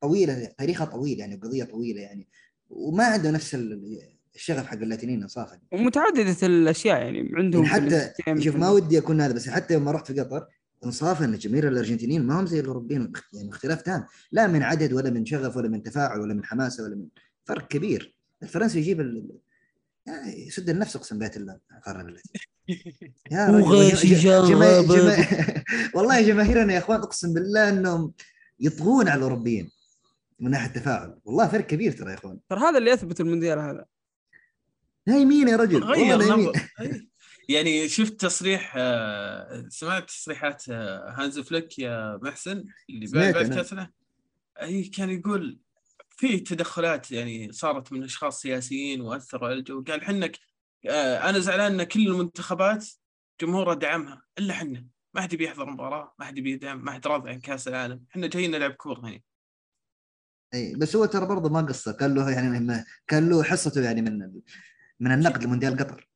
طويلة 0.00 0.44
تاريخها 0.58 0.84
طويل 0.84 1.18
يعني 1.20 1.36
قضيه 1.36 1.64
طويلة 1.64 2.00
يعني. 2.00 2.28
وما 2.74 3.04
عنده 3.04 3.30
نفس 3.30 3.54
ال- 3.54 3.98
الشغف 4.34 4.66
حق 4.66 4.74
اللاتينيين 4.76 5.22
انصافا 5.22 5.58
ومتعددة 5.72 6.36
الأشياء 6.42 6.96
يعني 7.02 7.30
عندهم 7.34 7.64
يعني 7.64 7.74
حتى 7.74 8.12
شوف 8.40 8.56
ما 8.56 8.70
ودي 8.70 8.98
أكون 8.98 9.20
هذا 9.20 9.32
بس 9.32 9.48
حتى 9.48 9.74
يوم 9.74 9.84
ما 9.84 9.90
رحت 9.90 10.12
في 10.12 10.20
قطر 10.20 10.46
انصافا 10.84 11.24
إن 11.24 11.38
جماهير 11.38 11.68
الأرجنتينيين 11.68 12.22
ما 12.26 12.40
هم 12.40 12.46
زي 12.46 12.60
الأوروبيين 12.60 13.12
يعني 13.32 13.48
اختلاف 13.50 13.82
تام. 13.82 14.04
لا 14.32 14.46
من 14.46 14.62
عدد 14.62 14.92
ولا 14.92 15.10
من 15.10 15.26
شغف 15.26 15.56
ولا 15.56 15.68
من 15.68 15.82
تفاعل 15.82 16.20
ولا 16.20 16.34
من 16.34 16.44
حماسة 16.44 16.84
ولا 16.84 16.94
من 16.96 17.06
فرق 17.44 17.68
كبير. 17.68 18.14
الفرنسي 18.42 18.78
يجيب 18.78 19.00
ال... 19.00 19.28
يعني 20.06 20.50
سد 20.50 20.70
النفس 20.70 20.96
أقسم 20.96 21.18
بيت 21.18 21.36
الله 21.36 21.58
قارن 21.86 22.04
بالله 22.04 22.20
يا 23.30 23.50
وغاشي 23.50 24.28
رجل 24.28 25.24
والله 25.94 26.20
جماهيرنا 26.22 26.72
يا 26.72 26.78
إخوان 26.78 27.00
أقسم 27.00 27.34
بالله 27.34 27.68
إنهم 27.68 28.12
يطغون 28.60 29.08
على 29.08 29.18
الأوروبيين. 29.18 29.70
من 30.40 30.50
ناحية 30.50 30.66
التفاعل 30.66 31.18
والله 31.24 31.48
فرق 31.48 31.66
كبير 31.66 31.92
ترى 31.92 32.10
يا 32.10 32.14
إخوان. 32.14 32.38
ترى 32.48 32.60
هذا 32.60 32.78
اللي 32.78 32.90
يثبت 32.90 33.20
المونديال 33.20 33.58
هذا. 33.58 33.84
نايمين 35.06 35.48
يا 35.48 35.56
رجل. 35.56 35.84
غير 35.84 36.16
نايمين. 36.16 36.52
يعني 37.48 37.88
شفت 37.88 38.20
تصريح 38.20 38.74
آه، 38.76 39.66
سمعت 39.68 40.08
تصريحات 40.08 40.64
آه، 40.70 41.14
هانز 41.18 41.38
فليك 41.38 41.78
يا 41.78 42.18
محسن 42.22 42.64
اللي 42.90 43.06
بعد 43.06 43.36
العالم. 43.36 43.92
أي 44.60 44.84
كان 44.84 45.10
يقول 45.10 45.58
في 46.10 46.40
تدخلات 46.40 47.12
يعني 47.12 47.52
صارت 47.52 47.92
من 47.92 48.04
أشخاص 48.04 48.40
سياسيين 48.40 49.00
وأثروا 49.00 49.48
على 49.48 49.58
الجو. 49.58 49.82
قال 49.82 50.04
حنك 50.04 50.38
آه، 50.86 51.30
أنا 51.30 51.38
زعلان 51.38 51.80
إن 51.80 51.86
كل 51.86 52.06
المنتخبات 52.08 52.88
جمهورها 53.40 53.74
دعمها. 53.74 54.22
إلا 54.38 54.54
حنا. 54.54 54.86
ما 55.14 55.20
حد 55.20 55.34
بيحضر 55.34 55.70
مباراة 55.70 56.14
ما 56.18 56.24
حد 56.24 56.34
بيدعم 56.34 56.84
ما 56.84 56.92
حد 56.92 57.06
راضي 57.06 57.30
عن 57.30 57.40
كأس 57.40 57.68
العالم. 57.68 58.04
إحنا 58.10 58.26
جايين 58.26 58.50
نلعب 58.50 58.70
كورة 58.70 59.00
هنا 59.00 59.20
إي 60.54 60.74
بس 60.74 60.96
هو 60.96 61.04
ترى 61.04 61.26
برضه 61.26 61.50
ما 61.50 61.60
قصر 61.60 61.92
كان 61.92 62.14
له 62.14 62.30
يعني 62.30 62.60
ما- 62.60 62.84
كان 63.06 63.28
له 63.28 63.42
حصته 63.42 63.80
يعني 63.80 64.02
من 64.02 64.18
من 65.00 65.12
النقد 65.12 65.44
لمونديال 65.44 65.76
قطر 65.76 66.08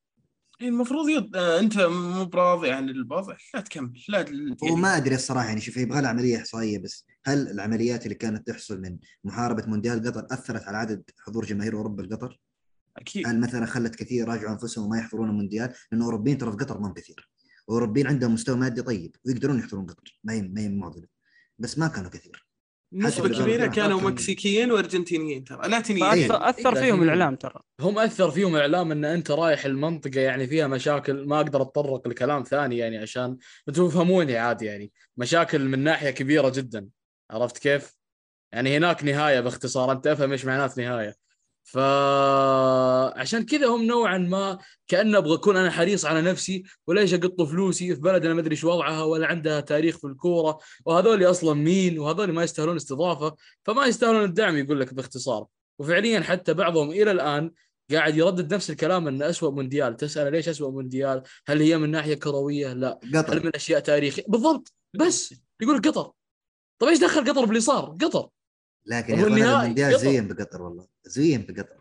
المفروض 0.62 1.08
يض... 1.08 1.36
آه، 1.36 1.60
أنت 1.60 1.78
مو 1.80 2.24
براضي 2.24 2.70
عن 2.70 2.88
الوضع 2.88 3.36
لا 3.54 3.60
تكمل 3.60 4.00
لا 4.08 4.18
يعني 4.20 4.56
وما 4.62 4.96
أدري 4.96 5.14
الصراحة 5.14 5.48
يعني 5.48 5.60
شوف 5.60 5.76
يبغى 5.76 6.00
له 6.02 6.08
عملية 6.08 6.36
إحصائية 6.36 6.78
بس 6.78 7.06
هل 7.24 7.48
العمليات 7.50 8.04
اللي 8.04 8.14
كانت 8.14 8.46
تحصل 8.46 8.80
من 8.80 8.98
محاربة 9.24 9.66
مونديال 9.66 10.06
قطر 10.06 10.26
أثرت 10.30 10.62
على 10.62 10.76
عدد 10.76 11.02
حضور 11.26 11.44
جماهير 11.44 11.76
أوروبا 11.76 12.02
لقطر؟ 12.02 12.40
أكيد 12.96 13.26
هل 13.26 13.40
مثلا 13.40 13.66
خلت 13.66 13.94
كثير 13.94 14.18
يراجعوا 14.28 14.52
أنفسهم 14.52 14.84
وما 14.86 14.98
يحضرون 14.98 15.28
المونديال؟ 15.28 15.68
لأنه 15.92 16.04
الاوروبيين 16.04 16.38
ترى 16.38 16.50
في 16.50 16.56
قطر 16.56 16.80
ما 16.80 16.92
كثير. 16.92 17.30
الاوروبيين 17.68 18.06
عندهم 18.06 18.34
مستوى 18.34 18.56
مادي 18.56 18.82
طيب 18.82 19.16
ويقدرون 19.26 19.58
يحضرون 19.58 19.86
قطر 19.86 20.20
ما 20.24 20.32
هي 20.32 20.42
ما 20.42 20.60
هي 20.60 20.68
معضلة. 20.68 21.06
بس 21.58 21.78
ما 21.78 21.88
كانوا 21.88 22.10
كثير. 22.10 22.47
نسبة 22.92 23.28
كبيرة 23.28 23.66
كان- 23.66 23.72
كانوا 23.72 24.00
كان- 24.00 24.08
مكسيكيين 24.08 24.72
وأرجنتينيين 24.72 25.44
ترى. 25.44 25.68
لاتينيين 25.68 26.32
اثر 26.32 26.76
إيه، 26.76 26.82
فيهم 26.82 27.02
الاعلام 27.02 27.36
ترى. 27.36 27.60
هم 27.80 27.98
أثر 27.98 28.30
فيهم 28.30 28.56
إعلام 28.56 28.92
إن 28.92 29.04
أنت 29.04 29.30
رايح 29.30 29.64
المنطقة 29.64 30.20
يعني 30.20 30.46
فيها 30.46 30.66
مشاكل 30.66 31.26
ما 31.26 31.36
أقدر 31.36 31.62
أتطرق 31.62 32.08
لكلام 32.08 32.42
ثاني 32.42 32.76
يعني 32.78 32.98
عشان 32.98 33.36
أنتم 33.68 33.88
تفهموني 33.88 34.36
عادي 34.38 34.64
يعني. 34.66 34.92
مشاكل 35.16 35.64
من 35.68 35.78
ناحية 35.78 36.10
كبيرة 36.10 36.48
جدا. 36.48 36.88
عرفت 37.30 37.58
كيف؟ 37.58 37.94
يعني 38.52 38.76
هناك 38.76 39.04
نهاية 39.04 39.40
باختصار. 39.40 39.92
أنت 39.92 40.06
أفهم 40.06 40.32
إيش 40.32 40.44
معنات 40.44 40.78
نهاية. 40.78 41.27
فعشان 41.72 43.44
كذا 43.44 43.66
هم 43.66 43.82
نوعا 43.82 44.18
ما 44.18 44.58
كأن 44.88 45.14
أبغى 45.14 45.34
أكون 45.34 45.56
أنا 45.56 45.70
حريص 45.70 46.04
على 46.04 46.22
نفسي 46.22 46.62
وليش 46.86 47.14
أقط 47.14 47.42
فلوسي 47.42 47.94
في 47.94 48.00
بلد 48.00 48.24
أنا 48.24 48.34
ما 48.34 48.40
أدري 48.40 48.52
إيش 48.52 48.64
وضعها 48.64 49.02
ولا 49.02 49.26
عندها 49.26 49.60
تاريخ 49.60 49.98
في 49.98 50.06
الكورة 50.06 50.58
وهذول 50.84 51.24
أصلا 51.24 51.54
مين 51.54 51.98
وهذول 51.98 52.32
ما 52.32 52.44
يستاهلون 52.44 52.76
استضافة 52.76 53.36
فما 53.64 53.86
يستاهلون 53.86 54.24
الدعم 54.24 54.56
يقول 54.56 54.80
لك 54.80 54.94
باختصار. 54.94 55.46
وفعليا 55.78 56.20
حتى 56.20 56.54
بعضهم 56.54 56.90
إلى 56.90 57.10
الآن 57.10 57.50
قاعد 57.92 58.16
يردد 58.16 58.54
نفس 58.54 58.70
الكلام 58.70 59.08
انه 59.08 59.28
اسوء 59.30 59.50
مونديال. 59.50 59.96
تسأل 59.96 60.32
ليش 60.32 60.48
اسوء 60.48 60.70
مونديال؟ 60.70 61.22
هل 61.48 61.62
هي 61.62 61.78
من 61.78 61.90
ناحية 61.90 62.14
كروية؟ 62.14 62.72
لا. 62.72 63.00
هل 63.04 63.18
قطر 63.18 63.44
من 63.44 63.50
أشياء 63.54 63.80
تاريخية؟ 63.80 64.24
بالضبط. 64.28 64.72
بس. 64.94 65.34
يقول 65.60 65.80
قطر. 65.80 66.10
طيب 66.78 66.90
إيش 66.90 66.98
دخل 66.98 67.30
قطر 67.30 67.44
باللي 67.44 67.60
صار 67.60 67.96
قطر. 68.00 68.28
لكن 68.88 69.14
يا 69.14 69.26
أخوان 69.26 69.42
المونديال. 69.42 69.98
زين 70.00 70.28
بقطر 70.28 70.62
والله 70.62 70.86
زين 71.04 71.46
بقطر. 71.48 71.80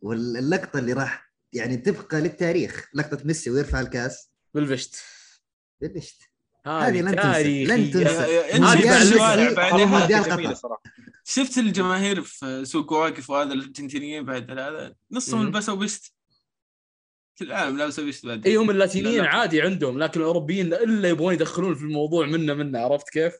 واللقطة 0.00 0.78
اللي 0.78 0.92
راح 0.92 1.32
يعني 1.52 1.76
تبقى 1.76 2.20
للتاريخ 2.20 2.88
لقطة 2.94 3.18
ميسي 3.24 3.50
ويرفع 3.50 3.80
الكاس. 3.80 4.30
بالبشت 4.54 4.96
بالبشت 5.80 6.22
هذه 6.66 7.00
لن 7.00 7.16
تنسى 7.16 7.64
لن 7.64 7.90
تنسى. 7.90 8.44
شفت 11.24 11.58
الجماهير 11.58 12.22
في 12.22 12.64
سوق 12.64 12.92
واقف 12.92 13.30
وهذا 13.30 13.52
الأرجنتينيين 13.52 14.24
بعد 14.24 14.50
هذا؟ 14.50 14.94
نصهم 15.10 15.42
مم. 15.42 15.48
لبسوا 15.48 15.74
بشت 15.74 16.12
كل 17.38 17.44
العالم 17.46 17.78
لابسه 17.78 18.06
بشت 18.06 18.26
بعد 18.26 18.46
اي 18.46 18.56
هم 18.56 18.70
اللاتينيين 18.70 19.16
لا، 19.18 19.22
لا. 19.22 19.28
عادي 19.28 19.62
عندهم 19.62 19.98
لكن 19.98 20.20
الأوروبيين 20.20 20.72
إلا 20.74 21.08
يبغون 21.08 21.34
يدخلون 21.34 21.74
في 21.74 21.82
الموضوع 21.82 22.26
منا 22.26 22.54
منا 22.54 22.80
عرفت 22.80 23.08
كيف؟ 23.08 23.34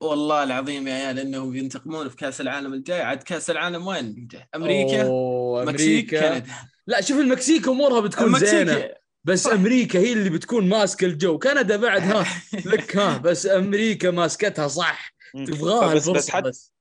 والله 0.00 0.42
العظيم 0.42 0.88
يا 0.88 0.94
عيال 0.94 1.18
إنهم 1.18 1.50
بينتقمون 1.50 2.08
في 2.08 2.16
كأس 2.16 2.40
العالم 2.40 2.72
الجاي. 2.74 3.02
عاد 3.02 3.22
كأس 3.22 3.50
العالم 3.50 3.86
وين؟ 3.86 4.28
أمريكا؟ 4.54 5.02
أوه، 5.06 5.64
مكسيك 5.64 6.14
أمريكا. 6.14 6.38
كندا. 6.38 6.52
لا 6.86 7.00
شوف 7.00 7.18
المكسيك 7.20 7.68
أمورها 7.68 8.00
بتكون 8.00 8.38
زينة. 8.38 8.72
المكسيك 8.72 8.94
بس 9.24 9.42
صح. 9.44 9.52
أمريكا 9.52 9.98
هي 9.98 10.12
اللي 10.12 10.30
بتكون 10.30 10.68
ماسكة 10.68 11.04
الجو. 11.04 11.38
كندا 11.38 11.76
بعد 11.76 12.02
ها 12.02 12.24
لك 12.72 12.96
ها 12.96 13.18
بس 13.18 13.46
أمريكا 13.46 14.10
ماسكتها 14.10 14.68
صح. 14.68 15.14
تبغاها 15.46 15.94
بس- 15.94 16.08
بس 16.08 16.30
حتى- 16.30 16.36
بس. 16.44 16.72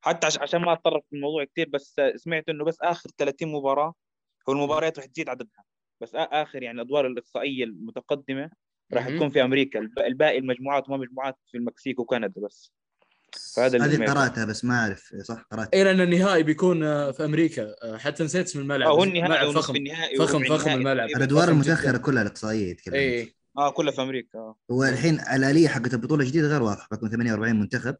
حتى 0.00 0.26
عش- 0.26 0.38
عشان 0.38 0.60
ما 0.60 0.72
أتطرق 0.72 1.04
في 1.10 1.16
الموضوع 1.16 1.44
كثير 1.44 1.68
بس 1.68 1.96
سمعت 2.16 2.48
إنه 2.48 2.64
بس 2.64 2.76
آخر 2.82 3.10
30 3.18 3.48
مباراة 3.52 3.94
هو 4.48 4.52
المباريات 4.52 4.98
راح 4.98 5.06
تزيد 5.06 5.28
عددها. 5.28 5.64
بس 6.00 6.10
آخر 6.14 6.62
يعني 6.62 6.80
الأدوار 6.80 7.06
الإقصائية 7.06 7.64
المتقدمة 7.64 8.50
راح. 8.92 9.08
تكون 9.08 9.30
في 9.30 9.42
أمريكا. 9.44 9.78
الب- 9.78 9.98
الباقي 9.98 10.38
المجموعات 10.38 10.88
وما 10.88 10.96
مجموعات 10.96 11.38
في 11.50 11.56
المكسيك 11.58 11.98
وكندا 12.00 12.32
بس. 12.46 12.72
فهذا 13.56 13.76
اللي 13.76 13.96
هذه. 14.06 14.10
قرأتها 14.10 14.44
بس 14.44 14.64
ما 14.64 14.74
أعرف. 14.74 15.14
صح؟ 15.22 15.42
قرأتها. 15.52 15.70
اي 15.74 15.84
لأن 15.84 16.00
النهائي 16.00 16.42
بيكون 16.42 16.82
آه، 16.84 17.10
في 17.10 17.24
أمريكا. 17.24 17.74
آه، 17.82 17.96
حتى 17.96 18.24
نسيت 18.24 18.46
اسم 18.46 18.60
الملعب. 18.60 18.90
آه 18.90 18.94
هو 18.94 19.04
النهائي 19.04 19.52
فخم. 19.52 19.76
النهائي 19.76 20.16
فخم- 20.18 20.44
فخم 20.44 20.70
الملعب. 20.70 21.08
الأدوار 21.08 21.48
المتأخرة. 21.48 21.96
كلها 21.98 22.22
الإقصائية 22.22 22.70
يتكلم. 22.70 22.94
اي 22.94 23.34
آه 23.58 23.70
كلها 23.70 23.92
في 23.92 24.02
أمريكا. 24.02 24.38
آه. 24.38 24.56
هو 24.70 24.84
الحين 24.84 25.14
الآلية 25.20 25.68
حقت 25.68 25.94
البطولة 25.94 26.22
الجديدة 26.22 26.48
غير 26.48 26.62
واضحة. 26.62 26.88
بتكون 26.92 27.10
48 27.10 27.60
منتخب. 27.60 27.96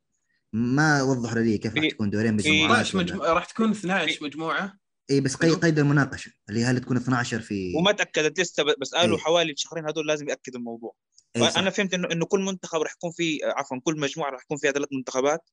ما 0.53 1.03
وضحوا 1.03 1.39
لي 1.39 1.59
كيف 1.59 1.77
راح 1.77 1.89
تكون 1.91 2.11
دورين 2.11 2.39
في- 2.39 2.51
مجموعات 2.51 2.87
12 2.87 2.97
ولا- 2.97 3.05
مجموعة 3.07 3.33
راح 3.33 3.45
تكون 3.45 3.71
12 3.71 4.25
مجموعة؟ 4.25 4.80
اي 5.11 5.21
بس 5.21 5.37
قيد, 5.37 5.55
قيد 5.55 5.79
المناقشة. 5.79 6.33
اللي 6.49 6.61
هي 6.61 6.65
هل 6.65 6.81
تكون 6.81 6.97
12 6.97 7.41
في 7.41 7.73
وما 7.77 7.93
تأكدت 7.93 8.41
لسه 8.41 8.65
بس 8.81 8.95
قالوا 8.95 9.17
إيه. 9.17 9.23
حوالي 9.23 9.53
الشهرين 9.53 9.89
هذول 9.89 10.07
لازم 10.07 10.29
يأكدوا 10.29 10.59
الموضوع. 10.59 10.95
صح. 11.41 11.59
أنا 11.59 11.71
فهمت 11.71 11.95
انه 11.95 12.09
إنه 12.13 12.27
كل 12.27 12.41
منتخب 12.41 12.81
راح 12.81 12.93
يكون 12.93 13.11
في 13.11 13.39
عفوا 13.45 13.79
كل 13.85 14.01
مجموعة 14.01 14.31
راح 14.31 14.43
يكون 14.43 14.57
فيها 14.57 14.71
ثلاث 14.71 14.89
منتخبات 14.93 15.51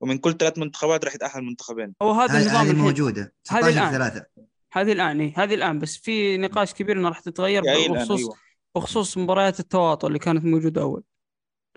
ومن 0.00 0.18
كل 0.18 0.36
ثلاث 0.36 0.58
منتخبات 0.58 1.04
راح 1.04 1.14
يتأهل 1.14 1.44
منتخبين. 1.44 1.94
هو 2.02 2.12
هذا 2.12 2.32
هذه 2.32 2.42
النظام 2.42 2.66
هذه 2.66 2.76
موجودة. 2.76 3.34
هذه 3.50 3.60
16 3.60 3.78
الآن. 3.78 3.92
ثلاثة. 3.92 4.26
هذه 4.72 4.92
الآن 4.92 5.20
إيه، 5.20 5.34
هذه 5.36 5.54
الآن. 5.54 5.78
بس 5.78 5.96
في 5.96 6.36
نقاش 6.36 6.74
كبير 6.74 6.98
انها 6.98 7.08
راح 7.08 7.20
تتغير 7.20 7.62
الان 7.62 7.92
بخصوص 7.92 8.18
أيوه. 8.18 8.34
بخصوص 8.74 9.18
مباريات 9.18 9.60
التواطؤ 9.60 10.06
اللي 10.06 10.18
كانت 10.18 10.44
موجودة 10.44 10.82
أول. 10.82 11.02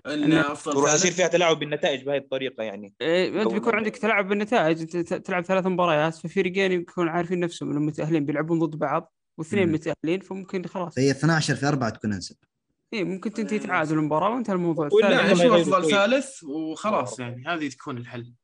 إن 0.06 0.32
أفضل 0.32 0.76
وراح 0.76 0.94
يصير 0.94 1.12
فيها 1.12 1.28
تلاعب 1.28 1.58
بالنتائج 1.58 2.04
بهذه 2.04 2.18
الطريقة 2.18 2.62
يعني 2.62 2.94
إيه، 3.00 3.42
أنت 3.42 3.52
بيكون 3.52 3.74
عندك 3.74 3.96
تلعب 3.96 4.28
بالنتائج 4.28 4.80
أنت 4.80 4.96
ت- 4.96 5.14
تلعب 5.14 5.44
ثلاث 5.44 5.66
مباريات 5.66 6.14
ففريقين 6.14 6.72
يكونوا 6.72 7.10
عارفين 7.10 7.40
نفسهم 7.40 7.70
إنهم 7.70 7.86
متأهلين 7.86 8.24
بيلعبون 8.24 8.58
ضد 8.58 8.76
بعض 8.78 9.12
واثنين. 9.38 9.72
متأهلين 9.72 10.20
فممكن 10.20 10.66
خلاص 10.66 10.94
فهي 10.94 11.10
12 11.10 11.54
في 11.54 11.66
4 11.68 11.90
تكون 11.90 12.12
انسب 12.12 12.36
اي 12.94 13.04
ممكن 13.04 13.32
تنتهي 13.32 13.58
تعادل 13.58 13.94
المباراة 13.98 14.30
وانتهى 14.34 14.54
الموضوع 14.54 14.88
ولا 14.92 15.10
يغيروا 15.30 15.60
أفضل. 15.62 15.90
ثالث 15.90 16.44
وخلاص 16.44 17.20
يعني 17.20 17.44
هذه 17.46 17.68
تكون 17.68 17.98
الحل. 17.98 18.34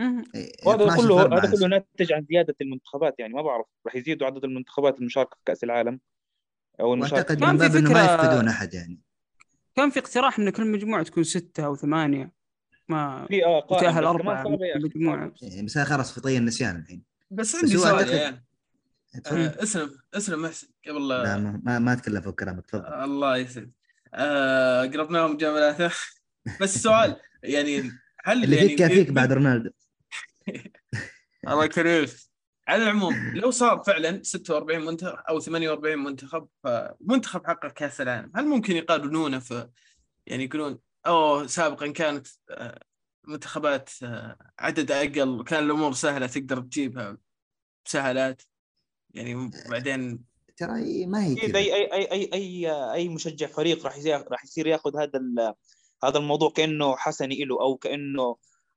إيه، 0.00 0.52
وهذا 0.66 0.82
12 0.84 0.96
في 1.02 1.06
كله 1.08 1.20
4 1.22 1.38
هذا 1.38 1.56
كله. 1.56 1.66
ناتج 1.68 2.12
عن 2.12 2.26
زيادة 2.30 2.54
المنتخبات 2.60 3.14
يعني 3.18 3.34
ما 3.34 3.42
بعرف 3.42 3.66
راح 3.86 3.96
يزيدوا 3.96 4.26
عدد 4.26 4.44
المنتخبات 4.44 4.98
المشاركة 5.00 5.30
في 5.36 5.42
كأس 5.46 5.64
العالم 5.64 6.00
أو 6.80 6.94
المشاركة 6.94 7.16
وأعتقد 7.16 7.44
من 7.44 7.58
في 7.58 7.68
باب 7.68 7.76
إنه 7.76 7.92
ما 7.92 8.06
فكرة- 8.06 8.10
يفقدون 8.20 8.48
أحد 8.48 8.74
يعني 8.74 9.00
كان 9.76 9.90
في 9.90 9.98
اقتراح 9.98 10.38
إن 10.38 10.50
كل 10.50 10.66
مجموعة 10.66 11.02
تكون 11.02 11.24
ستة 11.24 11.66
أو 11.66 11.76
ثمانية. 11.76 12.32
ما 12.88 13.26
في 13.28 13.44
آه 13.44 13.66
بس 13.70 13.82
أربعة. 13.82 14.44
مجموعة. 14.76 15.32
إيه، 15.42 15.62
بس 15.62 15.78
خلاص 15.78 16.12
في 16.12 16.20
طي 16.20 16.38
النسيان 16.38 16.76
الحين. 16.76 17.02
بس 17.30 17.54
عندي 17.54 17.76
سؤال. 17.76 18.40
آه، 19.26 19.62
اسلم 19.62 19.90
اسلم 20.14 20.42
محسن 20.42 20.68
قبل 20.88 21.08
لا 21.08 21.36
ما 21.36 21.78
ما, 21.78 21.92
أتكلم 21.92 22.20
فوق 22.20 22.34
كلامك 22.34 22.66
تفضل. 22.66 22.84
الله 22.84 23.36
يسعد 23.36 23.72
آه، 24.14 24.82
قربناهم 24.82 25.36
جملاته 25.36 25.90
بس 26.60 26.76
السؤال 26.76 27.16
يعني 27.42 27.90
هل 28.24 28.44
اللي 28.44 28.56
يعني 28.56 28.68
فيك 28.68 28.78
كافيك 28.78 29.10
بعد 29.10 29.32
رونالدو. 29.32 29.70
الله 31.48 31.64
يكرمك. 31.64 32.08
على 32.68 32.82
العموم 32.82 33.14
لو 33.34 33.50
صار 33.50 33.78
فعلا 33.78 34.22
46 34.22 34.84
منتخب 34.84 35.14
أو 35.28 35.40
48 35.40 35.98
منتخب 35.98 36.48
فمنتخب 36.64 37.46
حقق 37.46 37.72
كأس 37.72 38.00
العالم. 38.00 38.32
هل 38.36 38.46
ممكن 38.46 38.76
يقارنونه 38.76 39.38
في 39.38 39.68
يعني 40.26 40.44
يقولون 40.44 40.78
أوه 41.06 41.46
سابقا 41.46 41.86
كانت 41.86 42.26
آه، 42.50 42.80
منتخبات 43.24 43.90
آه، 44.02 44.38
عدد 44.58 44.90
أقل 44.90 45.44
كان 45.44 45.64
الأمور 45.64 45.92
سهلة 45.92 46.26
تقدر 46.26 46.60
تجيبها 46.60 47.16
بسهالات 47.86 48.42
يعني 49.14 49.50
بعدين 49.70 50.24
ترى 50.56 51.06
ما 51.06 51.24
هي 51.24 51.34
كذا 51.34 51.58
أي 51.58 51.74
أي 51.74 51.92
أي 51.92 52.12
أي 52.12 52.30
أي 52.34 52.92
أي 52.92 53.08
مشجع 53.08 53.46
فريق 53.46 53.86
راح 53.86 53.98
راح 54.06 54.44
يصير 54.44 54.66
ياخذ 54.66 54.96
هذا 54.96 55.18
ال- 55.18 55.54
هذا 56.04 56.18
الموضوع 56.18 56.50
كأنه 56.50 56.96
حسني 56.96 57.44
له 57.44 57.60
أو 57.60 57.76
كأنه 57.76 58.36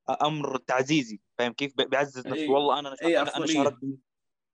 أمر 0.09 0.57
تعزيزي 0.57 1.19
فاهم 1.37 1.53
كيف؟ 1.53 1.73
بيعزز 1.77 2.23
أي- 2.23 2.27
نفسه 2.27 2.49
والله 2.51 2.79
أنا 2.79 2.95
أي 3.03 3.21
أنا, 3.21 3.37
أنا. 3.37 3.45
شاركت 3.45 3.77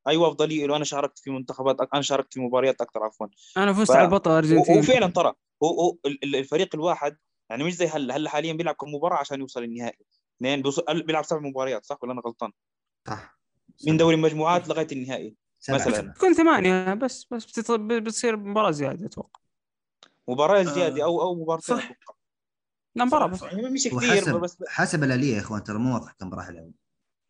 أيوه 0.07 0.27
أفضلية 0.27 0.65
له 0.67 0.75
أنا 0.75 0.83
شاركت 0.83 1.19
في 1.19 1.31
منتخبات 1.31 1.77
أنا 1.93 2.01
شاركت 2.01 2.33
في 2.33 2.39
مباريات 2.39 2.81
أكثر 2.81 3.03
عفوا. 3.03 3.27
أنا 3.57 3.73
فزت 3.73 3.91
ف- 3.91 3.95
على 3.95 4.05
البطل 4.05 4.31
هو 4.31 4.39
الارجنتين 4.39 4.81
فعلا 4.81 5.07
ترى 5.07 5.33
هو 5.63 5.67
هو 5.81 5.97
ال- 6.05 6.23
ال- 6.23 6.35
الفريق 6.35 6.75
الواحد 6.75 7.17
يعني 7.49 7.63
مش 7.63 7.75
زي 7.75 7.87
هلا. 7.87 8.15
هلا 8.15 8.29
حاليا 8.29 8.53
بيلعب 8.53 8.75
كم 8.75 8.87
مباراة 8.95 9.17
عشان 9.17 9.39
يوصل 9.39 9.63
النهائي. 9.63 10.05
اثنين 10.37 10.61
بيوصل 10.61 11.03
بيلعب 11.03 11.23
سبع 11.25 11.39
مباريات 11.39 11.85
صح 11.85 11.97
ولا 12.03 12.11
أنا 12.13 12.21
غلطان؟ 12.25 12.51
صح. 13.07 13.39
من 13.87 13.97
دوري 13.97 14.15
المجموعات 14.15 14.69
لغاية 14.69 14.87
النهائي 14.91 15.35
مثلاً. 15.69 16.13
تكون 16.13 16.33
ثمانية 16.33 16.93
بس 16.93 17.25
بس 17.31 17.69
بتصير 17.69 18.37
مباراة 18.37 18.71
زيادة 18.71 19.05
أتوقع. 19.05 19.39
مباراة 20.27 20.59
آه. 20.59 20.63
زياده 20.63 21.03
أو 21.03 21.21
أو 21.21 21.35
مباراتين 21.35 21.75
صح. 21.77 21.91
مباراة 22.95 23.27
بس. 23.27 23.41
يعني 23.41 23.69
مش 23.69 23.83
كثير 23.83 23.95
وحسب 23.95 24.35
بس 24.35 24.57
حسب 24.67 25.03
الآلية 25.03 25.35
يا 25.35 25.39
إخوان 25.39 25.63
ترى 25.63 25.77
مو 25.77 25.93
واضح 25.93 26.11
كم 26.11 26.33
راح 26.33 26.49
يلعب. 26.49 26.71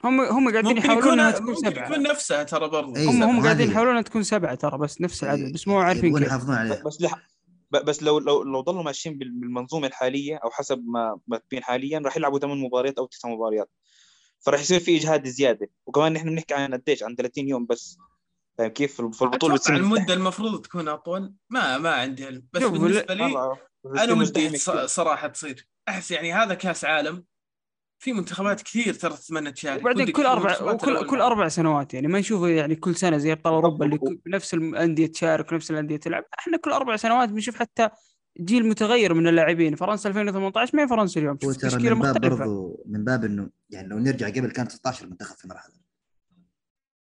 هم 0.03 0.21
هم 0.21 0.51
قاعدين 0.51 0.77
يحاولون 0.77 1.33
تكون 1.33 1.45
ممكن 1.47 1.69
سبعة. 1.69 1.85
يكون 1.91 2.03
نفسها 2.03 2.43
ترى 2.43 2.69
برضه 2.69 2.95
إيه. 2.95 3.09
هم 3.09 3.23
هم 3.23 3.43
قاعدين 3.43 3.71
يحاولون 3.71 4.03
تكون 4.03 4.23
سبعة 4.23 4.55
ترى 4.55 4.77
بس 4.77 5.01
نفس 5.01 5.23
العدد 5.23 5.53
بس 5.53 5.67
مو 5.67 5.79
عارفين 5.79 6.19
كيف. 6.19 6.33
بس 6.85 7.01
لح... 7.01 7.27
بس 7.71 8.03
لو 8.03 8.19
لو 8.19 8.43
لو 8.43 8.61
ضلوا 8.61 8.83
ماشيين 8.83 9.17
بال- 9.17 9.31
بالمنظومة 9.39 9.87
الحالية 9.87 10.39
أو 10.43 10.49
حسب 10.49 10.83
ما 10.87 11.19
مكتوبين 11.27 11.63
حاليا 11.63 11.99
راح 11.99 12.17
يلعبوا 12.17 12.39
ثمان 12.39 12.57
مباريات 12.57 12.97
أو 12.97 13.05
تسع 13.05 13.29
مباريات. 13.29 13.69
فراح 14.39 14.61
يصير 14.61 14.79
في 14.79 14.97
إجهاد 14.97 15.27
زيادة. 15.27 15.69
وكمان 15.85 16.13
نحن 16.13 16.29
بنحكي 16.29 16.53
عن 16.53 16.73
قديش 16.73 17.03
عن 17.03 17.15
30 17.15 17.47
يوم 17.49 17.65
بس. 17.65 17.97
فاهم 18.57 18.69
كيف؟ 18.69 19.01
في 19.01 19.21
البطولة 19.21 19.55
بتصير 19.55 19.75
المدة 19.75 20.13
المفروض 20.13 20.61
تكون 20.61 20.87
أطول. 20.87 21.33
ما 21.49 21.77
ما 21.77 21.89
عندي 21.89 22.43
بس 22.53 22.63
بالنسبة 22.63 23.13
لي 23.13 23.55
أنا 23.85 24.25
كثير. 24.25 24.57
صراحة 24.87 25.27
تصير. 25.27 25.67
أحس 25.89 26.11
يعني 26.11 26.33
هذا 26.33 26.53
كأس 26.53 26.85
عالم. 26.85 27.23
في 27.99 28.13
منتخبات 28.13 28.61
كثير 28.61 28.93
ترى 28.93 29.13
تتمنى 29.13 29.51
تشارك 29.51 29.81
وبعدين 29.81 30.11
كل 30.11 30.25
أربع 30.25 30.73
كل 30.75 30.93
معنا. 30.93 31.25
أربع 31.25 31.47
سنوات 31.47 31.93
يعني. 31.93 32.07
ما 32.07 32.19
نشوفه 32.19 32.47
يعني 32.47 32.75
كل 32.75 32.95
سنة 32.95 33.17
زي 33.17 33.31
أبطال 33.31 33.53
أوروبا 33.53 33.85
اللي 33.85 33.97
كل- 33.97 34.19
نفس 34.27 34.53
الأندية 34.53 35.07
تشارك 35.07 35.51
ونفس 35.51 35.71
الأندية 35.71 35.97
تلعب. 35.97 36.23
إحنا 36.39 36.57
كل 36.57 36.71
أربع 36.71 36.95
سنوات 36.95 37.29
بنشوف 37.29 37.55
حتى 37.55 37.89
جيل 38.39 38.67
متغير 38.69 39.13
من 39.13 39.27
اللاعبين. 39.27 39.75
فرنسا 39.75 40.09
2018 40.09 40.75
ما 40.77 40.83
هي 40.83 40.87
فرنسا 40.87 41.19
اليوم. 41.19 41.35
تشكيلة 41.37 41.93
من 41.95 42.01
باب 42.01 42.15
مختلفة. 42.15 42.37
برضو 42.37 42.83
من 42.85 43.03
باب 43.03 43.25
انه 43.25 43.49
يعني 43.69 43.87
لو 43.87 43.99
نرجع 43.99 44.27
قبل 44.29 44.51
كان 44.51 44.69
16 44.69 45.07
منتخب 45.07 45.35
في 45.35 45.47
مرحله 45.47 45.73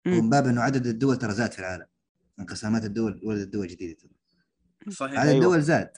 مم. 0.07 0.19
ومن 0.19 0.31
باب 0.31 0.47
إنه 0.47 0.61
عدد 0.63 0.87
الدول 0.87 1.17
ترى 1.17 1.33
زاد 1.33 1.53
في 1.53 1.59
العالم. 1.59 1.87
انقسامات 2.41 2.85
الدول 2.85 3.21
ولد 3.25 3.41
الدول 3.41 3.67
جديدة 3.67 3.97
صحيح. 4.91 5.19
عدد 5.21 5.29
أيوة. 5.29 5.39
الدول 5.45 5.63
زاد. 5.63 5.91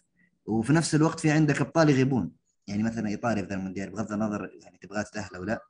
وفي 0.47 0.73
نفس 0.73 0.95
الوقت 0.95 1.21
في 1.21 1.31
عندك 1.31 1.61
ابطال 1.61 1.91
يغيبون 1.91 2.33
يعني 2.67 2.83
مثلا 2.83 3.09
إيطاليا 3.09 3.43
في 3.47 3.55
المونديال 3.55 3.91
بغض 3.91 4.13
النظر 4.13 4.51
يعني 4.63 4.79
تبغى 4.79 5.05
تتأهل 5.05 5.35
أو 5.37 5.45
لا 5.45 5.61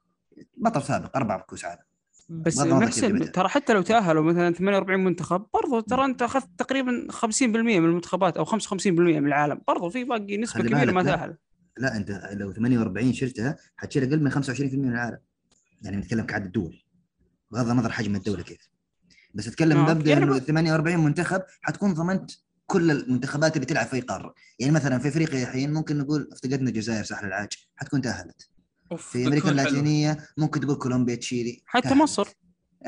بطل 0.57 0.83
سابق 0.83 1.17
أربع 1.17 1.41
كؤوس 1.41 1.65
عالم. 1.65 1.83
بس 2.29 2.61
بدأ. 2.61 3.27
ترى 3.31 3.49
حتى 3.49 3.73
لو 3.73 3.83
تأهلوا 3.83 4.25
مثلا 4.25 4.55
48 4.55 5.05
منتخب 5.05 5.47
برضو 5.55 5.81
ترى 5.81 6.05
أنت 6.05 6.23
أخذت 6.23 6.49
تقريبا 6.59 7.07
50% 7.11 7.43
من 7.43 7.77
المنتخبات 7.77 8.37
أو 8.37 8.45
55% 8.45 8.87
من 8.87 9.27
العالم. 9.27 9.61
برضو 9.69 9.91
في 9.91 10.05
باقي 10.05 10.37
نسبة 10.37 10.61
كبيرة 10.63 10.93
ما. 10.93 11.03
تأهل. 11.03 11.37
لا 11.79 11.97
أنت 11.97 12.11
لو 12.33 12.53
48 12.53 13.13
شلتها 13.13 13.57
حتشيل 13.77 14.03
أقل 14.03 14.23
من 14.23 14.31
25% 14.33 14.75
من 14.79 14.89
العالم. 14.93 15.19
يعني 15.83 15.97
نتكلم 15.97 16.25
كعدد 16.27 16.53
دول. 16.53 16.83
بغض 17.51 17.71
النظر 17.71 17.93
حجم 17.93 18.15
الدولة 18.15 18.43
كيف. 18.43 18.69
بس 19.35 19.49
أتكلم 19.49 19.85
مبدا 19.85 20.11
يعني 20.11 20.25
إنه 20.25 20.35
ب- 20.39 20.39
48 20.39 20.99
منتخب 20.99 21.43
حتكون 21.61 21.95
ضمنت 21.95 22.31
كل 22.67 22.91
المنتخبات 22.91 23.57
اللي 23.57 23.67
تلعب 23.67 23.87
في 23.87 23.97
أي 23.97 24.01
قارة. 24.01 24.35
يعني 24.59 24.73
مثلا 24.73 24.99
في 24.99 25.09
أفريقيا 25.09 25.43
الحين 25.43 25.73
ممكن 25.73 25.99
نقول 25.99 26.29
افتقدنا 26.33 26.69
الجزائر 26.69 27.05
ساحل 27.05 27.27
العاج 27.27 27.49
حتكون 27.77 28.01
تأهلت. 28.01 28.49
في 28.97 29.27
أمريكا. 29.27 29.51
اللاتينية 29.51 30.17
ممكن 30.37 30.61
تقول 30.61 30.77
كولومبيا 30.77 31.15
تشيلي 31.15 31.63
حتى 31.67 31.89
تأهلت. 31.89 32.03
مصر. 32.03 32.29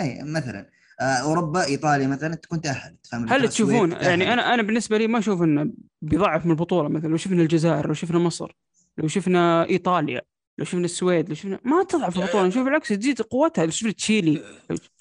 أي 0.01 0.23
مثلا. 0.23 0.71
آه 1.01 1.03
أوروبا 1.03 1.65
إيطاليا 1.65 2.07
مثلا 2.07 2.35
تكون 2.35 2.61
تأهلت؟ 2.61 3.15
هل 3.29 3.49
تشوفون 3.49 3.91
تأهلت. 3.91 4.05
يعني 4.05 4.33
أنا 4.33 4.55
أنا 4.55 4.63
بالنسبة 4.63 4.99
لي 4.99 5.07
ما 5.07 5.19
أشوف 5.19 5.43
إنه 5.43 5.73
بيضعف 6.03 6.45
من 6.45 6.51
البطولة. 6.51 6.89
مثلا 6.89 7.09
لو 7.09 7.17
شفنا 7.17 7.43
الجزائر 7.43 7.87
لو 7.87 7.95
شفنا 7.95 8.19
مصر 8.19 8.57
لو 8.99 9.09
شفنا 9.09 9.69
إيطاليا 9.69 10.23
لو 10.59 10.65
شفنا 10.65 10.85
السويد 10.85 11.29
لو 11.29 11.35
شفنا 11.35 11.61
ما 11.65 11.85
تضعف 11.85 12.19
البطولة. 12.19 12.47
نشوف 12.47 12.65
بالعكس 12.65 12.89
تزيد 12.89 13.23
قوتها. 13.23 13.65
لو 13.65 13.71
شفنا 13.71 13.93
تشيلي. 13.93 14.43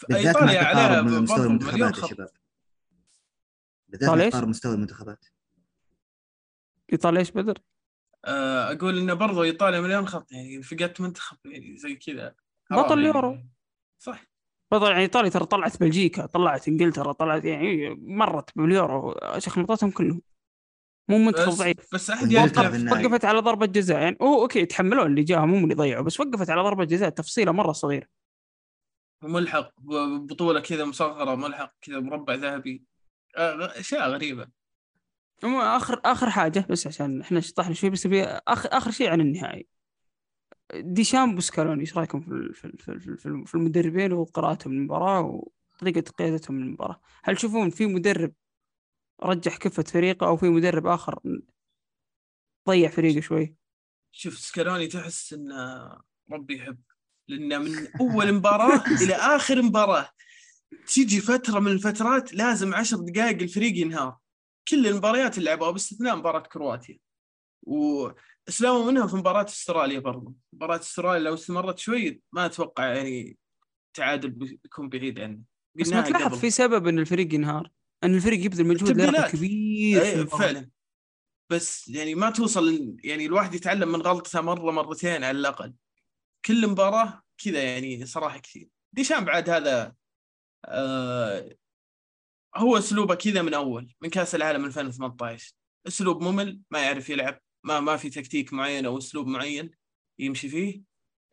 بالذات 0.09 0.35
مع 0.35 0.51
إيطاليا 0.51 0.63
عليها 0.63 0.87
تقارب 0.87 1.07
من 1.07 1.21
مستوى 1.21 1.37
برضه 1.37 1.49
مليون 1.49 1.71
المنتخبات 1.71 1.97
يا 1.97 2.01
خط. 2.01 2.09
شباب. 2.09 2.29
بالذات 3.87 4.19
إيش؟ 4.19 4.35
مستوى 4.35 4.73
المنتخبات 4.73 5.25
إيطاليا 6.93 7.19
إيش 7.19 7.31
بدر؟ 7.31 7.61
آه، 8.25 8.71
أقول 8.71 8.97
إنه 8.97 9.13
برضه 9.13 9.43
إيطاليا 9.43 9.79
مليون 9.79 10.07
خط 10.07 10.31
يعني 10.31 10.63
فقدت 10.63 11.01
منتخب 11.01 11.37
يعني 11.45 11.77
زي 11.77 11.95
كذا 11.95 12.35
بطل 12.71 12.89
يعني. 12.89 12.93
اليورو. 12.93 13.37
صح 13.99 14.25
بطل 14.71 14.91
يعني 14.91 15.01
إيطاليا 15.01 15.29
ترى 15.29 15.45
طلعت 15.45 15.79
بلجيكا 15.79 16.25
طلعت 16.25 16.67
إنجلترا 16.67 17.11
طلعت 17.11 17.45
يعني 17.45 17.89
مرت 17.89 18.57
باليورو 18.57 19.19
شخلطتهم 19.37 19.91
كلهم 19.91 20.21
مو 21.09 21.17
منتخب 21.17 21.51
ضعيف 21.51 21.93
بس 21.93 22.09
أحد. 22.09 22.33
وقفت 22.91 23.25
على 23.25 23.39
ضربة 23.39 23.65
جزاء 23.65 23.99
يعني 23.99 24.17
اوه 24.21 24.41
أوكي 24.41 24.59
يتحملون 24.59 25.05
اللي 25.05 25.23
جاهم 25.23 25.53
هم 25.53 25.63
اللي 25.63 25.75
ضيعوا 25.75 26.03
بس 26.03 26.19
وقفت 26.19 26.49
على 26.49 26.61
ضربة 26.61 26.83
جزاء 26.83 27.09
تفصيلة 27.09 27.51
مرة 27.51 27.71
صغيرة 27.71 28.07
ملحق 29.23 29.73
بطولة 30.19 30.59
كذا 30.59 30.85
مصغره 30.85 31.35
ملحق 31.35 31.73
كذا 31.81 31.99
مربع 31.99 32.33
ذهبي 32.33 32.83
أشياء 33.37 34.09
غريبة. 34.09 34.47
آخر 35.43 36.01
آخر 36.05 36.29
حاجة 36.29 36.65
بس 36.69 36.87
عشان 36.87 37.21
إحنا 37.21 37.39
شطحنا 37.39 37.73
شوي 37.73 37.89
بس 37.89 38.07
اخر 38.47 38.69
آخر 38.71 38.91
شيء 38.91 39.09
عن 39.09 39.21
النهائي. 39.21 39.67
ديشام 40.75 41.37
وسكالوني 41.37 41.81
إيش 41.81 41.97
رأيكم 41.97 42.19
في 42.19 42.53
في 42.77 43.45
في 43.45 43.55
المدربين 43.55 44.13
وقراءتهم 44.13 44.73
للمباراة 44.73 45.21
وطريقة 45.21 46.11
قيادتهم 46.11 46.59
للمباراة؟ 46.59 47.01
هل 47.23 47.35
تشوفون 47.35 47.69
في 47.69 47.85
مدرب 47.85 48.33
رجح 49.23 49.57
كفة 49.57 49.83
فريقه 49.83 50.27
أو 50.27 50.37
في 50.37 50.49
مدرب 50.49 50.87
آخر 50.87 51.19
ضيع 52.67 52.89
فريقه 52.89 53.19
شوي؟ 53.21 53.55
شوف 54.11 54.37
سكالوني 54.37 54.87
تحس 54.87 55.33
إنه 55.33 55.89
ربي 56.31 56.55
يحب 56.55 56.81
لأنه 57.27 57.57
من 57.57 57.87
أول 58.01 58.33
مباراة 58.33 58.83
إلى 59.03 59.13
آخر 59.15 59.61
مباراة. 59.61 60.09
تيجي 60.87 61.21
فترة 61.21 61.59
من 61.59 61.71
الفترات 61.71 62.33
لازم 62.33 62.75
عشر 62.75 62.97
دقائق 62.97 63.41
الفريق 63.41 63.77
ينهار. 63.77 64.17
كل 64.67 64.87
المباريات 64.87 65.37
اللي 65.37 65.49
لعبوها 65.49 65.71
باستثناء 65.71 66.15
مباراة 66.15 66.39
كرواتيا. 66.39 66.99
واسلاموا 67.63 68.91
منها 68.91 69.07
في 69.07 69.15
مباراة 69.15 69.45
أستراليا 69.45 69.99
برضو. 69.99 70.35
مباراة 70.53 70.79
أستراليا 70.79 71.19
لو 71.19 71.33
استمرت 71.33 71.79
شوي 71.79 72.21
ما 72.31 72.45
أتوقع 72.45 72.85
يعني 72.85 73.37
تعادل 73.93 74.29
بيكون 74.29 74.89
بعيد 74.89 75.19
عنه. 75.19 75.39
بس 75.75 75.89
ما 75.89 76.01
تلاحظ. 76.01 76.39
في 76.39 76.49
سبب 76.49 76.87
إن 76.87 76.99
الفريق 76.99 77.33
ينهار؟ 77.33 77.69
إن 78.03 78.15
الفريق 78.15 78.45
يبذل 78.45 78.67
مجهود 78.67 78.91
كبير 78.91 80.13
المباراة. 80.13 80.39
فعلا. 80.39 80.69
بس 81.49 81.87
يعني 81.87 82.15
ما 82.15 82.29
توصل 82.29 82.95
يعني 83.03 83.25
الواحد 83.25 83.55
يتعلم 83.55 83.91
من 83.91 84.01
غلطته 84.01 84.41
مرة 84.41 84.71
مرتين 84.71 85.23
على 85.23 85.39
الأقل. 85.39 85.73
كل 86.45 86.67
مباراة 86.67 87.21
كذا 87.37 87.63
يعني 87.63 88.05
صراحة 88.05 88.37
كثير. 88.37 88.69
ديشام 88.93 89.25
بعد 89.25 89.49
هذا 89.49 89.93
هو 92.55 92.77
أسلوبه 92.77 93.15
كذا 93.15 93.41
من 93.41 93.53
أول 93.53 93.93
من 94.01 94.09
كأس 94.09 94.35
العالم 94.35 94.65
2018 94.65 95.53
أسلوب 95.87 96.23
ممل 96.23 96.61
ما 96.71 96.83
يعرف 96.83 97.09
يلعب 97.09 97.41
ما 97.63 97.79
ما 97.79 97.97
في 97.97 98.09
تكتيك 98.09 98.53
معين 98.53 98.85
أو 98.85 98.97
أسلوب 98.97 99.27
معين 99.27 99.71
يمشي 100.19 100.49
فيه. 100.49 100.81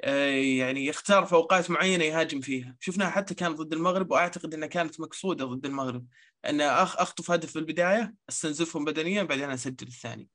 آه 0.00 0.28
يعني 0.58 0.86
يختار 0.86 1.26
في 1.26 1.32
اوقات 1.32 1.70
معينة 1.70 2.04
يهاجم 2.04 2.40
فيها. 2.40 2.76
شفناها 2.80 3.10
حتى 3.10 3.34
كان 3.34 3.54
ضد 3.54 3.72
المغرب 3.72 4.10
وأعتقد 4.10 4.54
إنها 4.54 4.68
كانت 4.68 5.00
مقصودة 5.00 5.44
ضد 5.44 5.66
المغرب. 5.66 6.06
أن 6.44 6.60
أخ 6.60 6.96
أخطف 6.98 7.30
هدف 7.30 7.52
في 7.52 7.58
البداية 7.58 8.14
أستنزفهم 8.28 8.84
بدنيا 8.84 9.22
بعدين 9.22 9.50
أسجل 9.50 9.86
الثاني. 9.86 10.28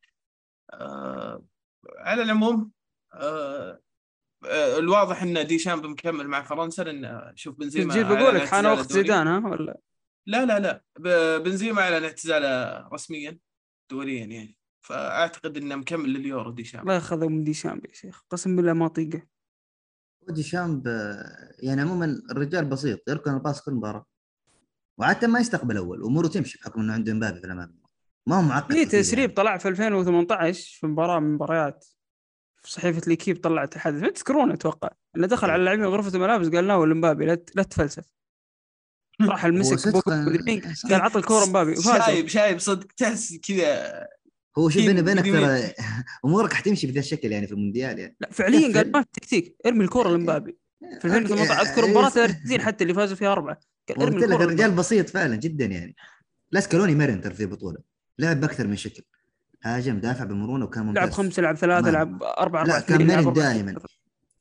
آه 0.73 1.45
على 1.97 2.21
العموم 2.21 2.71
آه 3.13 3.71
آه 3.71 3.81
الواضح 4.45 5.23
إن 5.23 5.47
ديشامب 5.47 5.85
مكمل 5.85 6.27
مع 6.27 6.43
فرنسا 6.43 6.81
لأن 6.81 7.31
شوف 7.35 7.55
بنزيما 7.55 7.93
جيت 7.93 8.05
بقول 8.05 8.35
لك 8.35 8.47
حان 8.47 8.65
وقت. 8.65 8.91
زيدان 8.93 9.27
ها 9.27 9.49
ولا؟ 9.49 9.79
لا 10.25 10.45
لا 10.45 10.59
لا. 10.59 10.83
بنزيما 11.39 11.81
اعلن 11.81 12.03
اعتزاله 12.03 12.87
رسميا 12.93 13.37
دوليا 13.91 14.25
يعني. 14.25 14.57
فأعتقد 14.81 15.57
إنه 15.57 15.75
مكمل 15.75 16.13
لليورو 16.13 16.51
ديشامب. 16.51 16.83
الله 16.83 16.93
ياخذه 16.93 17.27
من 17.27 17.43
ديشامب 17.43 17.85
يا 17.85 17.93
شيخ 17.93 18.23
قسم 18.29 18.55
بالله 18.55 18.73
ما 18.73 18.87
طيقه. 18.87 19.21
ديشامب 20.29 20.87
آه، 20.87 21.53
يعني 21.59 21.81
عموما 21.81 22.21
الرجال 22.31 22.65
بسيط 22.65 23.09
يركن 23.09 23.33
الباص 23.33 23.61
كل 23.61 23.71
مباراة. 23.71 24.05
وعاده 24.97 25.27
ما 25.27 25.39
يستقبل 25.39 25.77
أول 25.77 26.03
اموره 26.03 26.27
تمشي 26.27 26.59
بحكم 26.59 26.81
إنه 26.81 26.93
عنده 26.93 27.11
امبابي 27.11 27.39
في 27.39 27.45
الأمام. 27.45 27.79
ما 28.27 28.37
هو 28.37 28.41
معقد 28.41 28.73
في 28.73 28.85
كثير 28.85 29.01
تسريب 29.01 29.19
يعني. 29.19 29.33
طلع 29.33 29.57
في 29.57 29.67
2018 29.67 30.77
في 30.79 30.87
مباراة 30.87 31.19
من 31.19 31.27
المباريات 31.27 31.85
في 32.63 32.71
صحيفة 32.71 33.01
ليكيب 33.07 33.41
طلعت 33.41 33.75
الحدث. 33.75 34.01
ما 34.01 34.09
تذكرون 34.09 34.51
أتوقع. 34.51 34.89
إنه 35.15 35.27
دخل 35.27 35.49
على 35.49 35.59
اللاعبين 35.59 35.85
غرفة 35.85 36.15
الملابس 36.15 36.47
قال 36.47 36.67
لا 36.67 36.77
مبابي 36.77 37.25
لا 37.25 37.37
لا 37.55 37.63
تفلسف. 37.63 38.03
راح 39.21 39.45
مسك 39.45 39.91
بوغبا. 39.91 40.09
قال 40.89 41.01
عطى 41.01 41.19
الكورة 41.19 41.45
مبابي. 41.45 41.71
وفاز 41.71 42.01
شايب 42.01 42.27
شايب 42.27 42.59
صدق. 42.59 42.87
تحس 42.97 43.37
كذا 43.47 44.07
هو 44.57 44.69
شوف 44.69 44.85
بيني 44.85 45.01
وبينك 45.01 45.25
ترى 45.25 45.73
أمورك 46.25 46.53
حتمشي 46.53 46.87
بذا 46.87 46.99
الشكل 46.99 47.31
يعني 47.31 47.47
في 47.47 47.53
المونديال 47.53 47.99
يعني. 47.99 48.15
لا 48.19 48.29
فعليا. 48.31 48.73
قال 48.73 48.91
ما 48.91 49.01
في 49.01 49.07
تكتيك. 49.13 49.55
ارمي 49.65 49.83
الكورة 49.83 50.09
لمبابي. 50.09 50.57
في 51.01 51.05
2018 51.05 51.61
أذكر 51.61 51.87
مباراة 51.87 52.11
الارجنتين 52.15 52.61
حتى 52.61 52.83
اللي 52.83 52.93
فازوا 52.93 53.15
فيها 53.15 53.31
أربعة. 53.31 53.59
قال 53.89 54.01
ارمي 54.01 54.15
قلت 54.15 54.23
لك 54.23 54.31
الكرة 54.31 54.45
الرجال 54.45 54.71
بسيط 54.71 55.09
فعلا 55.09 55.35
جدا 55.35 55.65
يعني. 55.65 55.95
لا 56.51 56.59
سكالوني 56.59 56.95
مرن 56.95 57.21
ترى 57.21 57.33
في 57.33 57.43
البطولة. 57.43 57.77
لعب 58.19 58.39
بأكثر 58.39 58.67
من 58.67 58.75
شكل. 58.75 59.03
هاجم 59.63 59.99
دافع 59.99 60.23
بمرونه 60.23 60.65
وكان 60.65 60.85
ممتاز. 60.85 61.03
لعب 61.03 61.11
خمسة 61.11 61.41
لعب 61.41 61.55
ثلاثة 61.55 61.85
ما- 61.85 61.91
لعب 61.91 62.23
أربعة 62.23 62.63
لا 62.63 62.79
كان 62.79 63.07
مرن 63.07 63.33
دائما. 63.33 63.75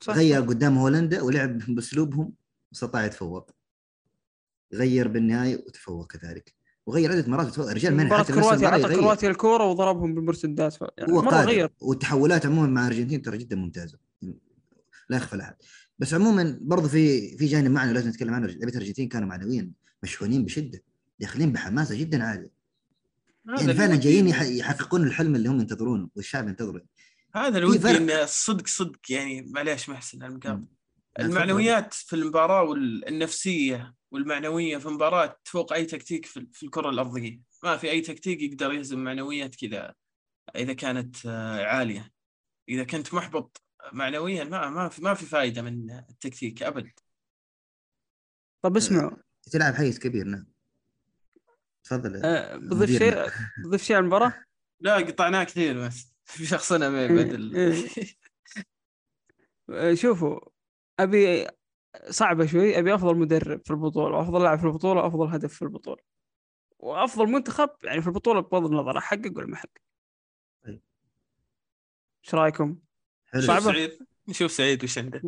غير 0.09 0.41
قدام 0.41 0.79
هولندا 0.79 1.23
ولعب 1.23 1.59
بأسلوبهم 1.59 2.33
واستطاع 2.73 3.05
يتفوق. 3.05 3.51
غير 4.75 5.09
بالنهاية 5.09 5.57
وتفوق 5.57 6.07
كذلك. 6.13 6.55
وغير 6.87 7.13
عدة 7.13 7.31
مرات 7.31 7.47
وتفوق 7.47 7.69
الرجال 7.71 7.97
مباراة 7.97 8.23
حتى 8.23 8.33
كرواتيا 8.33 8.69
يغير. 8.69 9.01
كرواتيا 9.01 9.29
الكورة 9.31 9.65
وضربهم 9.65 10.15
بالمرتدات. 10.15 10.77
يعني 10.99 11.13
هو 11.13 11.21
قادر. 11.21 11.49
غير. 11.49 11.71
والتحولات 11.81 12.47
عموما 12.47 12.67
مع 12.67 12.87
الأرجنتين 12.87 13.23
ترى 13.23 13.39
جدا 13.39 13.57
ممتازة. 13.57 13.99
لا 15.09 15.17
يخفى 15.17 15.37
لاحد 15.37 15.55
بس 15.99 16.15
عموما 16.15 16.59
برضو 16.63 16.89
في 16.89 17.37
في 17.37 17.47
جانب 17.47 17.71
معنوي 17.71 17.95
لازم 17.95 18.09
نتكلم 18.09 18.35
عنه. 18.35 18.47
لعيبه 18.47 18.69
الارجنتين 18.69 19.09
كانوا 19.09 19.29
معنويا 19.29 19.71
مشحونين 20.03 20.45
بشدة. 20.45 20.83
داخلين 21.21 21.53
بحماسة 21.53 21.95
جدا 21.95 22.25
عالية. 22.25 22.58
يعني 23.49 23.75
فعلا 23.75 23.97
جايين 23.97 24.29
يح- 24.29 24.43
يحققون 24.43 25.07
الحلم 25.07 25.35
اللي 25.35 25.49
هم 25.49 25.61
ينتظرونه 25.61 26.09
والشعب 26.15 26.49
ينتظره. 26.49 26.85
هذا 27.35 27.49
اللي 27.49 27.61
في 27.61 27.67
ودي 27.67 27.79
فرق. 27.79 27.97
ان 27.97 28.11
الصدق 28.11 28.67
صدق 28.67 28.99
يعني 29.11 29.43
معليش 29.43 29.89
محسن. 29.89 30.19
لا، 30.19 30.63
المعنويات 31.21 31.95
في 31.95 32.17
المباراة 32.17 32.63
والنفسية 32.63 33.95
والمعنوية 34.11 34.77
في 34.79 34.87
المباراة 34.87 35.39
تفوق 35.45 35.73
أي 35.73 35.85
تكتيك 35.85 36.27
في 36.27 36.47
في 36.53 36.63
الكرة 36.63 36.91
الأرضية. 36.91 37.41
ما 37.65 37.77
في 37.77 37.91
أي 37.91 38.01
تكتيك 38.01 38.43
يقدر 38.43 38.73
يهزم 38.73 38.99
معنويات 39.05 39.55
كذا 39.55 39.95
إذا 40.57 40.73
كانت 40.73 41.17
آه، 41.27 41.65
عالية. 41.65 42.11
إذا 42.69 42.85
كنت 42.85 43.15
محبط 43.15 43.63
معنويا 43.93 44.45
ما 44.45 44.71
ما 44.71 44.89
في 44.89 45.03
ما 45.03 45.15
في 45.15 45.27
فائدة 45.27 45.63
من 45.63 45.91
التكتيك 45.91 46.63
أبد. 46.63 46.91
طب 48.63 48.77
اسمعوا. 48.77 49.17
تلعب 49.53 49.75
حيز 49.75 49.99
كبير 49.99 50.27
نعم. 50.27 50.47
تفضل 51.89 52.25
آه، 52.25 52.57
بضيف. 52.57 52.99
شيء 52.99 53.27
بضيف 53.65 53.83
شيء 53.83 53.97
على 53.97 54.03
المباراة 54.03 54.35
لا 54.81 54.97
قطعناه 54.97 55.45
كثير 55.45 55.87
بس 55.87 56.15
في 56.25 56.47
شخصنا 56.55 56.91
ما 56.91 57.07
بدل 57.07 57.57
إيه. 57.57 57.89
آه، 59.71 59.95
شوفوا 59.95 60.41
أبي 61.01 61.47
صعبة 62.11 62.47
شوي 62.47 62.79
أبي 62.79 62.95
أفضل 62.95 63.17
مدرب 63.17 63.61
في 63.65 63.71
البطولة 63.71 64.17
وأفضل 64.19 64.43
لاعب 64.43 64.59
في 64.59 64.65
البطولة 64.65 65.01
وأفضل 65.01 65.27
هدف 65.27 65.55
في 65.55 65.63
البطولة 65.63 66.03
وأفضل 66.79 67.27
منتخب 67.27 67.71
يعني 67.85 68.03
في 68.03 68.07
البطولة 68.07 68.41
بغض 68.41 68.65
النظر 68.65 68.99
أحقق 68.99 69.33
ولا 69.37 69.47
ما 69.47 69.55
أحقق 69.55 69.71
طيب. 70.65 70.83
إيش 72.25 72.35
رأيكم؟ 72.35 72.79
حلو. 73.27 73.43
صعبة. 73.43 73.59
نشوف 73.59 73.73
سعيد 73.75 73.99
نشوف 74.29 74.51
سعيد 74.51 74.85
وش 74.85 74.99
عنده. 74.99 75.23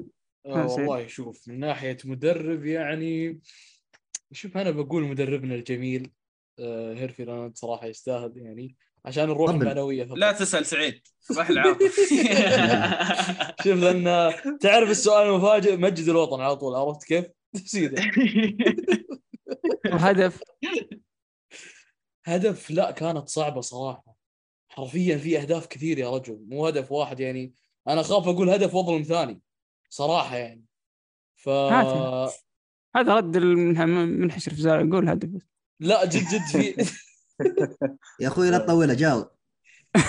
والله 0.44 1.06
شوف 1.06 1.48
من 1.48 1.60
ناحية 1.60 1.96
مدرب 2.04 2.64
يعني 2.64 3.40
شوف 4.32 4.56
أنا 4.56 4.70
بقول 4.70 5.02
مدربنا 5.02 5.54
الجميل 5.54 6.10
هيرفي 6.58 7.24
لاند 7.24 7.56
صراحة 7.56 7.86
يستاهل 7.86 8.32
يعني 8.36 8.76
عشان 9.04 9.30
الروح. 9.30 9.50
المعنويه 9.50 10.04
فقط. 10.04 10.16
لا 10.18 10.32
تسأل 10.32 10.66
سعيد 10.66 11.00
صباح 11.20 11.48
العافية 11.50 11.86
شوف 13.64 13.78
لأن 13.82 14.32
تعرف 14.60 14.90
السؤال 14.90 15.26
المفاجئ 15.26 15.76
مجد 15.76 16.08
الوطن 16.08 16.40
على 16.40 16.56
طول 16.56 16.74
عرفت 16.74 17.04
كيف؟ 17.04 17.24
تفسيده 17.54 18.02
وهدف 19.92 20.42
هدف 22.24 22.70
لا 22.70 22.90
كانت 22.90 23.28
صعبة 23.28 23.60
صراحة 23.60 24.14
حرفيا 24.68 25.16
في 25.16 25.38
أهداف 25.38 25.66
كثير 25.66 25.98
يا 25.98 26.10
رجل 26.10 26.44
مو 26.48 26.66
هدف 26.66 26.92
واحد 26.92 27.20
يعني 27.20 27.52
أنا 27.88 28.00
أخاف 28.00 28.28
أقول 28.28 28.50
هدف 28.50 28.74
وأظلم 28.74 29.02
ثاني 29.02 29.40
صراحة 29.88 30.36
يعني 30.36 30.64
ف. 31.36 31.48
هذا 31.48 33.14
رد 33.14 33.36
المنح- 33.36 33.80
منحشر 34.20 34.50
في 34.54 34.62
زاوية 34.62 34.82
نقول 34.82 35.08
هدف. 35.08 35.42
لا 35.80 36.04
جد 36.04 36.24
جد 36.28 36.46
في 36.52 36.74
يا 38.20 38.28
أخوي 38.28 38.50
لا 38.50 38.58
تطولها 38.58 38.94
جاوب 38.94 39.28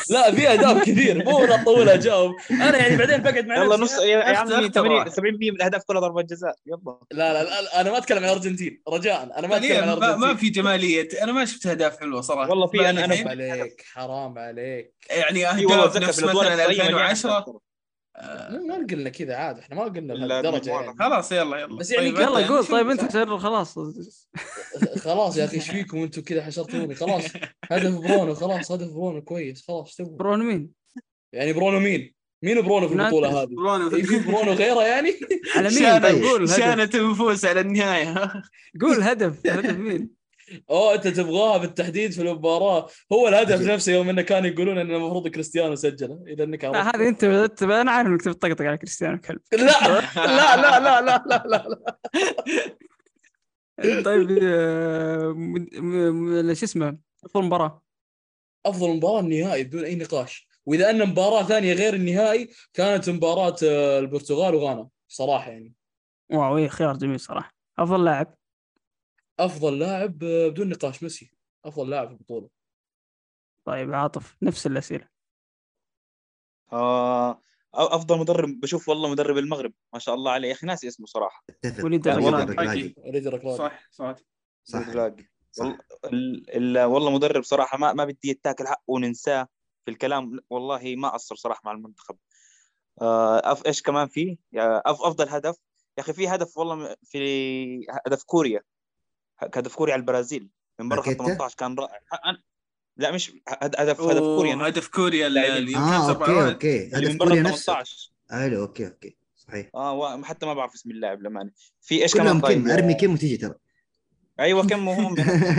لا 0.09 0.31
في 0.31 0.47
اهداف 0.49 0.81
كثير 0.83 1.25
مو 1.25 1.45
لا 1.45 1.57
تطولها 1.57 1.95
جاوب 1.95 2.35
أنا 2.51 2.77
يعني 2.77 2.95
بعدين 2.97 3.17
بقعد 3.21 3.45
مع 3.45 3.55
يلا. 3.55 3.77
نص 3.77 3.99
يا 3.99 4.17
عمي 4.23 4.53
اختر 4.53 4.67
80 4.71 4.91
واحد. 4.97 5.09
70% 5.09 5.19
من 5.23 5.49
الاهداف 5.55 5.83
كلها 5.83 6.01
ضربات 6.01 6.25
جزاء 6.25 6.55
يلا 6.65 6.97
لا 7.11 7.33
لا, 7.33 7.43
لا 7.43 7.81
أنا 7.81 7.91
ما 7.91 7.97
أتكلم 7.97 8.17
عن 8.17 8.23
الأرجنتين 8.23 8.81
رجاء 8.89 9.23
أنا 9.39 9.47
ما 9.47 9.57
أتكلم 9.57 9.77
عن 9.81 9.87
ما, 9.87 9.93
الأرجنتين 9.93 10.27
ما 10.29 10.35
في 10.35 10.49
جمالية 10.49 11.09
أنا 11.23 11.31
ما 11.31 11.45
شفت 11.45 11.65
أهداف 11.67 11.99
حلوة 11.99 12.21
صراحة 12.21 12.49
والله 12.49 12.67
في 12.67 12.77
ما 12.77 12.83
أنا- 12.91 12.95
أنا- 12.95 13.11
الحين. 13.11 13.27
حرام 13.27 13.29
عليك 13.29 13.81
حرام 13.93 14.37
عليك 14.37 14.93
يعني 15.09 15.47
أهداف 15.49 15.71
أتذكر 15.97 16.07
نفس 16.07 16.19
مثلا 16.23 16.31
الإقصائية 16.31 16.67
مليانة 16.67 16.87
2010 16.89 17.29
أهداف. 17.31 17.47
آه، 17.47 17.51
مو 17.51 17.61
ما 18.49 18.85
قلنا 18.89 19.09
كذا 19.09 19.35
عاد 19.35 19.57
إحنا 19.59 19.75
ما 19.75 19.83
قلنا 19.83 20.13
بالمواقف. 20.13 20.67
يعني 20.67 20.97
خلاص 20.99 21.31
يلا 21.31 21.57
يلا 21.57 21.77
بس 21.77 21.91
يعني 21.91 22.11
طيب، 22.11 22.19
يلا 22.19 22.47
قول 22.47 22.65
طيب 22.65 22.89
أنت 22.89 23.11
شر 23.11 23.37
خلاص 23.37 23.79
خلاص 25.05 25.37
يا 25.37 25.45
أخي 25.45 25.55
إيش 25.55 25.71
فيكم 25.71 25.97
أنتم 25.97 26.21
كذا 26.21 26.43
حشرتوني 26.43 26.95
خلاص 26.95 27.23
هدف 27.71 27.95
برونو 27.95 28.33
خلاص 28.33 28.71
هدف 28.71 28.91
برونو 28.93 29.21
كويس 29.21 29.67
خلاص 29.67 29.95
تو 29.95 30.03
برون 30.03 30.43
مين؟ 30.45 30.69
يعني 31.33 31.53
برونو 31.53 31.79
مين؟ 31.79 32.13
مين 32.43 32.61
برونو 32.61 32.87
في. 32.87 32.93
البطولة 32.95 33.41
هذه؟ 33.41 33.47
برونو 33.47 33.95
إيه، 33.95 34.03
في 34.03 34.19
برونو 34.19 34.51
غيره 34.51 34.83
يعني؟ 34.83 35.13
على 35.55 35.69
مين 35.69 35.79
شانت- 35.79 36.03
طيب 36.03 36.45
شانت 36.45 36.95
النفوس 36.95 37.45
على 37.45 37.59
النهاية 37.59 38.33
قول 38.81 39.01
هدف 39.03 39.47
هدف 39.47 39.77
مين؟ 39.77 40.20
أوه 40.69 40.95
أنت 40.95 41.07
تبغاها 41.07 41.57
بالتحديد 41.57 42.11
في 42.11 42.21
المباراة. 42.21 42.87
هو 43.13 43.27
الهدف. 43.27 43.61
نفسه 43.61 43.91
يوم 43.93 44.09
إنه 44.09 44.21
كانوا 44.21 44.49
يقولون 44.49 44.77
ان 44.77 44.91
المفروض 44.91 45.27
كريستيانو 45.27 45.75
سجله 45.75 46.23
إذا 46.27 46.43
إنك 46.43 46.63
لا 46.63 46.77
عرفت. 46.77 46.95
هذه 46.95 47.07
أنت 47.07 47.23
انت 47.23 47.63
أنا 47.63 47.91
عارف 47.91 48.07
إنك 48.07 48.21
تطقطق 48.21 48.65
على 48.65 48.77
كريستيانو 48.77 49.19
كلب 49.19 49.39
لا 49.53 49.57
لا 50.17 50.55
لا 50.55 50.79
لا 50.79 51.01
لا 51.01 51.23
لا 51.27 51.43
لا, 51.45 51.67
لا. 51.67 51.95
طيب 54.05 54.39
آه، 54.43 56.53
شو 56.53 56.65
اسمه 56.65 56.97
أفضل 57.25 57.43
مباراة. 57.45 57.81
أفضل 58.65 58.89
مباراة 58.89 59.19
النهائي 59.19 59.63
بدون 59.63 59.83
أي 59.83 59.95
نقاش. 59.95 60.47
وإذا 60.65 60.89
أن 60.89 61.09
مباراة 61.09 61.43
ثانية 61.43 61.73
غير 61.73 61.93
النهائي 61.93 62.49
كانت 62.73 63.09
مباراة 63.09 63.55
آه، 63.63 63.99
البرتغال 63.99 64.55
وغانا 64.55 64.87
صراحة 65.07 65.51
يعني. 65.51 65.73
واو 66.31 66.57
إيه 66.57 66.67
خيار 66.67 66.97
جميل 66.97 67.19
صراحة. 67.19 67.53
أفضل 67.79 68.05
لاعب. 68.05 68.35
أفضل 69.45 69.79
لاعب 69.79 70.17
بدون 70.19 70.69
نقاش 70.69 71.03
ميسي. 71.03 71.31
أفضل 71.65 71.89
لاعب 71.89 72.07
في 72.07 72.13
البطولة. 72.13 72.49
طيب 73.65 73.93
عاطف 73.93 74.37
نفس 74.41 74.67
الأسئلة. 74.67 75.07
آه، 76.73 77.33
أ- 77.33 77.39
أفضل 77.73 78.19
مدرب 78.19 78.59
بشوف 78.59 78.89
والله 78.89 79.09
مدرب 79.09 79.37
المغرب 79.37 79.73
ما 79.93 79.99
شاء 79.99 80.15
الله 80.15 80.31
عليه. 80.31 80.47
يا 80.47 80.53
أخي 80.53 80.67
ناسي 80.67 80.87
اسمه 80.87 81.05
صراحة. 81.05 81.45
وليد 81.83 82.07
لا، 82.07 82.15
وليد 82.15 82.49
صح 83.57 83.89
صح. 83.91 84.15
صح. 84.63 84.87
والله 84.87 85.79
ال- 86.05 86.77
ال- 86.77 86.85
والله 86.85 87.11
مدرب 87.11 87.43
صراحة 87.43 87.77
ما 87.77 87.93
ما 87.93 88.05
بدي 88.05 88.29
يتاكل 88.29 88.67
حقه 88.67 88.83
وننساه 88.87 89.47
في 89.85 89.91
الكلام. 89.91 90.39
والله 90.49 90.95
ما 90.95 91.09
قصر 91.09 91.35
صراحة 91.35 91.61
مع 91.65 91.71
المنتخب. 91.71 92.17
آه، 93.01 93.51
أف 93.51 93.65
إيش 93.65 93.81
كمان 93.81 94.07
في؟ 94.07 94.37
يا 94.51 94.77
أف 94.91 95.01
أفضل 95.01 95.29
هدف. 95.29 95.57
يا 95.97 96.03
أخي 96.03 96.13
في 96.13 96.27
هدف 96.27 96.57
والله 96.57 96.95
في 97.03 97.87
هدف 98.07 98.23
كوريا. 98.23 98.61
هدف 99.43 99.75
كوريا 99.75 99.93
على 99.93 99.99
البرازيل 100.01 100.49
من 100.79 100.89
برا 100.89 101.01
خط 101.01 101.07
باكيتا؟ 101.07 101.23
18 101.23 101.55
كان 101.57 101.75
رائع 101.75 101.99
أنا- 102.13 102.37
لا 102.97 103.11
مش 103.11 103.31
هد- 103.47 103.75
هدف 103.79 104.01
هدف 104.01 104.19
كوريا 104.19 104.55
هدف 104.67 104.87
كوريا 104.87 105.27
اللي 105.27 105.39
لاعبين. 105.39 105.57
اللي 105.57 105.71
كان 105.73 105.81
آه 105.81 106.09
أوكي. 106.09 106.49
أوكي 106.51 106.87
هدف 106.87 107.15
كوريا 107.17 107.41
نفسه 107.41 107.73
18 107.73 108.11
حلو 108.31 108.61
أوكي 108.61 108.87
أوكي 108.87 109.17
صحيح 109.35 109.69
آه 109.75 109.93
و- 109.93 110.23
حتى 110.23 110.45
ما 110.45 110.53
بعرف 110.53 110.73
اسم 110.73 110.91
اللاعب 110.91 111.19
للامانه 111.19 111.51
في 111.81 112.01
إيش 112.03 112.13
كمان 112.13 112.39
طيب 112.41 112.63
كم 112.63 112.71
ارمي 112.71 112.93
كم 112.93 113.13
وتيجي 113.13 113.37
ترى 113.37 113.55
أيوه 114.39 114.67
كم 114.67 114.89
هم 114.89 115.15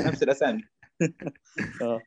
نفس 0.06 0.22
الأسامي 0.26 0.62
آه. 1.82 2.00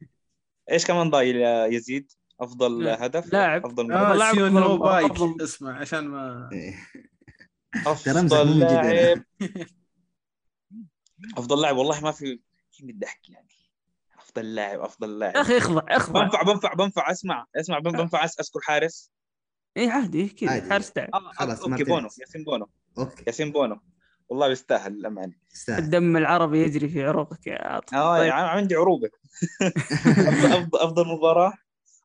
إيش 0.72 0.86
كمان 0.86 1.10
ضايل 1.10 1.36
يا 1.36 1.66
يزيد 1.66 2.12
أفضل 2.42 2.84
لا. 2.84 3.06
هدف 3.06 3.34
لاعب. 3.34 3.66
أفضل 3.66 3.92
آه. 3.92 4.12
آه 4.12 4.16
لاعب 4.16 4.36
بايك 4.80 5.12
أفضل- 5.14 5.42
اسمع 5.44 5.80
عشان 5.80 6.00
ما 6.08 6.50
إيه. 6.54 6.76
أفضل. 7.88 8.60
لاعب 8.60 9.24
أفضل 11.38 11.62
لاعب 11.62 11.78
والله 11.78 12.02
ما 12.02 12.12
في 12.12 12.40
في 12.72 12.84
من 12.86 12.90
الضحك 12.90 13.30
يعني. 13.30 13.48
أفضل 14.20 14.56
لاعب 14.56 14.80
أفضل 14.80 15.10
يا 15.12 15.18
لاعب. 15.18 15.36
أخي 15.38 15.58
اخضع 15.58 15.82
اخضع. 15.90 16.24
بنفع 16.24 16.42
بنفع 16.44 16.74
بنفع 16.74 17.12
أسمع 17.12 17.46
أسمع 17.56 17.80
بن- 17.80 17.92
بنفع 17.92 18.28
أس- 18.28 18.36
أذكر 18.40 18.60
حارس. 18.64 19.12
اي 19.78 19.90
عادي 19.90 20.28
كذا. 20.30 20.70
حارس 20.70 20.92
تعب. 20.92 21.10
خلاص، 21.34 21.62
أوكي. 21.64 21.84
بونو 21.84 22.10
ياسين 22.22 22.44
بونو. 22.44 22.68
أوكي. 22.98 23.24
ياسين 23.28 23.52
بونو. 23.52 23.80
والله 24.30 24.48
يستاهل 24.52 24.92
للأمانة. 24.94 25.34
يستاهل. 25.54 25.84
الدم 25.84 26.18
العربي 26.18 26.64
يجري 26.64 26.90
في 26.90 27.04
عروقك 27.04 27.48
يا 27.48 27.68
عاطف. 27.68 27.94
آه 27.94 28.18
طيب. 28.18 28.28
يعني 28.28 28.48
عندي 28.48 28.76
عروبة. 28.76 29.10
أفضل 29.62 30.80
أفضل 30.80 31.08
مباراة 31.08 31.54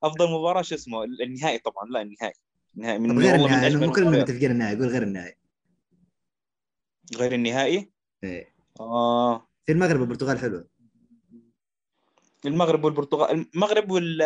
أفضل 0.02 0.30
مباراة 0.30 0.62
شو 0.62 0.74
اسمه 0.74 1.04
النهائي 1.04 1.58
طبعا 1.58 1.84
لا 1.90 2.02
النهائي. 2.02 2.34
النهائي 2.76 2.98
من 2.98 3.18
غير 3.18 3.38
من 3.38 3.44
النهائي 3.44 3.88
كلنا. 3.90 4.10
متفقين 4.22 4.50
النهائي 4.50 4.76
قول 4.76 4.86
غير 4.88 5.02
النهائي. 5.02 5.34
غير 7.16 7.34
النهائي؟ 7.34 7.90
إيه. 8.24 8.49
آه. 8.80 9.48
في 9.66 9.72
المغرب 9.72 10.00
والبرتغال 10.00 10.38
حلوة. 10.38 10.66
المغرب 12.46 12.84
والبرتغال 12.84 13.46
المغرب 13.54 13.90
وال 13.90 14.22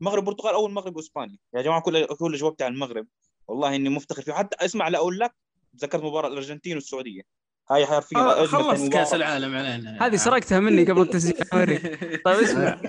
المغرب 0.00 0.26
والبرتغال 0.26 0.54
أو 0.54 0.66
المغرب 0.66 0.96
وإسبانيا. 0.96 1.38
يا 1.54 1.62
جماعة 1.62 1.80
كل 1.80 2.06
كل 2.06 2.36
جوابتي 2.36 2.64
على 2.64 2.74
المغرب 2.74 3.06
والله 3.48 3.74
إني 3.76 3.88
مفتخر 3.88 4.22
فيه 4.22 4.32
حتى 4.32 4.64
اسمع 4.64 4.88
لا 4.88 4.98
أقول 4.98 5.18
لك 5.18 5.34
ذكرت 5.76 6.02
مباراة 6.02 6.28
الأرجنتين 6.28 6.74
والسعودية. 6.74 7.22
هاي 7.70 7.86
حرفيا 7.86 8.18
آه، 8.18 8.46
خلص. 8.46 8.88
كأس 8.88 9.14
العالم 9.14 9.56
علينا. 9.56 10.06
هذه 10.06 10.16
سرقتها 10.16 10.60
مني 10.60 10.84
قبل 10.84 11.00
التسجيل. 11.00 11.36
طيب 12.24 12.38
اسمع. 12.38 12.70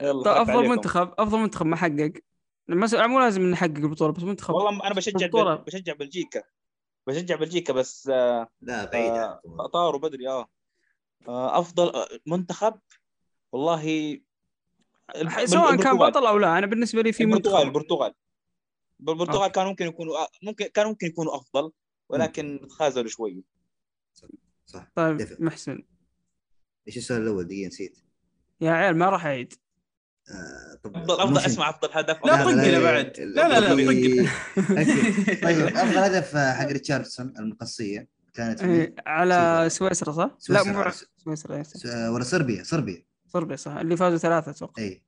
طيب 0.00 0.26
أفضل. 0.26 0.68
منتخب 0.68 1.12
أفضل 1.18 1.38
منتخب 1.38 1.66
ما 1.66 1.76
حقق. 1.76 2.12
مو 2.68 3.20
لازم 3.20 3.42
نحقق 3.42 3.76
البطوله 3.76 4.12
بس 4.12 4.22
منتخب 4.22 4.54
والله 4.54 4.86
أنا 4.86 4.94
بشجع. 4.94 5.54
بشجع 5.54 5.92
بلجيكا. 5.92 6.42
بشجع 7.06 7.36
بلجيكا 7.36 7.72
بس 7.72 8.08
آه، 8.08 8.48
لا 8.60 8.84
بعيد 8.84 9.12
آه، 9.12 9.40
البطولة. 9.44 9.68
طاروا 9.68 10.00
بدري 10.00 10.28
آه. 10.28 10.48
آه، 11.28 11.58
أفضل 11.58 11.88
آه، 11.88 12.08
منتخب 12.26 12.80
والله 13.52 13.80
سواء 15.44 15.76
كان 15.76 15.92
البرتغال. 15.92 16.10
بطل 16.10 16.26
أو 16.26 16.38
لا 16.38 16.58
أنا 16.58 16.66
بالنسبة 16.66 17.02
لي 17.02 17.12
في 17.12 17.22
البرتغال 17.22 17.54
منتخب 17.54 17.66
البرتغال 17.76 18.14
بالبرتغال 18.98 19.52
كانوا 19.52 19.70
ممكن 19.70 19.86
يكونوا 19.86 20.16
آه، 20.16 20.28
ممكن 20.42 20.66
كانوا 20.66 20.90
ممكن 20.90 21.06
يكونوا 21.06 21.36
أفضل 21.36 21.72
ولكن 22.08 22.66
تخاذلوا 22.68 23.08
شوي. 23.08 23.44
صح 24.66 24.88
طيب 24.94 25.16
دفع. 25.16 25.36
محسن. 25.38 25.82
إيش 26.88 26.96
السؤال 26.96 27.22
الأول؟ 27.22 27.44
دقيقة 27.46 27.66
نسيت. 27.66 27.98
يا 28.60 28.70
عيال 28.70 28.98
ما 28.98 29.10
راح 29.10 29.26
أعيد. 29.26 29.52
آه، 29.52 29.58
طب 30.84 30.96
افضل 30.96 31.20
أفضل. 31.20 31.38
أسمع 31.38 31.70
أفضل 31.70 31.88
هدف 31.92 32.24
لا، 32.26 32.34
أفضل 32.34 32.56
طق 32.56 32.64
له 32.68 32.76
هدف. 32.76 32.82
بعد. 32.84 33.12
لا، 33.20 33.48
لا، 33.48 33.60
لا، 33.60 33.70
أوكي. 33.72 34.22
طق 34.22 34.30
أوكي. 34.78 35.34
طيب 35.36 35.66
أفضل 35.76 35.98
هدف 35.98 36.36
آه، 36.36 36.52
حق 36.52 36.66
ريتشاردسون 36.66 37.34
المقصية 37.38 38.08
كانت 38.34 38.62
إيه، 38.62 38.94
على 39.06 39.66
سويسرا. 39.70 40.12
صح؟ 40.12 40.30
لا 40.48 40.62
سويسرا. 40.62 40.92
مو 41.26 41.34
سويسرا 41.34 41.62
آه، 41.92 42.10
ولا 42.12 42.24
صربيا 42.24 42.62
صربيا 42.62 43.04
صربيا 43.28 43.56
صح 43.56 43.72
اللي 43.72 43.96
فازوا 43.96 44.18
ثلاثة 44.18 44.50
أتوقع 44.50 44.82
اي 44.82 45.02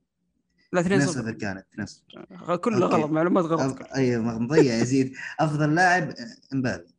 لا 0.72 0.80
2 0.80 1.00
2 1.00 1.12
0 1.12 1.22
0 1.22 1.32
كانت 1.32 1.66
2 1.72 1.86
0 1.86 2.56
كله. 2.56 2.86
غلط 2.86 3.10
معلومات 3.10 3.44
غلط. 3.44 3.78
اي 3.96 4.18
مضيع 4.18 4.74
يزيد 4.74 5.12
أفضل 5.40 5.74
لاعب 5.74 6.08
آه، 6.10 6.14
إمبابي 6.54 6.94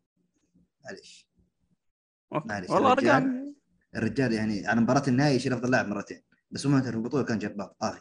معليش. 0.85 1.29
معليش، 2.31 2.69
والله 2.69 2.93
الرجال. 2.93 3.11
ارقام 3.11 3.55
الرجال 3.95 4.33
يعني 4.33 4.67
على 4.67 4.81
مباراة 4.81 5.03
النهائي 5.07 5.35
يشيل 5.35 5.53
أفضل 5.53 5.71
لاعب 5.71 5.87
مرتين 5.87 6.21
بس 6.51 6.67
هو 6.67 6.81
في 6.81 6.89
البطولة 6.89 7.23
كان 7.23 7.39
جبار 7.39 7.73
طاغي 7.79 7.99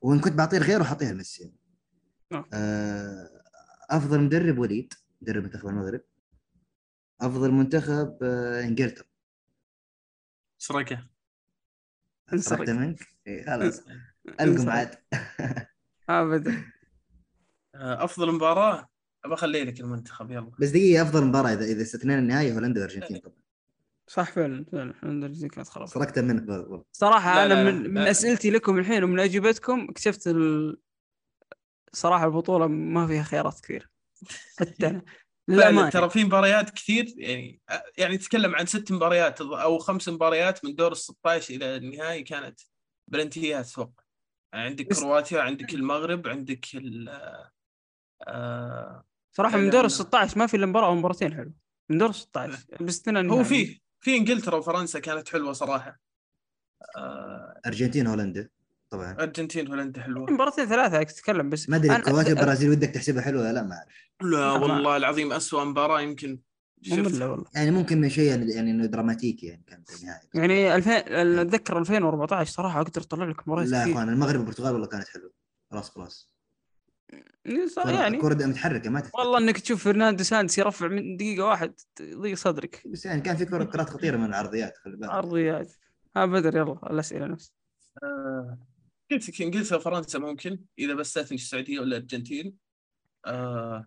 وإن 0.00 0.20
كنت 0.20 0.32
بعطيه 0.32 0.58
غيره 0.58 0.84
حاطيها 0.84 1.12
لميسي 1.12 1.52
أوكي. 2.32 2.48
آه، 2.52 3.42
أفضل 3.90 4.20
مدرب 4.20 4.58
وليد 4.58 4.94
مدرب 5.22 5.42
منتخب 5.42 5.68
المغرب. 5.68 6.00
أفضل 7.20 7.50
منتخب 7.50 8.18
آه، 8.22 8.60
إنجلترا. 8.60 9.06
سرقه 10.58 11.06
سرقت 12.36 12.70
منك؟ 12.70 13.06
إيه، 13.26 13.46
خلاص. 13.46 13.82
القم. 14.40 14.70
عاد 14.70 14.94
ابدا. 16.08 16.64
آه، 17.74 18.04
أفضل 18.04 18.32
مباراة؟ 18.32 18.88
ابى 19.24 19.34
اخلي 19.34 19.64
لك 19.64 19.80
المنتخب 19.80 20.30
يلا. 20.30 20.52
بس 20.60 20.68
دقيقة 20.68 21.02
أفضل 21.02 21.24
مباراة 21.24 21.52
اذا 21.52 21.64
إذا 21.64 21.82
استثنينا 21.82 22.18
النهائي 22.18 22.52
هولندا 22.52 22.80
والارجنتين 22.80 23.18
طبعا. 23.18 23.45
صح 24.08 24.30
فعلا 24.32 24.64
فعلا. 24.72 25.32
زي 25.32 25.48
كانت 25.48 25.68
خلاص. 25.68 25.92
سرقت 25.94 26.18
منك 26.18 26.42
برضه 26.42 26.86
صراحة 26.92 27.34
لا، 27.34 27.46
أنا 27.46 27.54
لا، 27.54 27.64
من, 27.72 27.82
لا، 27.82 27.88
من 27.88 28.04
لا. 28.04 28.10
أسئلتي 28.10 28.50
لكم 28.50 28.78
الحين 28.78 29.04
ومن 29.04 29.20
أجوبتكم 29.20 29.86
اكتشفت 29.90 30.26
ال... 30.26 30.76
صراحة 31.92 32.24
البطولة 32.26 32.66
ما 32.66 33.06
فيها 33.06 33.22
خيارات 33.22 33.60
كثير. 33.60 33.90
حتى 34.58 35.00
أنا 35.50 35.90
ترى 35.90 36.10
في 36.10 36.24
مباريات 36.24 36.70
كثير 36.70 37.14
يعني 37.16 37.60
يعني 37.98 38.18
تتكلم 38.18 38.54
عن 38.54 38.66
ست 38.66 38.92
مباريات 38.92 39.40
أو 39.40 39.78
خمس 39.78 40.08
مباريات 40.08 40.64
من 40.64 40.74
دور 40.74 40.92
ال 40.92 40.96
16 40.96 41.54
إلى 41.54 41.76
النهائي 41.76 42.22
كانت 42.22 42.60
بلنتيات 43.10 43.70
أتوقع. 43.70 44.04
يعني 44.52 44.66
عندك 44.68 44.86
بس- 44.90 45.00
كرواتيا 45.00 45.40
عندك 45.40 45.74
المغرب 45.74 46.28
عندك 46.28 46.64
ال 46.74 47.08
آه 48.28 49.04
صراحة 49.36 49.56
من 49.58 49.70
دور. 49.70 49.84
ال 49.84 49.90
16 49.90 50.38
ما 50.38 50.46
في 50.46 50.56
إلا 50.56 50.66
مباراة 50.66 50.86
أو 50.86 50.94
مباراتين 50.94 51.34
حلو 51.34 51.52
من 51.90 51.98
دور 51.98 52.08
ال 52.08 52.14
16 52.14 52.66
باستثناء 52.80 53.22
هو 53.26 53.40
النهائي. 53.40 53.82
في 54.06 54.12
في 54.12 54.16
إنجلترا 54.18 54.56
وفرنسا 54.56 54.98
كانت 54.98 55.28
حلوة 55.28 55.52
صراحة. 55.52 56.00
آه 56.96 57.60
أرجنتين 57.66 58.06
هولندا 58.06 58.48
طبعا. 58.90 59.16
أرجنتين 59.20 59.68
هولندا 59.68 60.02
حلوة. 60.02 60.30
مباراتين 60.30 60.66
ثلاثة 60.66 61.02
تتكلم 61.02 61.50
بس 61.50 61.68
ما 61.68 61.76
أدري 61.76 61.96
الكرواتيا 61.96 62.34
أ- 62.34 62.36
والبرازيل 62.38 62.70
ودك 62.70 62.88
تحسبها 62.90 63.22
حلوة 63.22 63.42
ولا 63.42 63.52
لا 63.52 63.62
ما 63.62 63.74
أعرف. 63.74 64.10
لا 64.22 64.50
والله 64.52 64.96
العظيم 64.96 65.32
أسوأ 65.32 65.64
مباراة 65.64 66.00
يمكن 66.00 66.38
مملة 66.90 67.30
والله. 67.30 67.44
يعني 67.54 67.70
ممكن 67.70 68.00
من 68.00 68.08
شيء 68.08 68.30
يعني 68.30 68.50
يعني 68.52 68.70
إنه 68.70 68.86
دراماتيكي 68.86 69.46
يعني 69.46 69.62
كانت 69.66 69.90
النهائي 70.00 70.28
يعني 70.34 70.74
2000 70.74 70.90
أتذكر 71.40 71.78
2014 71.78 72.50
صراحة 72.52 72.80
أقدر 72.80 73.02
أطلع 73.02 73.24
لك 73.24 73.48
مباريات 73.48 73.68
لا 73.70 73.84
يا 73.86 73.92
أخوان 73.92 74.08
المغرب 74.08 74.36
والبرتغال 74.40 74.72
والله 74.72 74.86
كانت 74.86 75.08
حلوة. 75.08 75.32
خلاص 75.70 75.90
خلاص. 75.90 76.28
صح- 76.28 76.35
يعني. 77.86 78.18
كرة 78.18 78.46
متحركة 78.46 78.90
ما 78.90 79.00
تفتح. 79.00 79.18
والله 79.18 79.38
إنك 79.38 79.58
تشوف 79.58 79.84
فرناندو 79.84 80.24
سانتس 80.24 80.58
يرفع 80.58 80.88
من 80.88 81.16
دقيقة 81.16 81.44
واحد 81.44 81.74
يضيق 82.00 82.36
صدرك. 82.36 82.82
بس 82.86 83.06
يعني 83.06 83.20
كان 83.20 83.36
في 83.36 83.44
كرة 83.44 83.64
كرات 83.64 83.90
خطيرة 83.90 84.16
من 84.16 84.24
العرضيات 84.24 84.78
خلي 84.78 84.96
بالك. 84.96 85.10
عرضيات. 85.10 85.72
ها 86.16 86.26
بدر 86.26 86.56
يلا 86.56 86.78
الأسئلة 86.90 87.26
نفس. 87.26 87.52
آه، 88.02 88.58
قلت 89.10 89.28
لك 89.28 89.42
إنجلترا 89.42 89.76
وفرنسا 89.78 90.18
ممكن 90.18 90.58
إذا 90.78 90.94
بستثني 90.94 91.34
السعودية 91.34 91.80
ولا 91.80 91.96
الارجنتين 91.96 92.56
آه، 93.26 93.86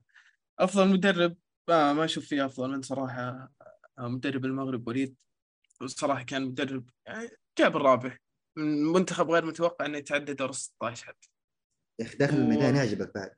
أفضل 0.60 0.88
مدرب 0.90 1.36
ما 1.68 1.94
ما 1.94 2.06
أشوف 2.06 2.26
فيه 2.26 2.46
أفضل 2.46 2.70
من 2.70 2.82
صراحة 2.82 3.52
آه، 4.00 4.08
مدرب 4.08 4.46
المغرب 4.46 4.88
وليد. 4.88 5.16
صراحة 5.86 6.24
كان 6.24 6.42
مدرب 6.46 6.90
يعني 7.06 7.30
جاب 7.58 7.78
الرابع. 7.78 8.18
من 8.56 8.84
منتخب 8.84 9.32
غير 9.32 9.46
متوقع 9.46 9.86
إنه 9.86 9.98
يتعدى 9.98 10.34
دور 10.34 10.52
16 10.52 11.06
حتى 11.06 11.30
يا 12.00 12.06
أخي 12.06 12.18
داخل 12.18 12.38
الميدان 12.38 12.76
يعجبك 12.76 13.12
بعد. 13.16 13.32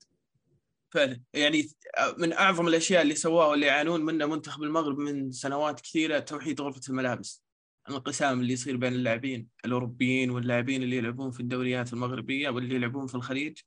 فعلا. 0.94 1.22
يعني 1.34 1.70
من 2.18 2.34
أعظم 2.34 2.68
الأشياء 2.68 3.02
اللي 3.02 3.16
سواها 3.16 3.48
واللي 3.48 3.66
يعانون 3.66 4.06
منها 4.06 4.28
منتخب 4.28 4.64
المغرب 4.64 4.98
من 4.98 5.32
سنوات 5.32 5.82
كثيرة 5.82 6.20
توحيد 6.20 6.62
غرفة 6.62 6.82
الملابس. 6.90 7.44
الانقسام 7.90 8.40
اللي 8.40 8.54
يصير 8.54 8.78
بين 8.78 8.94
اللاعبين 8.94 9.48
الأوروبيين 9.66 10.30
واللاعبين 10.30 10.84
اللي 10.84 10.98
يلعبون 10.98 11.32
في 11.32 11.40
الدوريات 11.40 11.94
المغربية 11.94 12.50
واللي 12.50 12.76
يلعبون 12.76 13.08
في 13.08 13.16
الخليج. 13.16 13.58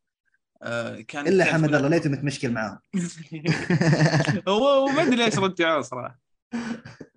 آه، 0.63 1.01
كان 1.01 1.27
إلا 1.27 1.45
حمد 1.45 1.75
الله 1.75 1.89
ليته 1.89 2.11
متمشكل 2.11 2.51
معاهم. 2.51 2.79
هو 4.49 4.85
وما 4.85 5.03
أدري 5.03 5.17
ليش 5.17 5.39
رجعوه 5.39 5.83
صراحة. 5.83 6.21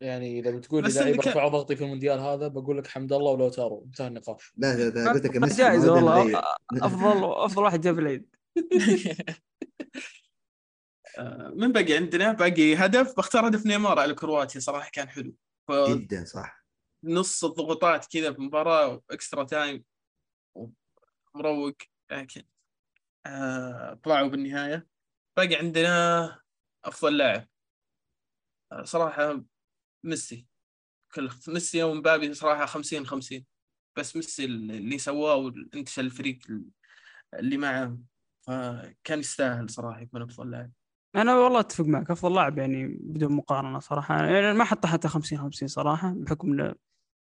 يعني 0.00 0.38
إذا 0.40 0.50
بتقول 0.50 0.84
لي 0.84 0.92
كان- 0.92 1.18
رفع 1.18 1.48
ضغطي 1.48 1.76
في 1.76 1.84
المونديال 1.84 2.20
هذا 2.20 2.48
بقول 2.48 2.78
لك 2.78 2.86
حمد 2.86 3.12
الله 3.12 3.30
ولوتارو 3.32 3.84
انتهى 3.84 4.06
النقاش. 4.06 4.52
لا 4.56 4.76
لا 4.76 4.90
لا 5.04 5.12
قلت 5.12 5.26
لك 5.26 5.36
ميسي 5.36 5.56
جائزه 5.62 5.92
والله. 5.92 6.38
افضل 6.72 7.24
أفضل 7.44 7.62
واحد 7.62 7.80
جاب 7.80 7.98
العيد. 7.98 8.36
من 11.54 11.72
باقي 11.72 11.96
عندنا 11.96 12.32
باقي 12.32 12.74
هدف. 12.76 13.16
بختار 13.16 13.48
هدف 13.48 13.66
نيمار 13.66 13.98
على 13.98 14.14
كرواتيا 14.14 14.60
صراحة 14.60 14.90
كان 14.92 15.08
حلو. 15.08 15.34
جدا 15.88 16.24
صح. 16.24 16.66
نص 17.04 17.44
الضغوطات 17.44 18.06
كذا 18.06 18.32
في 18.32 18.40
مباراة 18.40 19.02
extra 19.10 19.44
time 19.44 19.84
مروق 21.34 21.76
لكن 22.10 22.42
آه 23.26 23.94
طلعوا 24.04 24.28
بالنهاية. 24.28 24.86
باقي 25.36 25.54
عندنا 25.56 26.40
أفضل 26.84 27.16
لاعب. 27.16 27.48
آه 28.72 28.84
صراحة 28.84 29.42
ميسي. 30.06 30.46
كل 31.14 31.30
ميسي 31.48 31.82
ومبابي 31.82 32.34
صراحة 32.34 32.66
50 32.66 33.06
50 33.06 33.44
بس 33.96 34.16
ميسي 34.16 34.44
اللي 34.44 34.98
سواه 34.98 35.36
وانتشل 35.36 36.04
الفريق 36.04 36.38
اللي 37.34 37.56
معه. 37.56 37.98
فكان 38.46 39.18
يستاهل 39.18 39.70
صراحة 39.70 40.00
يكون 40.00 40.22
أفضل 40.22 40.50
لاعب. 40.50 40.70
أنا 41.16 41.34
والله 41.34 41.60
أتفق 41.60 41.84
معك 41.84 42.10
أفضل 42.10 42.34
لاعب 42.34 42.58
يعني 42.58 42.86
بدون 42.86 43.32
مقارنة 43.32 43.78
صراحة. 43.78 44.24
يعني 44.24 44.58
ما 44.58 44.64
حطه 44.64 44.88
حتى 44.88 45.08
50 45.08 45.38
50 45.38 45.68
صراحة 45.68 46.14
بحكم 46.16 46.52
إنه 46.52 46.74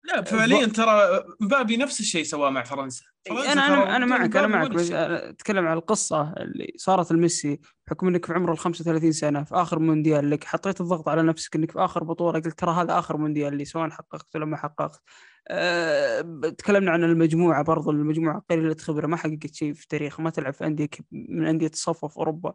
لا 0.04 0.22
فعليا 0.22 0.66
ترى 0.66 1.24
مبابي 1.40 1.76
نفس 1.76 2.00
الشيء 2.00 2.24
سواه 2.24 2.50
مع 2.50 2.62
فرنسا 2.62 3.04
فرنسا 3.28 3.52
أنا 3.52 3.66
أنا 3.66 3.96
أنا 3.96 4.06
معك 4.06 4.36
أنا 4.36 4.46
معك 4.46 4.70
بس. 4.70 4.90
أنا 4.90 5.30
أتكلم 5.30 5.66
عن 5.66 5.76
القصة 5.76 6.32
اللي 6.32 6.72
صارت 6.76 7.12
لميسي 7.12 7.60
بحكم 7.86 8.08
إنك 8.08 8.26
في 8.26 8.32
عمر 8.32 8.52
ال 8.52 8.58
35 8.58 9.12
سنة 9.12 9.44
في 9.44 9.54
آخر 9.54 9.78
مونديال 9.78 10.30
لك 10.30 10.44
حطيت 10.44 10.80
الضغط 10.80 11.08
على 11.08 11.22
نفسك 11.22 11.56
إنك 11.56 11.70
في 11.70 11.78
آخر 11.78 12.04
بطولة 12.04 12.40
قلت 12.40 12.58
ترى 12.58 12.70
هذا 12.70 12.98
آخر 12.98 13.16
مونديال 13.16 13.56
لي 13.56 13.64
سواء 13.64 13.90
حققت 13.90 14.36
ولا 14.36 14.44
ما 14.44 14.56
حققت 14.56 15.02
أه 15.48 16.20
تكلمنا 16.58 16.90
عن 16.90 17.04
المجموعة 17.04 17.64
برضو 17.64 17.90
المجموعة 17.90 18.42
قليلة 18.50 18.76
خبره 18.80 19.06
ما 19.06 19.16
حققت 19.16 19.54
شيء 19.54 19.72
في 19.74 19.82
التاريخ 19.82 20.20
ما 20.20 20.30
تلعب 20.30 20.52
في 20.52 20.66
أندية 20.66 20.88
من 21.12 21.46
أندية 21.46 21.70
الصفوه 21.72 22.08
في 22.08 22.16
اوروبا 22.16 22.54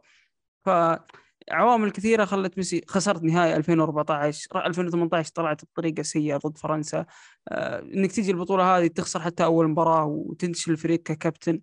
فعوامل 1.49 1.91
كثيرة 1.91 2.25
خلت 2.25 2.57
ميسي 2.57 2.81
خسرت 2.87 3.23
نهائي 3.23 3.55
2014 3.55 4.47
ر- 4.55 4.65
2018 4.65 5.31
طلعت 5.35 5.65
بطريقة 5.65 6.03
سيئة 6.03 6.37
ضد 6.37 6.57
فرنسا. 6.57 7.05
آه، 7.49 7.79
إنك 7.79 8.11
تجي 8.11 8.31
البطولة 8.31 8.77
هذه 8.77 8.87
تخسر 8.87 9.19
حتى 9.19 9.43
أول 9.43 9.67
مباراة 9.69 10.05
وتنتشل 10.05 10.71
الفريق 10.71 11.03
ككابتن 11.03 11.61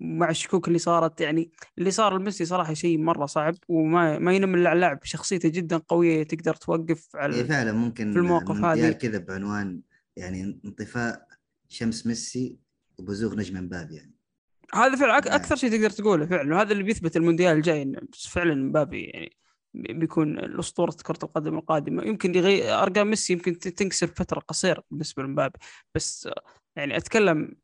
مع 0.00 0.30
الشكوك 0.30 0.68
اللي 0.68 0.78
صارت. 0.78 1.20
يعني 1.20 1.50
اللي 1.78 1.90
صار 1.90 2.18
لميسي 2.18 2.44
صراحة 2.44 2.74
شيء 2.74 2.98
مرة 2.98 3.26
صعب 3.26 3.54
وما 3.68 4.18
ما 4.18 4.32
ينم 4.32 4.54
إلا 4.54 4.72
اللاعب 4.72 4.98
شخصيته 5.02 5.48
جدا 5.48 5.76
قوية 5.76 6.22
تقدر 6.22 6.54
توقف 6.54 7.08
على 7.16 7.44
فعلا 7.44 7.72
ممكن 7.72 8.12
في 8.12 8.18
المونديال 8.18 8.78
هذه. 8.86 8.92
كذا 8.92 9.18
بعنوان 9.18 9.80
يعني 10.16 10.60
انطفاء 10.64 11.26
شمس 11.68 12.06
ميسي 12.06 12.58
وبزوغ 12.98 13.34
نجم 13.34 13.64
مبابي 13.64 13.94
يعني. 13.94 14.17
هذا 14.74 14.96
فعلا 14.96 15.12
نعم. 15.12 15.34
أكثر 15.34 15.56
شيء 15.56 15.70
تقدر 15.70 15.90
تقوله 15.90 16.26
فعلا 16.26 16.54
وهذا 16.54 16.72
اللي 16.72 16.82
بيثبت 16.82 17.16
المونديال 17.16 17.56
الجاي 17.56 17.82
إنه 17.82 18.00
فعلا 18.30 18.54
مبابي 18.54 19.02
يعني 19.04 19.32
بيكون 19.74 20.58
اسطوره 20.58 20.96
كرة 21.06 21.18
القدم 21.22 21.58
القادمة. 21.58 22.04
يمكن 22.04 22.34
يغير 22.34 22.82
أرقام 22.82 23.10
ميسي 23.10 23.32
يمكن 23.32 23.58
تنكسر 23.58 24.06
فترة 24.06 24.40
قصيرة 24.40 24.82
بالنسبة 24.90 25.22
لمبابي 25.22 25.58
بس 25.94 26.28
يعني 26.76 26.96
أتكلم 26.96 27.56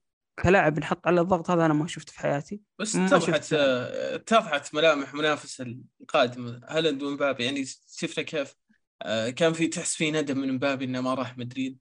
كلاعب 0.43 0.79
نحط 0.79 1.07
على 1.07 1.21
الضغط 1.21 1.51
هذا 1.51 1.67
أنا 1.67 1.75
ما 1.75 1.87
شفته 1.87 2.13
في 2.13 2.21
حياتي. 2.21 2.61
بس 2.79 2.97
اتضحت. 2.97 3.53
اتضحت 3.53 4.75
ملامح 4.75 5.15
منافس 5.15 5.65
القادم. 6.01 6.61
هالاند 6.69 7.03
ومبابي 7.03 7.45
يعني 7.45 7.65
شفنا 7.97 8.25
كيف؟ 8.25 8.55
آه، 9.03 9.31
كان 9.31 9.53
في 9.53 9.67
تحس 9.67 9.95
في 9.95 10.11
ندم 10.11 10.39
من 10.39 10.53
مبابي 10.53 10.85
إنه 10.85 11.01
ما 11.01 11.15
راح 11.15 11.39
مدريد. 11.39 11.79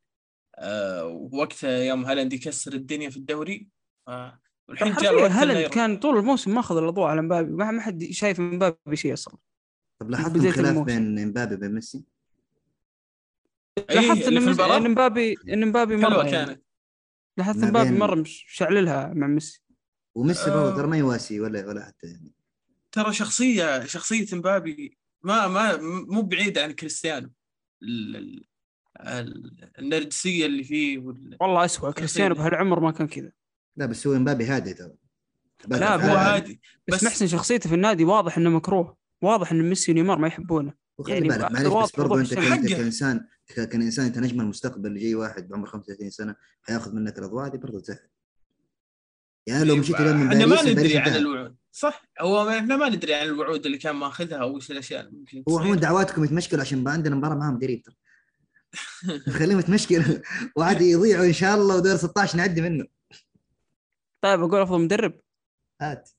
آه، 0.55 1.29
وقتها 1.33 1.77
يوم 1.77 2.05
هالاند 2.05 2.33
يكسر 2.33 2.73
الدنيا 2.73 3.09
في 3.09 3.17
الدوري 3.17 3.67
آه، 4.69 4.71
والحين 4.71 4.93
جاء 4.93 5.27
هالاند. 5.31 5.69
كان 5.69 5.97
طول 5.97 6.17
الموسم 6.17 6.53
ماخذ 6.55 6.77
الأضواء 6.77 7.07
على 7.07 7.21
مبابي 7.21 7.51
ما 7.51 7.71
ما 7.71 7.81
حد 7.81 8.03
شايف 8.03 8.39
مبابي 8.39 8.95
شيء 8.95 9.13
أصلا 9.13 9.37
طب 9.99 10.09
لاحظتم 10.09 10.33
بداية 10.39 10.51
خلاف 10.51 10.69
الموسم. 10.69 10.85
بين 10.85 11.19
امبابي 11.19 11.55
وبين 11.55 11.71
ميسي؟ 11.73 12.03
إيه، 13.77 13.95
لاحظت 13.95 14.27
إن 14.27 14.91
مبابي 14.91 15.35
إن 15.49 15.67
مبابي 15.67 15.95
مرة 15.97 16.17
يعني 16.25 16.31
كانت 16.31 16.61
لاحظت 17.37 17.63
مبابي 17.63 17.89
بين- 17.89 17.99
مرة 17.99 18.15
مش 18.15 18.45
شعللها 18.49 19.13
مع 19.13 19.27
ميسي 19.27 19.61
وميسي 20.15 20.51
آه. 20.51 20.53
برضه 20.63 20.75
ترى 20.77 20.87
ما 20.87 20.97
يواسي 20.97 21.39
ولا 21.39 21.67
ولا 21.67 21.85
حتى 21.85 22.07
يعني 22.07 22.33
ترى 22.91 23.13
شخصيه 23.13 23.85
شخصية 23.85 24.37
مبابي 24.37 24.97
ما 25.21 25.47
ما 25.47 25.77
مو 26.07 26.21
بعيد 26.21 26.57
عن 26.57 26.71
كريستيانو 26.71 27.29
ال- 27.83 28.15
ال- 28.15 28.45
ال- 28.99 29.71
النرجسية 29.79 30.45
اللي 30.45 30.63
فيه 30.63 30.97
وال... 30.97 31.37
والله 31.41 31.65
اسوء 31.65 31.91
كريستيانو. 31.91 32.35
بهالعمر 32.35 32.79
ما 32.79 32.91
كان 32.91 33.07
كذا 33.07 33.31
لا 33.77 33.85
بس 33.85 34.07
هو 34.07 34.15
امبابي 34.15 34.45
هادي 34.45 34.73
ترى. 34.73 34.93
لا، 35.67 35.95
هو 35.95 36.15
هادي 36.15 36.61
بس, 36.87 36.95
بس- 36.97 37.03
محسن 37.03 37.27
شخصيته 37.27 37.69
في 37.69 37.75
النادي 37.75 38.03
واضح 38.05 38.37
إنه 38.37 38.49
مكروه. 38.49 38.97
واضح 39.21 39.51
إن 39.51 39.69
ميسي 39.69 39.91
ونيمار 39.91 40.17
ما 40.17 40.27
يحبونه. 40.27 40.73
وخلي 40.97 41.13
يعني 41.13 41.27
بالك 41.27 41.51
معلش 41.51 41.67
بس 41.93 41.99
وضوح 41.99 42.19
أنت. 42.19 42.33
كانسان 42.73 43.25
كإنسان 43.47 44.05
أنت 44.05 44.17
نجم 44.19 44.41
المستقبل 44.41 44.87
اللي 44.89 44.99
جاي 44.99 45.15
واحد 45.15 45.47
بعمر 45.47 45.67
35 45.67 46.09
سنة 46.09 46.35
حياخذ 46.61 46.95
منك 46.95 47.19
الأضواء 47.19 47.47
دي 47.49 47.57
برضه 47.57 47.79
تزعل 47.79 47.99
يعني 49.47 49.63
لو 49.65 49.75
مشيت 49.75 49.99
اليوم 49.99 50.17
من 50.17 50.27
إحنا 50.27 50.45
ما 50.45 50.61
ندري 50.71 50.97
عن. 50.97 51.15
الوعود. 51.15 51.55
صح. 51.71 52.03
هو 52.21 52.45
ما- 52.45 52.57
إحنا 52.59 52.77
ما 52.77 52.89
ندري 52.89 53.13
عن 53.13 53.25
الوعود 53.27 53.65
اللي 53.65 53.77
كان 53.77 53.95
ماخذها 53.95 54.37
أو 54.37 54.55
وش 54.55 54.71
الأشياء 54.71 55.01
اللي 55.01 55.11
ممكن 55.19 55.43
هو. 55.49 55.59
عموما 55.59 55.75
دعواتكم 55.75 56.23
يتمشكلوا 56.23 56.61
عشان 56.61 56.87
عندنا 56.87 57.15
مباراة 57.15 57.35
معاهم 57.35 57.59
قريب 57.59 57.81
ترى. 57.83 57.95
خليهم 59.39 59.59
يتمشكلوا 59.59 60.03
وعاد 60.57 60.81
يضيعوا 60.81 61.25
إن 61.25 61.33
شاء 61.33 61.55
الله 61.55 61.75
ودور 61.75 61.95
16 61.95 62.37
نعدي 62.37 62.61
منه. 62.61 62.85
طيب 64.23 64.43
أقول 64.43 64.61
أفضل 64.61 64.81
مدرب؟ 64.81 65.13
هات. 65.81 66.09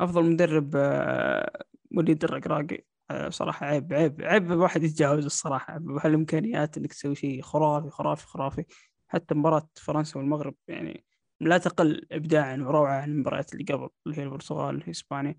أفضل 0.00 0.30
مدرب 0.30 0.72
آه، 0.76 1.64
وليد 1.96 2.24
الرقراقي. 2.24 2.84
آه، 3.10 3.28
صراحة 3.28 3.66
عيب 3.66 3.92
عيب 3.92 4.22
عيب 4.22 4.52
الواحد 4.52 4.82
يتجاوز 4.82 5.24
الصراحة. 5.24 5.78
بهالامكانيات 5.78 6.78
إنك 6.78 6.92
تسوي 6.92 7.14
شيء 7.14 7.42
خرافي 7.42 7.90
خرافي 7.90 8.26
خرافي؟ 8.26 8.64
حتى 9.08 9.34
مباراة 9.34 9.68
فرنسا 9.76 10.18
والمغرب 10.18 10.54
يعني 10.68 11.04
لا 11.40 11.58
تقل 11.58 12.06
ابداعا 12.12 12.56
وروعة 12.56 13.00
عن 13.02 13.10
المباريات 13.10 13.52
اللي 13.52 13.64
قبل 13.64 13.88
اللي 14.06 14.18
هي 14.18 14.22
البرتغال 14.22 14.90
إسبانيا. 14.90 15.38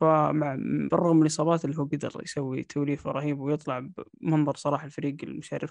فمع 0.00 0.54
بالرغم 0.90 1.16
من 1.16 1.22
الإصابات 1.22 1.64
اللي 1.64 1.78
هو 1.78 1.84
قدر 1.84 2.12
يسوي 2.22 2.62
توليفة 2.62 3.10
رهيب 3.10 3.40
ويطلع 3.40 3.88
بمنظر 4.20 4.56
صراحة 4.56 4.86
الفريق 4.86 5.16
المشرف 5.22 5.70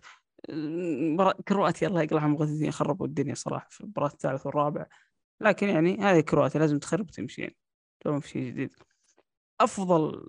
مباراة- 0.50 1.42
كرواتيا 1.48 1.88
الله 1.88 2.02
يقلعهم 2.02 2.32
مغثثين 2.32 2.72
خربوا 2.72 3.08
الدنيا 3.08 3.34
صراحة 3.34 3.68
في 3.70 3.82
المباراة 3.82 4.08
الثالث 4.08 4.46
والرابع 4.46 4.86
لكن 5.42 5.70
يعني 5.70 5.98
هذه 5.98 6.20
كرواتيا 6.20 6.60
لازم 6.60 6.80
تخرب 6.80 7.10
وتمشي 7.10 7.42
يعني. 7.42 7.56
توهم 8.00 8.20
في 8.20 8.30
شيء 8.30 8.48
جديد. 8.48 8.74
أفضل 9.62 10.24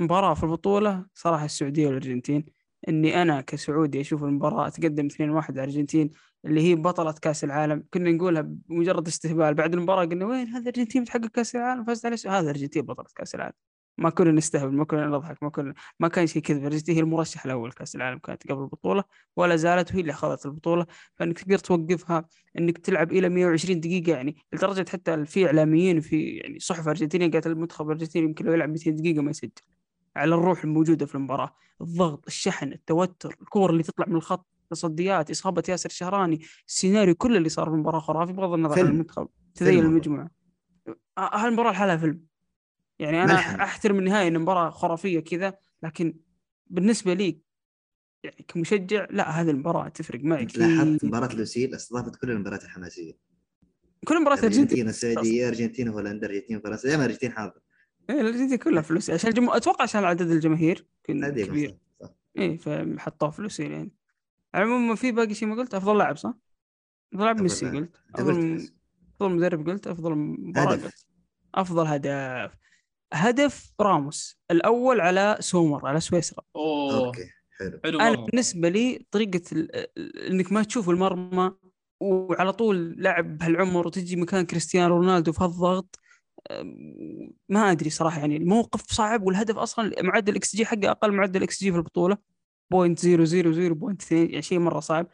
مباراة 0.00 0.34
في 0.34 0.42
البطولة 0.44 1.06
صراحة 1.14 1.44
السعودية 1.44 1.86
والأرجنتين. 1.86 2.46
إني 2.88 3.22
أنا 3.22 3.40
كسعودي 3.40 4.00
أشوف 4.00 4.24
المباراة 4.24 4.68
تقدم 4.68 5.08
2-1 5.08 5.50
على 5.50 5.64
الارجنتين 5.64 6.10
اللي 6.44 6.60
هي 6.60 6.74
بطلة 6.74 7.12
كأس 7.12 7.44
العالم. 7.44 7.84
كنا 7.94 8.12
نقولها 8.12 8.42
بمجرد 8.42 9.06
استهبال. 9.06 9.54
بعد 9.54 9.74
المباراة 9.74 10.04
قلنا 10.04 10.26
وين 10.26 10.46
هذا 10.48 10.60
الأرجنتين 10.60 11.02
بتحقق 11.02 11.26
كأس 11.26 11.56
العالم؟ 11.56 11.84
فازت 11.84 12.06
على 12.06 12.16
هذا 12.26 12.40
الأرجنتين 12.40 12.82
بطلة 12.82 13.06
كأس 13.16 13.34
العالم. 13.34 13.65
ما 13.98 14.10
كنا 14.10 14.32
نستهبل 14.32 14.76
ما 14.76 14.84
كنا 14.84 15.06
نضحك 15.06 15.42
ما 15.42 15.48
كنا 15.48 15.74
ما 16.00 16.08
كان 16.08 16.26
شيء 16.26 16.42
كذب. 16.42 16.58
الارجنتين 16.58 16.94
هي 16.94 17.00
المرشح 17.00 17.44
الأول 17.44 17.72
كاس 17.72 17.96
العالم 17.96 18.18
كانت 18.18 18.52
قبل 18.52 18.62
البطولة 18.62 19.04
ولا 19.36 19.56
زالت 19.56 19.90
وهي 19.90 20.00
اللي 20.00 20.12
أخذت 20.12 20.46
البطولة. 20.46 20.86
فإنك 21.14 21.38
تقدر 21.38 21.58
توقفها 21.58 22.24
إنك 22.58 22.78
تلعب 22.78 23.12
إلى 23.12 23.28
120 23.28 23.80
دقيقة 23.80 24.12
يعني 24.12 24.36
لدرجة 24.52 24.90
حتى 24.90 25.24
في 25.24 25.46
إعلاميين 25.46 26.00
في 26.00 26.28
يعني 26.28 26.58
صحف 26.58 26.88
أرجنتينية 26.88 27.30
قالت 27.30 27.46
المنتخب 27.46 27.86
الأرجنتيني 27.86 28.26
يمكن 28.26 28.44
لو 28.44 28.52
يلعب 28.52 28.68
200 28.68 28.90
دقيقة 28.90 29.22
ما 29.22 29.30
يسجل. 29.30 29.50
على 30.16 30.34
الروح 30.34 30.64
الموجودة 30.64 31.06
في 31.06 31.14
المباراة 31.14 31.54
الضغط 31.80 32.26
الشحن 32.26 32.72
التوتر 32.72 33.36
الكور 33.42 33.70
اللي 33.70 33.82
تطلع 33.82 34.06
من 34.08 34.16
الخط 34.16 34.46
تصديات 34.70 35.30
إصابة 35.30 35.62
ياسر 35.68 35.90
الشهراني 35.90 36.40
السيناريو 36.68 37.14
كل 37.14 37.36
اللي 37.36 37.48
صار 37.48 37.68
في 37.68 37.74
المباراة 37.74 37.98
خرافي 38.00 38.32
بغض 38.32 38.52
النظر 38.52 38.80
عن. 38.80 38.86
المنتخب 38.86 39.28
تذيل. 39.54 39.84
المجموعة. 39.84 40.30
هالمباراة 41.18 41.72
لحالها 41.72 41.96
فيلم. 41.96 42.20
يعني 42.98 43.24
أنا 43.24 43.32
ملحم. 43.32 43.60
أحترم 43.60 43.98
النهايه 43.98 44.28
إن 44.28 44.36
المباراه 44.36 44.70
خرافية 44.70 45.20
كذا 45.20 45.58
لكن 45.82 46.16
بالنسبة 46.66 47.14
لي 47.14 47.40
يعني 48.24 48.44
كمشجع 48.48 49.06
لا 49.10 49.40
هذه 49.40 49.50
المباراة 49.50 49.88
تفرق 49.88 50.20
معي 50.20 50.44
لاحظت 50.44 50.96
كثير. 50.96 51.08
مباراة 51.08 51.34
لوسيل؟ 51.34 51.74
استضافت 51.74 52.16
كل 52.16 52.30
المباريات 52.30 52.64
الحماسية. 52.64 53.18
كل 54.04 54.20
مباراه 54.20 54.38
الارجنتين 54.38 54.62
ارجنتين 54.62 54.88
السعودية 54.88 55.48
ارجنتين 55.48 55.88
هولندا 55.88 56.26
ارجنتين 56.26 56.60
فرنسا 56.60 56.88
دائما 56.88 57.04
الارجنتين 57.04 57.32
حاضر. 57.32 57.60
إيه، 58.10 58.20
الأرجنتين 58.20 58.58
كلها 58.58 58.82
فلوس 58.82 59.10
عشان 59.10 59.30
الجمهور 59.30 59.56
أتوقع 59.56 59.82
عشان 59.82 60.04
عدد 60.04 60.30
الجماهير 60.30 60.86
كبير. 61.04 61.78
إيه 62.38 62.56
فحطوه 62.56 63.30
فلوس 63.30 63.60
يعني. 63.60 63.92
على 64.54 64.64
العموم 64.64 64.94
في 64.94 65.12
باقي 65.12 65.34
شيء 65.34 65.48
ما 65.48 65.54
قلت؟ 65.54 65.74
أفضل 65.74 65.98
لاعب 65.98 66.16
صح؟ 66.16 66.34
أفضل 67.12 67.24
لاعب 67.24 67.40
ميسي. 67.40 67.70
قلت. 67.70 67.96
أفضل. 68.14 68.68
أفضل 69.14 69.36
مدرب 69.36 69.68
قلت. 69.68 69.86
أفضل 69.86 70.14
مباراة. 70.14 70.76
قلت. 70.76 71.06
أفضل 71.54 71.86
هدف. 71.86 72.56
هدف 73.12 73.72
راموس 73.80 74.38
الأول 74.50 75.00
على 75.00 75.36
سومر 75.40 75.86
على 75.86 76.00
سويسرا. 76.00 76.42
أوه. 76.56 77.06
أوكي 77.06 77.30
حلو. 77.58 77.80
حلو 77.84 78.00
أنا 78.00 78.16
بالنسبة 78.16 78.68
لي 78.68 79.06
طريقة 79.10 79.42
إنك 80.30 80.52
ما 80.52 80.62
تشوف 80.62 80.90
المرمى 80.90 81.52
وعلى 82.00 82.52
طول 82.52 82.94
لاعب 82.98 83.38
بهالعمر 83.38 83.86
وتجي 83.86 84.16
مكان 84.16 84.46
كريستيانو 84.46 84.96
رونالدو 84.96 85.32
في 85.32 85.44
هالضغط 85.44 85.98
ما 87.48 87.70
أدري 87.70 87.90
صراحة 87.90 88.20
يعني 88.20 88.36
الموقف 88.36 88.82
صعب 88.92 89.22
والهدف 89.22 89.56
أصلا 89.56 90.02
معدل 90.02 90.36
إكس 90.36 90.56
جي 90.56 90.66
حقه 90.66 90.90
أقل 90.90 91.12
معدل 91.12 91.42
إكس 91.42 91.60
جي 91.60 91.70
في 91.72 91.76
البطولة 91.76 92.16
point 92.70 92.98
zero 92.98 93.24
zero 93.24 93.52
zero 93.52 93.74
point 93.74 94.02
اثنين 94.02 94.30
يعني 94.30 94.42
شيء 94.42 94.58
مرة 94.58 94.80
صعب. 94.80 95.06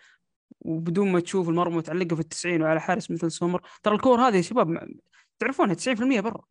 وبدون 0.60 1.12
ما 1.12 1.20
تشوف 1.20 1.48
المرمى 1.48 1.76
متعلقة 1.76 2.14
في 2.16 2.20
التسعين 2.20 2.62
وعلى 2.62 2.80
حارس 2.80 3.10
مثل 3.10 3.30
سومر 3.30 3.60
ترى 3.82 3.94
الكور 3.94 4.20
هذه 4.20 4.36
يا 4.36 4.42
شباب 4.42 4.88
تعرفونها 5.38 5.74
90% 5.74 6.20
برا. 6.20 6.44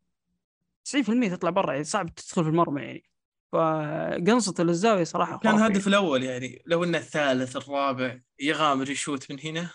90% 0.89 1.32
تطلع 1.32 1.49
برا 1.49 1.71
يعني 1.71 1.84
صعب 1.84 2.15
تدخل 2.15 2.43
في 2.43 2.49
المرمى 2.49 2.82
يعني 2.82 3.03
فقنصة 3.51 4.53
الزاوية 4.59 5.03
صراحة 5.03 5.38
كان. 5.38 5.55
الهدف 5.55 5.88
الأول 5.88 6.23
يعني 6.23 6.61
لو 6.65 6.84
إنه 6.84 6.97
الثالث 6.97 7.55
الرابع 7.55 8.19
يغامر 8.39 8.89
يشوت 8.89 9.32
من 9.32 9.39
هنا 9.39 9.69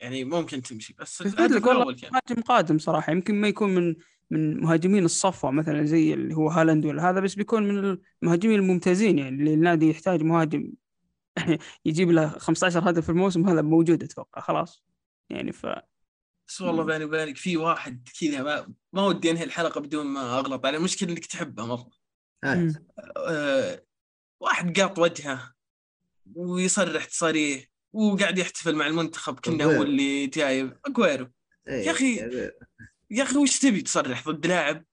يعني 0.00 0.24
ممكن 0.24 0.62
تمشي 0.62 0.94
بس 0.98 1.22
الهدف 1.22 1.56
لك 1.56 1.64
الأول 1.64 1.94
كان 1.94 2.10
مهاجم 2.12 2.42
قادم 2.42 2.78
صراحة 2.78 3.12
يمكن 3.12 3.34
ما 3.34 3.48
يكون 3.48 3.74
من 3.74 3.94
من 4.30 4.60
مهاجمين 4.60 5.04
الصفوة 5.04 5.50
مثلا 5.50 5.84
زي 5.84 6.14
اللي 6.14 6.34
هو 6.34 6.48
هالاند 6.48 6.86
ولا 6.86 7.10
هذا 7.10 7.20
بس 7.20 7.34
بيكون 7.34 7.62
من 7.62 7.98
المهاجمين 8.22 8.58
الممتازين 8.58 9.18
يعني 9.18 9.36
اللي 9.36 9.54
النادي 9.54 9.90
يحتاج 9.90 10.22
مهاجم 10.22 10.72
يجيب 11.84 12.10
له 12.10 12.28
15 12.28 12.90
هدف 12.90 13.04
في 13.04 13.08
الموسم 13.08 13.48
هذا 13.48 13.62
موجود 13.62 14.02
أتوقع 14.02 14.40
خلاص 14.40 14.84
يعني 15.30 15.52
ف 15.52 15.66
بس 16.52 16.60
والله. 16.60 16.84
بيني 16.84 17.04
وبينك 17.04 17.36
في 17.36 17.56
واحد 17.56 18.08
كذا 18.20 18.42
ما, 18.42 18.74
ما 18.92 19.02
ودي 19.06 19.30
انهي 19.30 19.44
الحلقة 19.44 19.80
بدون 19.80 20.06
ما 20.06 20.38
أغلط. 20.38 20.66
عليه 20.66 20.78
المشكلة 20.78 21.10
إنك 21.10 21.26
تحبه 21.26 21.66
مرة. 21.66 21.90
أه 22.44 23.84
واحد 24.40 24.80
قاط 24.80 24.98
وجهه 24.98 25.54
ويصرح 26.34 27.04
تصاريح 27.04 27.64
وقاعد 27.92 28.38
يحتفل 28.38 28.74
مع 28.74 28.86
المنتخب 28.86 29.40
كنا 29.40 29.64
هو. 29.64 29.82
اللي 29.82 30.26
جايب. 30.26 30.76
اجويرو 30.86 31.28
إيه، 31.68 31.86
يا 31.86 31.90
أخي، 31.90 32.16
يا 33.10 33.22
أخي 33.22 33.36
وش 33.36 33.58
تبي 33.58 33.82
تصرح 33.82 34.28
ضد 34.28 34.46
لاعب 34.46 34.84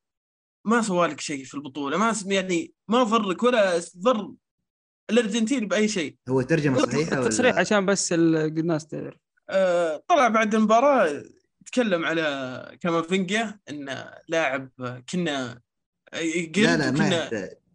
ما 0.66 0.82
سوى 0.82 1.08
لك 1.08 1.20
شيء 1.20 1.44
في 1.46 1.54
البطولة؟ 1.54 1.98
ما 1.98 2.14
يعني 2.26 2.74
ما 2.88 3.04
ضرك 3.04 3.44
ولا 3.44 3.82
ضر 3.98 4.32
الأرجنتين 5.10 5.68
بأي 5.68 5.88
شيء. 5.88 6.16
هو 6.30 6.42
ترجمة 6.42 6.86
صحيحة 6.86 7.22
ولا؟ 7.22 7.60
عشان 7.60 7.86
بس 7.86 8.14
ال- 8.14 8.36
الناس 8.36 8.88
تعرف 8.88 9.16
أه 9.50 10.04
طلع 10.08 10.28
بعد 10.28 10.56
المباراة 10.56 11.24
تكلم 11.66 12.06
على 12.06 12.78
كامافينجا 12.82 13.60
انه 13.70 14.12
لاعب 14.28 14.70
كنا 15.12 15.62
قلت 16.14 16.58
لا 16.58 16.78
لا 16.78 16.92
ما 16.92 17.30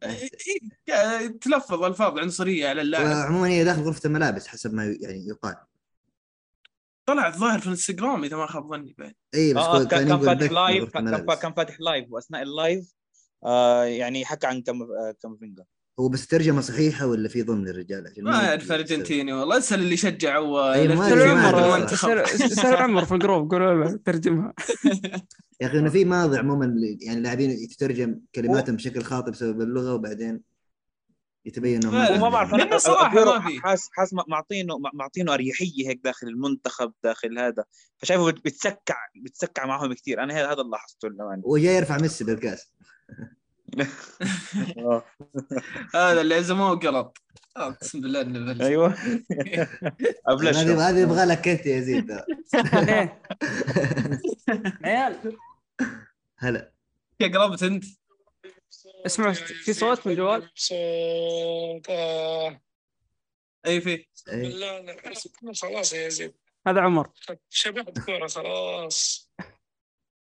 إيه، 0.05 1.39
تلفظ 1.41 1.82
ألفاظ 1.82 2.18
عنصريه 2.18 2.68
على 2.68 2.80
اللاعب. 2.80 3.07
وعموما 3.07 3.49
هي 3.49 3.64
داخل 3.64 3.82
غرفة 3.82 4.07
الملابس 4.07 4.47
حسب 4.47 4.74
ما 4.74 4.85
يعني 5.01 5.26
يقال. 5.28 5.57
طلع 7.07 7.28
الظاهر 7.28 7.59
في 7.59 7.66
الانستغرام 7.66 8.24
إذا 8.24 8.37
ما 8.37 8.47
خاب 8.47 8.68
ظني 8.68 8.95
بعد. 8.99 9.14
إي 9.35 9.55
بس 9.55 9.62
آه 9.62 9.78
هو 9.78 9.87
كان 9.87 10.09
كان 10.09 10.20
فاتح 10.20 10.53
live 10.52 10.90
كان 11.43 11.55
فاتح 11.55 11.80
live 11.80 12.07
وأثناء 12.11 12.43
ال 12.42 12.53
live 12.53 12.94
آه 13.45 13.85
يعني 13.85 14.24
حكى 14.24 14.47
عن 14.47 14.62
كم 14.62 14.82
آه 14.82 15.14
كامافينجا. 15.22 15.64
هو 16.01 16.09
بس 16.09 16.26
ترجمة 16.26 16.61
صحيحة 16.61 17.07
ولا 17.07 17.28
في 17.28 17.42
ضمن 17.42 17.68
الرجال 17.68 18.07
عشان 18.07 18.24
ما 18.24 18.49
أعرف 18.49 18.72
ارجنتيني 18.72 19.32
والله 19.32 19.59
اسأل 19.59 19.80
اللي 19.80 19.97
سأل 21.09 21.16
أدري، 21.16 21.34
ما 21.34 21.47
عمر 21.49 21.86
سأل 22.36 22.76
عمر 22.76 23.05
في 23.05 23.14
الجروب 23.14 23.51
قولوا 23.51 23.84
له 23.84 23.99
ترجمها 24.05 24.55
يا 25.61 25.66
أخي 25.66 25.78
إنه 25.78 25.90
في 25.90 26.05
ماضي 26.05 26.38
عموما 26.38 26.74
يعني 27.01 27.20
لاعبين 27.20 27.51
يترجم 27.51 28.20
كلماتهم 28.34 28.76
بشكل 28.76 29.03
خاطئ 29.03 29.30
بسبب 29.30 29.61
اللغة 29.61 29.95
وبعدين 29.95 30.40
يتبين 31.47 31.80
إنهم 31.82 31.95
ما- 31.95 32.28
بعرف 32.28 32.53
ما 32.53 33.49
في. 33.49 33.61
حاس 33.61 33.88
حاس 33.92 34.14
معطينه 34.28 34.78
معطينه 34.95 35.34
أريحية 35.34 35.88
هيك 35.88 36.01
داخل 36.05 36.26
المنتخب 36.28 36.92
داخل 37.05 37.38
هذا. 37.38 37.64
فشايفه 37.99 38.26
بت- 38.26 38.45
بتسكع 38.45 38.97
بتسكع 39.24 39.66
معهم 39.66 39.92
كثير 39.92 40.22
أنا 40.22 40.34
هذا 40.34 40.53
اللي 40.53 40.70
لاحظته. 40.70 41.09
وجاي 41.45 41.74
يرفع 41.76 41.99
ميسي 41.99 42.24
بالكأس. 42.24 42.70
هذا 45.94 46.20
اللي 46.20 46.34
عزموه 46.34 46.78
قلط 46.78 47.18
آه، 47.56 47.68
اقسم 47.68 48.00
بالله 48.00 48.20
إنه 48.20 48.52
بلش. 48.52 48.60
أيوه. 48.60 48.86
أبلش. 50.26 50.56
هذه 50.56 50.88
هذه 50.90 50.98
يبغى 50.98 51.24
لك 51.24 51.48
أنت 51.48 51.66
يا 51.66 51.80
زيد. 51.80 52.10
عيال. 54.84 55.36
هلا. 56.38 56.72
يا 57.20 57.28
قربت 57.28 57.62
أنت. 57.62 57.84
اسمعوا 59.06 59.32
في 59.32 59.72
صوت 59.72 60.06
من 60.06 60.12
الجوال 60.12 60.50
آه، 60.72 62.60
أي 63.66 63.80
في. 63.80 64.06
بالله 64.26 64.96
خلاص 65.62 65.92
يا 65.92 66.08
زيد 66.08 66.34
هذا 66.66 66.80
عمر. 66.80 67.10
شبعت 67.50 67.98
كورة 67.98 68.26
خلاص. 68.26 69.30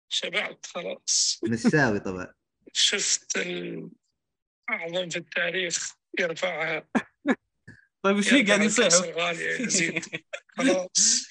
شبعت 0.10 0.66
خلاص. 0.66 1.40
مساوي 1.44 2.00
طبعا. 2.00 2.34
شفت 2.74 3.38
الأعظم 3.38 5.10
في 5.10 5.18
التاريخ 5.18 5.96
يرفعها. 6.20 6.88
طيب 8.04 8.18
وش 8.18 8.30
في 8.30 8.44
قاعد 8.44 8.62
يرفع 8.62 8.86
يصيح؟ 8.86 9.32
زيد 9.68 10.06
خلاص. 10.58 11.28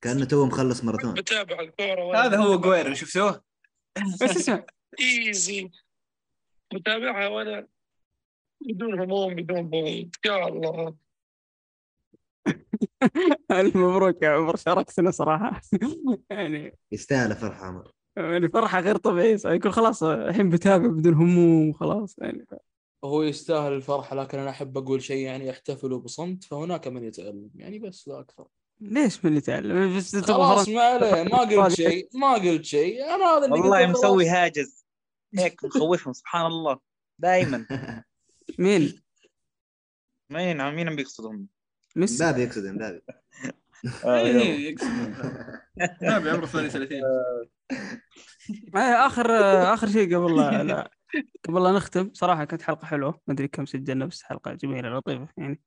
كأنه 0.00 0.24
تو 0.24 0.46
مخلص 0.46 0.84
ماراثون. 0.84 1.14
بتابع 1.14 1.60
الكورة 1.60 2.04
وأنا 2.04 2.24
هذا 2.24 2.36
هو 2.38 2.60
جويرو 2.60 2.94
شفتوه؟ 2.94 3.44
بس 4.22 4.36
اسمع. 4.36 4.66
easy 5.00 5.70
متابعها 6.74 7.28
وأنا 7.28 7.68
بدون 8.60 9.00
هموم 9.00 9.34
بدون 9.34 9.70
ضغوط 9.70 10.16
يا 10.26 10.48
الله. 10.48 10.96
الف 13.50 13.76
مبروك 13.76 14.22
يا 14.22 14.28
عمر 14.28 14.56
شاركتنا 14.56 15.10
صراحة. 15.10 15.60
يعني 16.30 16.78
يستاهل 16.92 17.36
فرحه 17.36 17.66
عمر. 17.66 17.92
يعني 18.18 18.48
فرحة 18.48 18.80
غير 18.80 18.96
طبيعية 18.96 19.36
صراحة. 19.36 19.54
يقول 19.56 19.72
خلاص 19.72 20.02
الحين 20.02 20.50
بتابع 20.50 20.86
بدون 20.86 21.14
هموم 21.14 21.68
وخلاص 21.68 22.18
يعني. 22.18 22.46
هو 23.04 23.22
يستاهل 23.22 23.72
الفرحة 23.72 24.16
لكن 24.16 24.38
أنا 24.38 24.50
أحب 24.50 24.78
أقول 24.78 25.02
شيء 25.02 25.26
يعني 25.26 25.46
يحتفلوا 25.46 25.98
بصمت 26.00 26.44
فهناك 26.44 26.88
من 26.88 27.04
يتألم 27.04 27.50
يعني 27.54 27.78
بس 27.78 28.08
لا 28.08 28.20
أكثر. 28.20 28.46
ليش 28.80 29.24
من 29.24 29.36
يتعلم 29.36 29.96
بس 29.96 30.16
خلاص 30.16 30.68
ما 30.68 30.80
عليه 30.82 31.22
ما 31.22 31.38
قلت 31.64 31.74
شيء 31.74 32.08
ما 32.14 32.34
قلت 32.34 32.64
شيء. 32.64 33.04
أنا 33.04 33.24
هذا 33.24 33.44
اللي 33.44 33.60
والله 33.60 33.86
مسوي. 33.86 34.28
هاجس. 34.28 34.84
هيك 35.34 35.64
مخوفهم 35.64 36.12
سبحان 36.12 36.46
الله. 36.46 36.78
دائما 37.18 37.66
مين؟ 38.58 39.00
مين؟ 40.30 40.60
عم 40.60 40.76
مين 40.76 40.88
عم 40.88 40.96
بيقصدهم؟ 40.96 41.46
ميسي. 41.96 42.24
مبابي 42.24 42.42
يقصد 42.42 42.66
مبابي. 42.66 43.00
اي 44.04 44.62
يقسم 44.64 45.14
ما 46.02 46.18
بعمره 46.18 46.44
32 46.44 47.04
آه، 47.04 47.48
آخر 48.74 49.30
آخر 49.74 49.88
شيء 49.88 50.16
قبل 50.16 50.36
لا, 50.36 50.62
لا. 50.62 50.90
قبل 51.48 51.62
لا 51.62 51.72
نختم 51.72 52.10
صراحة 52.14 52.44
كانت 52.44 52.62
حلقة 52.62 52.86
حلوة. 52.86 53.20
ما 53.26 53.34
أدري 53.34 53.48
كم 53.48 53.66
سجلنا 53.66 54.06
بس 54.06 54.22
حلقة 54.22 54.52
جميلة 54.52 54.88
لطيفة 54.88 55.28
يعني. 55.36 55.60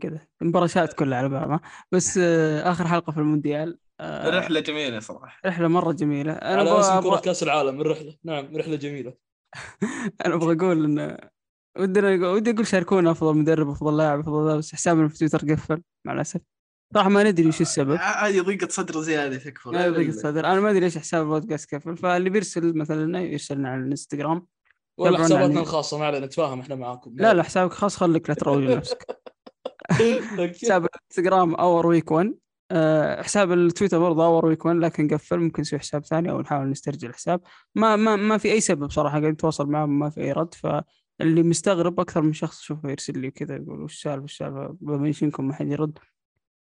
كذا. 0.00 0.26
المبارشات 0.42 0.92
كلها 0.92 1.18
على 1.18 1.28
بعضها. 1.28 1.60
بس 1.92 2.18
آه، 2.22 2.70
آخر 2.70 2.88
حلقة 2.88 3.12
في 3.12 3.18
المونديال 3.18 3.78
آه، 4.00 4.38
رحلة 4.38 4.60
جميلة 4.60 5.00
صراحة. 5.00 5.40
رحلة 5.46 5.68
مرة 5.68 5.92
جميلة. 5.92 6.32
أنا 6.32 6.60
على 6.60 6.70
أبغى 6.70 6.80
اسم 6.80 7.00
كره 7.00 7.16
أبغى- 7.16 7.20
كاس 7.20 7.42
العالم 7.42 7.80
الرحلة. 7.80 8.16
نعم 8.24 8.56
رحلة 8.56 8.76
جميلة. 8.76 9.14
أنا 10.26 10.34
أبغى 10.34 10.56
أقول 10.56 10.84
إن 10.84 11.18
ودنا 11.78 12.28
ودي 12.28 12.50
أقول 12.50 12.66
شاركونا 12.66 13.10
أفضل 13.10 13.38
مدرب 13.38 13.68
أفضل 13.70 13.96
لاعب 13.96 14.20
أفضل 14.20 14.58
بس 14.58 14.72
حسابنا 14.74 15.08
في 15.08 15.18
تويتر 15.18 15.52
قفل 15.52 15.82
مع 16.04 16.12
الأسف. 16.12 16.40
صراحة 16.94 17.08
ما 17.08 17.22
ندري 17.30 17.48
وش 17.48 17.60
السبب. 17.60 17.98
هذه 18.00 18.40
ضيقة 18.40 18.68
صدر 18.68 19.00
زيادة 19.00 19.36
تكفى 19.36 19.68
ما 19.68 19.86
يضيق 19.86 20.06
الصدر 20.06 20.46
أنا 20.46 20.60
ما 20.60 20.70
أدري 20.70 20.80
ليش 20.80 20.98
حساب 20.98 21.22
البودكاست 21.22 21.74
قفل 21.74 21.96
فاللي 21.96 22.30
بيرسل 22.30 22.76
مثلا 22.78 23.04
لنا 23.04 23.20
يرسل 23.20 23.56
لنا 23.58 23.68
على 23.68 23.80
الإنستغرام. 23.80 24.46
ولا 24.98 25.18
حساباتنا 25.18 25.44
عن- 25.56 25.58
الخاصة 25.58 25.98
ما 25.98 26.06
علينا 26.06 26.26
نتفاهم 26.26 26.60
إحنا 26.60 26.74
معاكم. 26.74 27.14
لا 27.16 27.34
لا 27.34 27.42
حسابك 27.42 27.72
خاص 27.72 27.96
خليك 27.96 28.28
لا 28.28 28.34
تروج 28.34 28.62
لنفسك. 28.62 29.06
حساب 30.62 30.84
الإنستغرام 30.84 31.54
Our 31.54 31.86
Week 31.86 32.10
1 32.10 32.34
آه، 32.70 33.22
حساب 33.22 33.52
التويتر 33.52 33.98
برضه 33.98 34.24
Our 34.26 34.46
Week 34.46 34.64
1 34.66 34.76
لكن 34.76 35.08
قفل. 35.08 35.38
ممكن 35.38 35.60
نسوي 35.60 35.78
حساب 35.78 36.04
ثاني 36.04 36.30
أو 36.30 36.40
نحاول 36.40 36.70
نسترجع 36.70 37.08
الحساب. 37.08 37.40
ما 37.74 37.96
ما 37.96 38.16
ما 38.16 38.38
في 38.38 38.52
أي 38.52 38.60
سبب 38.60 38.90
صراحة 38.90 39.18
قاعد 39.20 39.32
نتواصل 39.32 39.66
معهم 39.66 39.98
ما 39.98 40.10
في 40.10 40.20
أي 40.20 40.32
رد. 40.32 40.54
فاللي 40.54 41.42
مستغرب 41.42 42.00
أكثر 42.00 42.22
من 42.22 42.32
شخص 42.32 42.60
اشوفه 42.60 42.90
يرسل 42.90 43.18
لي 43.18 43.30
كذا 43.30 43.56
يقول 43.56 43.82
وش 43.82 43.94
السالفة 43.94 44.24
وش 44.24 44.32
السالفة؟ 44.32 44.76
بمنشنكم 44.80 45.48
ما 45.48 45.54
حد 45.54 45.68
يرد. 45.68 45.98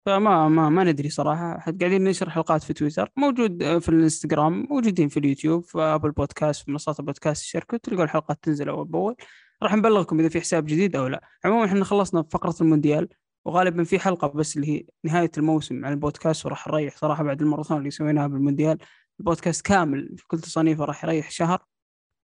فما 0.05 0.49
ما 0.49 0.69
ما 0.69 0.83
ندري 0.83 1.09
صراحة. 1.09 1.53
قاعدين 1.53 2.03
ننشر 2.03 2.29
حلقات 2.29 2.63
في 2.63 2.73
تويتر. 2.73 3.11
موجود 3.17 3.63
آه، 3.63 3.79
في 3.79 3.89
الانستغرام 3.89 4.67
موجودين 4.69 5.09
في 5.09 5.17
اليوتيوب 5.19 5.63
في 5.63 5.79
Apple 5.79 6.11
Podcast 6.11 6.65
في 6.65 6.71
منصات 6.71 6.99
البودكاست 6.99 7.41
الشركة. 7.43 7.77
تلقوا 7.77 8.03
الحلقات 8.03 8.39
تنزل 8.43 8.69
أول 8.69 8.85
بأول. 8.85 9.15
راح 9.63 9.75
نبلغكم 9.75 10.19
إذا 10.19 10.29
في 10.29 10.41
حساب 10.41 10.65
جديد 10.65 10.95
أو 10.95 11.07
لا. 11.07 11.21
عموما 11.45 11.65
إحنا 11.65 11.83
خلصنا 11.85 12.23
فقرة 12.31 12.55
المونديال 12.61 13.09
وغالبا 13.45 13.83
في 13.83 13.99
حلقة 13.99 14.27
بس 14.27 14.55
اللي 14.57 14.67
هي 14.67 14.83
نهاية 15.03 15.31
الموسم 15.37 15.85
عن 15.85 15.91
البودكاست 15.91 16.45
وراح 16.45 16.67
نريح 16.67 16.97
صراحة 16.97 17.23
بعد 17.23 17.41
الماراثون 17.41 17.77
اللي 17.77 17.91
سويناها 17.91 18.27
بالمونديال. 18.27 18.77
البودكاست 19.19 19.65
كامل 19.65 20.15
في 20.17 20.27
كل 20.27 20.39
تصانيفه 20.39 20.85
راح 20.85 21.03
يريح 21.03 21.31
شهر 21.31 21.63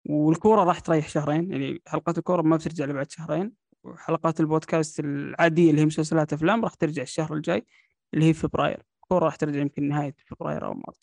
والكورة 0.10 0.64
راح 0.64 0.80
تريح 0.80 1.10
شهرين. 1.10 1.52
يعني 1.52 1.82
حلقات 1.88 2.18
الكورة 2.18 2.42
ما 2.42 2.56
بترجع 2.56 2.86
الا 2.86 2.94
بعد 2.94 3.12
شهرين. 3.12 3.69
وحلقات 3.84 4.40
البودكاست 4.40 5.00
العادية 5.00 5.70
اللي 5.70 5.82
هي 5.82 5.86
مسلسلات 5.86 6.34
أفلام 6.34 6.64
راح 6.64 6.74
ترجع 6.74 7.02
الشهر 7.02 7.34
الجاي 7.34 7.66
اللي 8.14 8.26
هي 8.26 8.34
فبراير. 8.34 8.84
الكوره 9.04 9.26
راح 9.26 9.36
ترجع 9.36 9.60
يمكن 9.60 9.88
نهاية 9.88 10.16
فبراير 10.28 10.66
أو 10.66 10.74
مارس. 10.74 11.00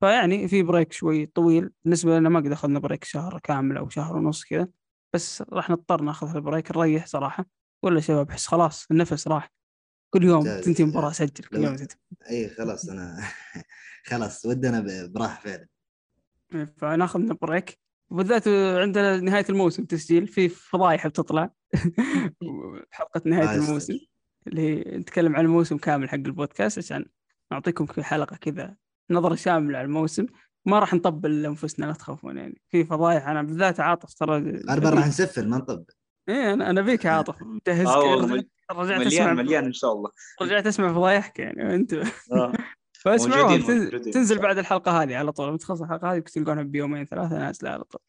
فيعني 0.00 0.48
في 0.48 0.62
break 0.62 0.92
شوي 0.92 1.26
طويل. 1.26 1.70
بالنسبة 1.84 2.18
لنا 2.18 2.28
ما 2.28 2.40
قد 2.40 2.52
أخذنا 2.52 2.78
break 2.78 3.04
شهر 3.04 3.38
كامل 3.38 3.76
أو 3.76 3.88
شهر 3.88 4.16
ونص 4.16 4.44
كذا 4.44 4.68
بس 5.14 5.42
راح 5.52 5.70
نضطر 5.70 6.02
ناخذ 6.02 6.36
ال 6.36 6.43
break 6.43 6.76
نريح 6.76 7.06
صراحة. 7.06 7.46
ولا 7.82 8.00
شباب 8.00 8.30
أحس 8.30 8.46
خلاص 8.46 8.86
النفس 8.90 9.28
راح. 9.28 9.50
كل 10.10 10.24
يوم. 10.24 10.42
تنتهي 10.60 10.84
مباراة 10.84 11.10
اسجل 11.10 11.44
كل 11.44 11.56
يوم 11.64 11.76
تنتهي. 11.76 11.98
إي 12.30 12.48
خلاص 12.48 12.88
أنا 12.88 13.18
خلاص 14.10 14.46
ودنا 14.46 14.80
ب- 14.80 15.12
براحه 15.12 15.40
فعلا. 15.42 15.66
فناخذ 16.76 17.20
لنا 17.20 17.34
بريك 17.34 17.78
وبالذات 18.10 18.48
عندنا 18.82 19.20
نهاية 19.20 19.44
الموسم 19.50 19.84
تسجيل 19.84 20.26
في 20.26 20.48
فضايح 20.48 21.06
بتطلع. 21.06 21.50
حلقة 22.90 23.22
نهاية 23.26 23.48
آه،. 23.48 23.54
الموسم 23.54 23.94
اللي 24.46 24.60
هي 24.62 24.98
نتكلم 24.98 25.36
عن 25.36 25.44
الموسم 25.44 25.76
كامل 25.78 26.08
حق 26.08 26.14
البودكاست 26.14 26.78
عشان 26.78 27.04
نعطيكم 27.52 27.86
في 27.86 28.02
حلقة 28.02 28.36
كذا 28.36 28.76
نظرة 29.10 29.34
شاملة 29.34 29.78
على 29.78 29.84
الموسم. 29.84 30.26
ما 30.66 30.78
راح 30.78 30.94
نطبل 30.94 31.46
انفسنا 31.46 31.86
لا 31.86 31.92
تخافون 31.92 32.36
يعني. 32.36 32.60
في 32.70 32.84
فضايح 32.84 33.28
أنا 33.28 33.42
بالذات 33.42 33.80
عاطف 33.80 34.14
ترى. 34.14 34.60
غالبا 34.70 34.90
راح 34.90 35.06
نسفل 35.06 35.48
ما 35.48 35.58
نطبق 35.58 35.90
إيه 36.28 36.52
أنا 36.54 36.70
أنا 36.70 36.82
بيك 36.82 37.04
يا 37.04 37.10
عاطف 37.10 37.42
مجهز 37.42 37.86
والله 37.86 38.34
رجعت- 38.34 38.46
رجعت 38.72 39.00
أسمع 39.06 39.32
مليان 39.32 39.36
مليان 39.36 39.64
إن 39.64 39.72
شاء 39.72 39.92
الله. 39.92 40.10
رجعت 40.42 40.66
أسمع 40.66 40.92
فضايحك 40.92 41.38
يعني 41.38 41.64
وانت 41.64 41.92
آه. 42.32 42.52
فاسمعوها 43.04 43.58
تنزل, 44.12 44.38
بعد 44.38 44.58
الحلقة 44.58 45.02
هذه 45.02 45.16
على 45.16 45.32
طول. 45.32 45.54
بتخلص 45.54 45.82
الحلقة 45.82 46.12
هذه 46.12 46.18
تلقونها 46.18 46.62
بيومين 46.62 47.04
ثلاثة 47.04 47.38
نازله 47.38 47.70
على 47.70 47.84
طول. 47.84 48.00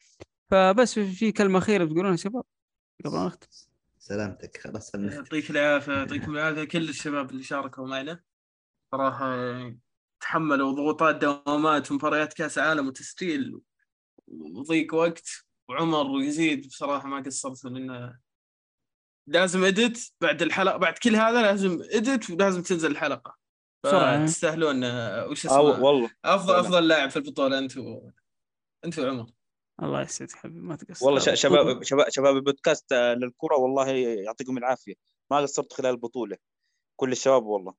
فبس 0.50 0.98
في- 0.98 1.32
كلمة 1.32 1.58
أخيرة 1.58 1.84
بتقولونها 1.84 2.10
يا 2.10 2.16
شباب؟ 2.16 2.44
قبل 3.04 3.14
ما 3.14 3.26
نختم. 3.26 3.48
سلامتك 3.98 4.56
خلاص. 4.56 4.94
يعطيك 4.94 5.50
العافية 5.50 5.92
يعطيكم 5.92 6.34
العافية. 6.36 6.64
كل 6.64 6.88
الشباب 6.88 7.30
اللي 7.30 7.42
شاركوا 7.42 7.86
معنا 7.86 8.20
صراحة 8.92 9.36
تحملوا 10.20 10.72
ضغوطات 10.72 11.16
دوامات 11.16 11.90
ومباريات 11.90 12.32
كأس 12.32 12.58
عالم 12.58 12.88
وتسجيل 12.88 13.60
وضيق 14.28 14.94
وقت 14.94 15.28
وعمر 15.68 16.06
ويزيد 16.06 16.66
بصراحة 16.66 17.08
ما 17.08 17.20
قصرتوا 17.22 17.70
لأن 17.70 18.18
لازم 19.26 19.64
إدت 19.64 20.12
بعد 20.20 20.42
الحلقة 20.42 20.76
بعد 20.76 20.98
كل 20.98 21.16
هذا 21.16 21.42
لازم 21.42 21.78
إدت 21.92 22.30
ولازم 22.30 22.62
تنزل 22.62 22.90
الحلقة. 22.90 23.36
بسرعة. 23.88 24.26
تستاهلون 24.26 24.84
آه، 24.84 25.26
وش 25.28 25.46
اسمه؟ 25.46 25.58
والله. 25.60 26.10
أفضل. 26.24 26.54
أفضل 26.54 26.88
لاعب 26.88 27.10
في 27.10 27.16
البطولة 27.16 27.58
أنت 27.58 27.76
و... 27.76 28.00
أنت 28.84 28.98
وعمر. 28.98 29.26
الله 29.82 30.02
يسعدك 30.02 30.32
حبيبي 30.32 30.60
ما 30.60 30.76
تقصر. 30.76 31.06
والله 31.06 31.20
ش- 31.20 31.40
شباب 31.40 31.82
شباب 31.82 32.06
شباب 32.08 32.36
البودكاست 32.36 32.92
آه، 32.92 33.14
للكرة 33.14 33.56
والله 33.56 33.88
يعطيكم 33.90 34.58
العافية. 34.58 34.94
ما 35.30 35.36
قصرت 35.36 35.72
خلال 35.72 35.90
البطولة. 35.90 36.36
كل 37.00 37.12
الشباب 37.12 37.44
والله. 37.46 37.74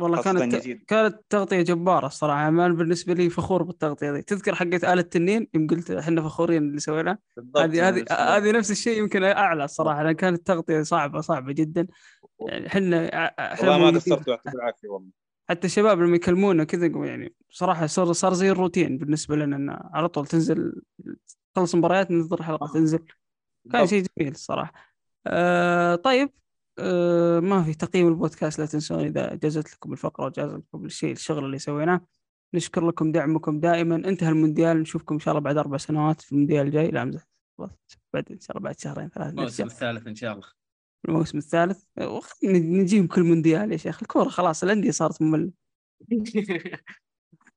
والله 0.00 0.22
كانت 0.22 0.54
يزيد. 0.54 0.84
كانت 0.86 1.20
تغطية 1.30 1.62
جبارة 1.62 2.06
الصراحة. 2.06 2.50
ما 2.50 2.68
بالنسبة 2.68 3.14
لي 3.14 3.30
فخور 3.30 3.62
بالتغطية 3.62 4.10
دي 4.12 4.22
تذكر 4.22 4.54
حقت 4.54 4.84
آلة 4.84 4.92
التنين؟ 5.00 5.48
يوم 5.54 5.66
قلت 5.66 5.90
إحنا 5.90 6.22
فخورين 6.22 6.62
اللي 6.62 6.80
سويناه؟ 6.80 7.18
هذه 7.56 7.88
هذه. 7.88 8.04
هذه 8.10 8.50
نفس 8.52 8.70
الشيء 8.70 8.98
يمكن 8.98 9.24
أعلى 9.24 9.64
الصراحة 9.64 10.02
لأن 10.02 10.12
كانت 10.12 10.46
تغطية 10.46 10.82
صعبة 10.82 11.20
صعبة 11.20 11.52
جدا. 11.52 11.86
يعني 12.48 12.66
إحنا 12.66 13.06
إحنا 13.52 13.70
والله 13.70 13.84
ما 13.84 13.90
موجودين- 13.90 14.12
قصرت 14.14 14.28
يعطيك 14.28 14.54
العافية 14.54 14.88
والله. 14.88 15.10
حتى 15.48 15.66
الشباب 15.66 16.00
لما 16.00 16.16
يكلمونا 16.16 16.64
كذا 16.64 16.86
يقولوا 16.86 17.06
يعني 17.06 17.34
صراحة 17.50 17.86
صار 17.86 18.12
صار 18.12 18.32
زي 18.32 18.50
الروتين 18.50 18.98
بالنسبة 18.98 19.36
لنا 19.36 19.56
ان 19.56 19.70
على 19.70 20.08
طول 20.08 20.26
تنزل 20.26 20.82
تخلص 21.54 21.74
مباريات 21.74 22.10
ننتظر 22.10 22.42
حلقة 22.42 22.72
تنزل. 22.72 22.98
كان. 23.72 23.86
شيء 23.86 24.06
جميل 24.18 24.32
الصراحة 24.32 24.72
آه 25.26 25.94
طيب 25.94 26.30
آه 26.78 27.40
ما 27.40 27.62
في 27.62 27.74
تقييم 27.74 28.08
البودكاست 28.08 28.58
لا 28.58 28.66
تنسون 28.66 29.04
إذا 29.04 29.34
جازت 29.34 29.74
لكم 29.74 29.92
الفقرة 29.92 30.26
وجاز 30.26 30.54
لكم 30.54 30.84
الشيء 30.84 31.12
الشغل 31.12 31.44
اللي 31.44 31.58
سويناه. 31.58 32.00
نشكر 32.54 32.88
لكم 32.88 33.12
دعمكم 33.12 33.60
دائما. 33.60 33.96
انتهى 33.96 34.28
المونديال. 34.28 34.80
نشوفكم 34.80 35.14
إن 35.14 35.20
شاء 35.20 35.32
الله 35.32 35.44
بعد 35.44 35.56
أربع 35.56 35.76
سنوات 35.76 36.20
في 36.20 36.32
المونديال 36.32 36.66
الجاي. 36.66 36.90
لا 36.90 37.20
خلاص 37.58 37.70
بعد 38.14 38.32
إن 38.32 38.40
شاء 38.40 38.56
الله 38.56 38.64
بعد 38.64 38.80
شهرين 38.80 39.08
ثلاثة 39.08 39.30
الموسم 39.30 39.64
الثالث 39.64 40.06
إن 40.06 40.14
شاء 40.14 40.32
الله. 40.32 40.63
الموسم 41.08 41.38
الثالث. 41.38 41.82
نجيهم 42.44 43.06
كل 43.06 43.22
مونديال 43.22 43.72
يا 43.72 43.76
شيخ. 43.76 43.98
الكورة 44.02 44.28
خلاص 44.28 44.62
الأندية 44.62 44.90
صارت 44.90 45.22
مملة. 45.22 45.50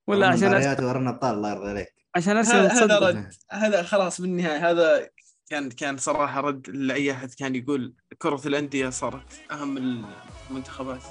ولا 0.08 0.28
عشان 0.28 0.48
مباريات 0.48 0.80
ورنا 0.80 1.10
ابطال 1.10 1.36
الله 1.36 1.52
يرضى 1.52 1.70
عليك. 1.70 1.94
عشان 2.16 2.38
أرسنال 2.38 2.72
هذا 2.72 3.00
رد. 3.00 3.30
هذا 3.52 3.84
خلاص 3.84 4.22
بالنهاية. 4.22 4.72
هذا 4.72 5.10
كان 5.50 5.70
كان 5.70 5.98
صراحة 5.98 6.42
رد 6.42 6.70
لأي 6.70 7.12
أحد 7.12 7.34
كان 7.34 7.56
يقول 7.56 7.94
كرة 8.18 8.42
الأندية 8.46 8.90
صارت 8.90 9.42
أهم 9.52 9.74
من 9.74 10.06
المنتخبات. 10.50 11.04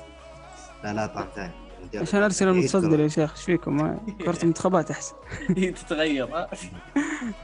لا 0.84 0.95
لا 0.95 1.07
طعم 1.07 1.28
ثاني 1.34 1.53
عشان 1.95 2.22
أرسنال 2.22 2.55
عيد 2.55 2.64
متصدر. 2.64 3.01
يا 3.01 3.09
شيخ 3.09 3.32
إيش 3.32 3.45
فيكم؟ 3.45 3.76
ما- 3.76 4.07
كرة 4.24 4.43
المنتخبات 4.43 4.91
أحسن. 4.91 5.14
هي 5.57 5.72
تتغير؟ 5.72 6.28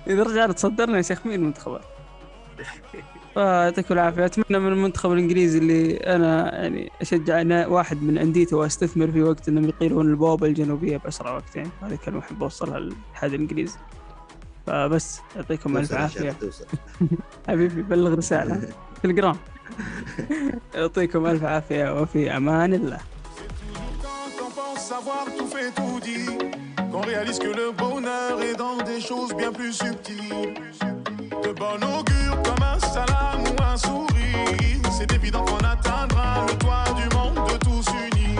إذا 0.06 0.22
رجعنا 0.22 0.52
تصدرنا 0.52 0.96
يا 0.96 1.02
شيخ 1.02 1.26
مين 1.26 1.40
المنتخبات؟ 1.40 1.84
فيعطيكم 3.34 3.94
العافية. 3.94 4.24
أتمنى 4.24 4.58
من 4.58 4.72
المنتخب 4.72 5.12
الإنجليزي 5.12 5.58
اللي 5.58 5.96
أنا 5.96 6.62
يعني 6.62 6.90
أشجع 7.00 7.40
أنا 7.40 7.66
واحد 7.66 8.02
من 8.02 8.18
انديته 8.18 8.56
وأستثمر 8.56 9.10
في 9.10 9.22
وقت 9.22 9.48
إنهم 9.48 9.64
يقيلون 9.68 10.10
البوابة 10.10 10.46
الجنوبية 10.46 10.96
بأسرع 10.96 11.34
وقت 11.34 11.56
يعني. 11.56 11.68
هذه 11.82 11.98
كلمه 12.04 12.18
احب 12.18 12.42
اوصلها 12.42 12.78
للاتحاد 12.80 13.32
الإنجليزي. 13.32 13.78
فبس 14.66 15.20
يعطيكم 15.36 15.76
ألف 15.76 15.92
عافية. 15.92 16.36
حبيبي 17.48 17.82
بلغ 17.82 18.14
رسالة. 18.14 18.68
تليجرام 19.02 19.36
يعطيكم 20.74 21.26
ألف 21.26 21.44
عافية 21.44 22.00
وفي 22.00 22.36
أمان 22.36 22.74
الله. 22.74 22.98
Qu'on 26.92 27.00
réalise 27.00 27.38
que 27.38 27.46
le 27.46 27.72
bonheur 27.72 28.42
est 28.42 28.54
dans 28.54 28.76
des 28.76 29.00
choses 29.00 29.34
bien 29.34 29.50
plus 29.50 29.72
subtiles. 29.72 30.54
De 31.42 31.52
bon 31.52 31.76
augure 31.76 32.42
comme 32.42 32.62
un 32.62 32.78
salam 32.78 33.40
ou 33.40 33.62
un 33.62 33.76
sourire, 33.78 34.92
c'est 34.98 35.10
évident 35.12 35.42
qu'on 35.42 35.64
atteindra 35.64 36.44
le 36.46 36.58
toit 36.58 36.84
du 36.94 37.16
monde 37.16 37.48
de 37.50 37.56
tous 37.56 37.86
unis. 37.88 38.36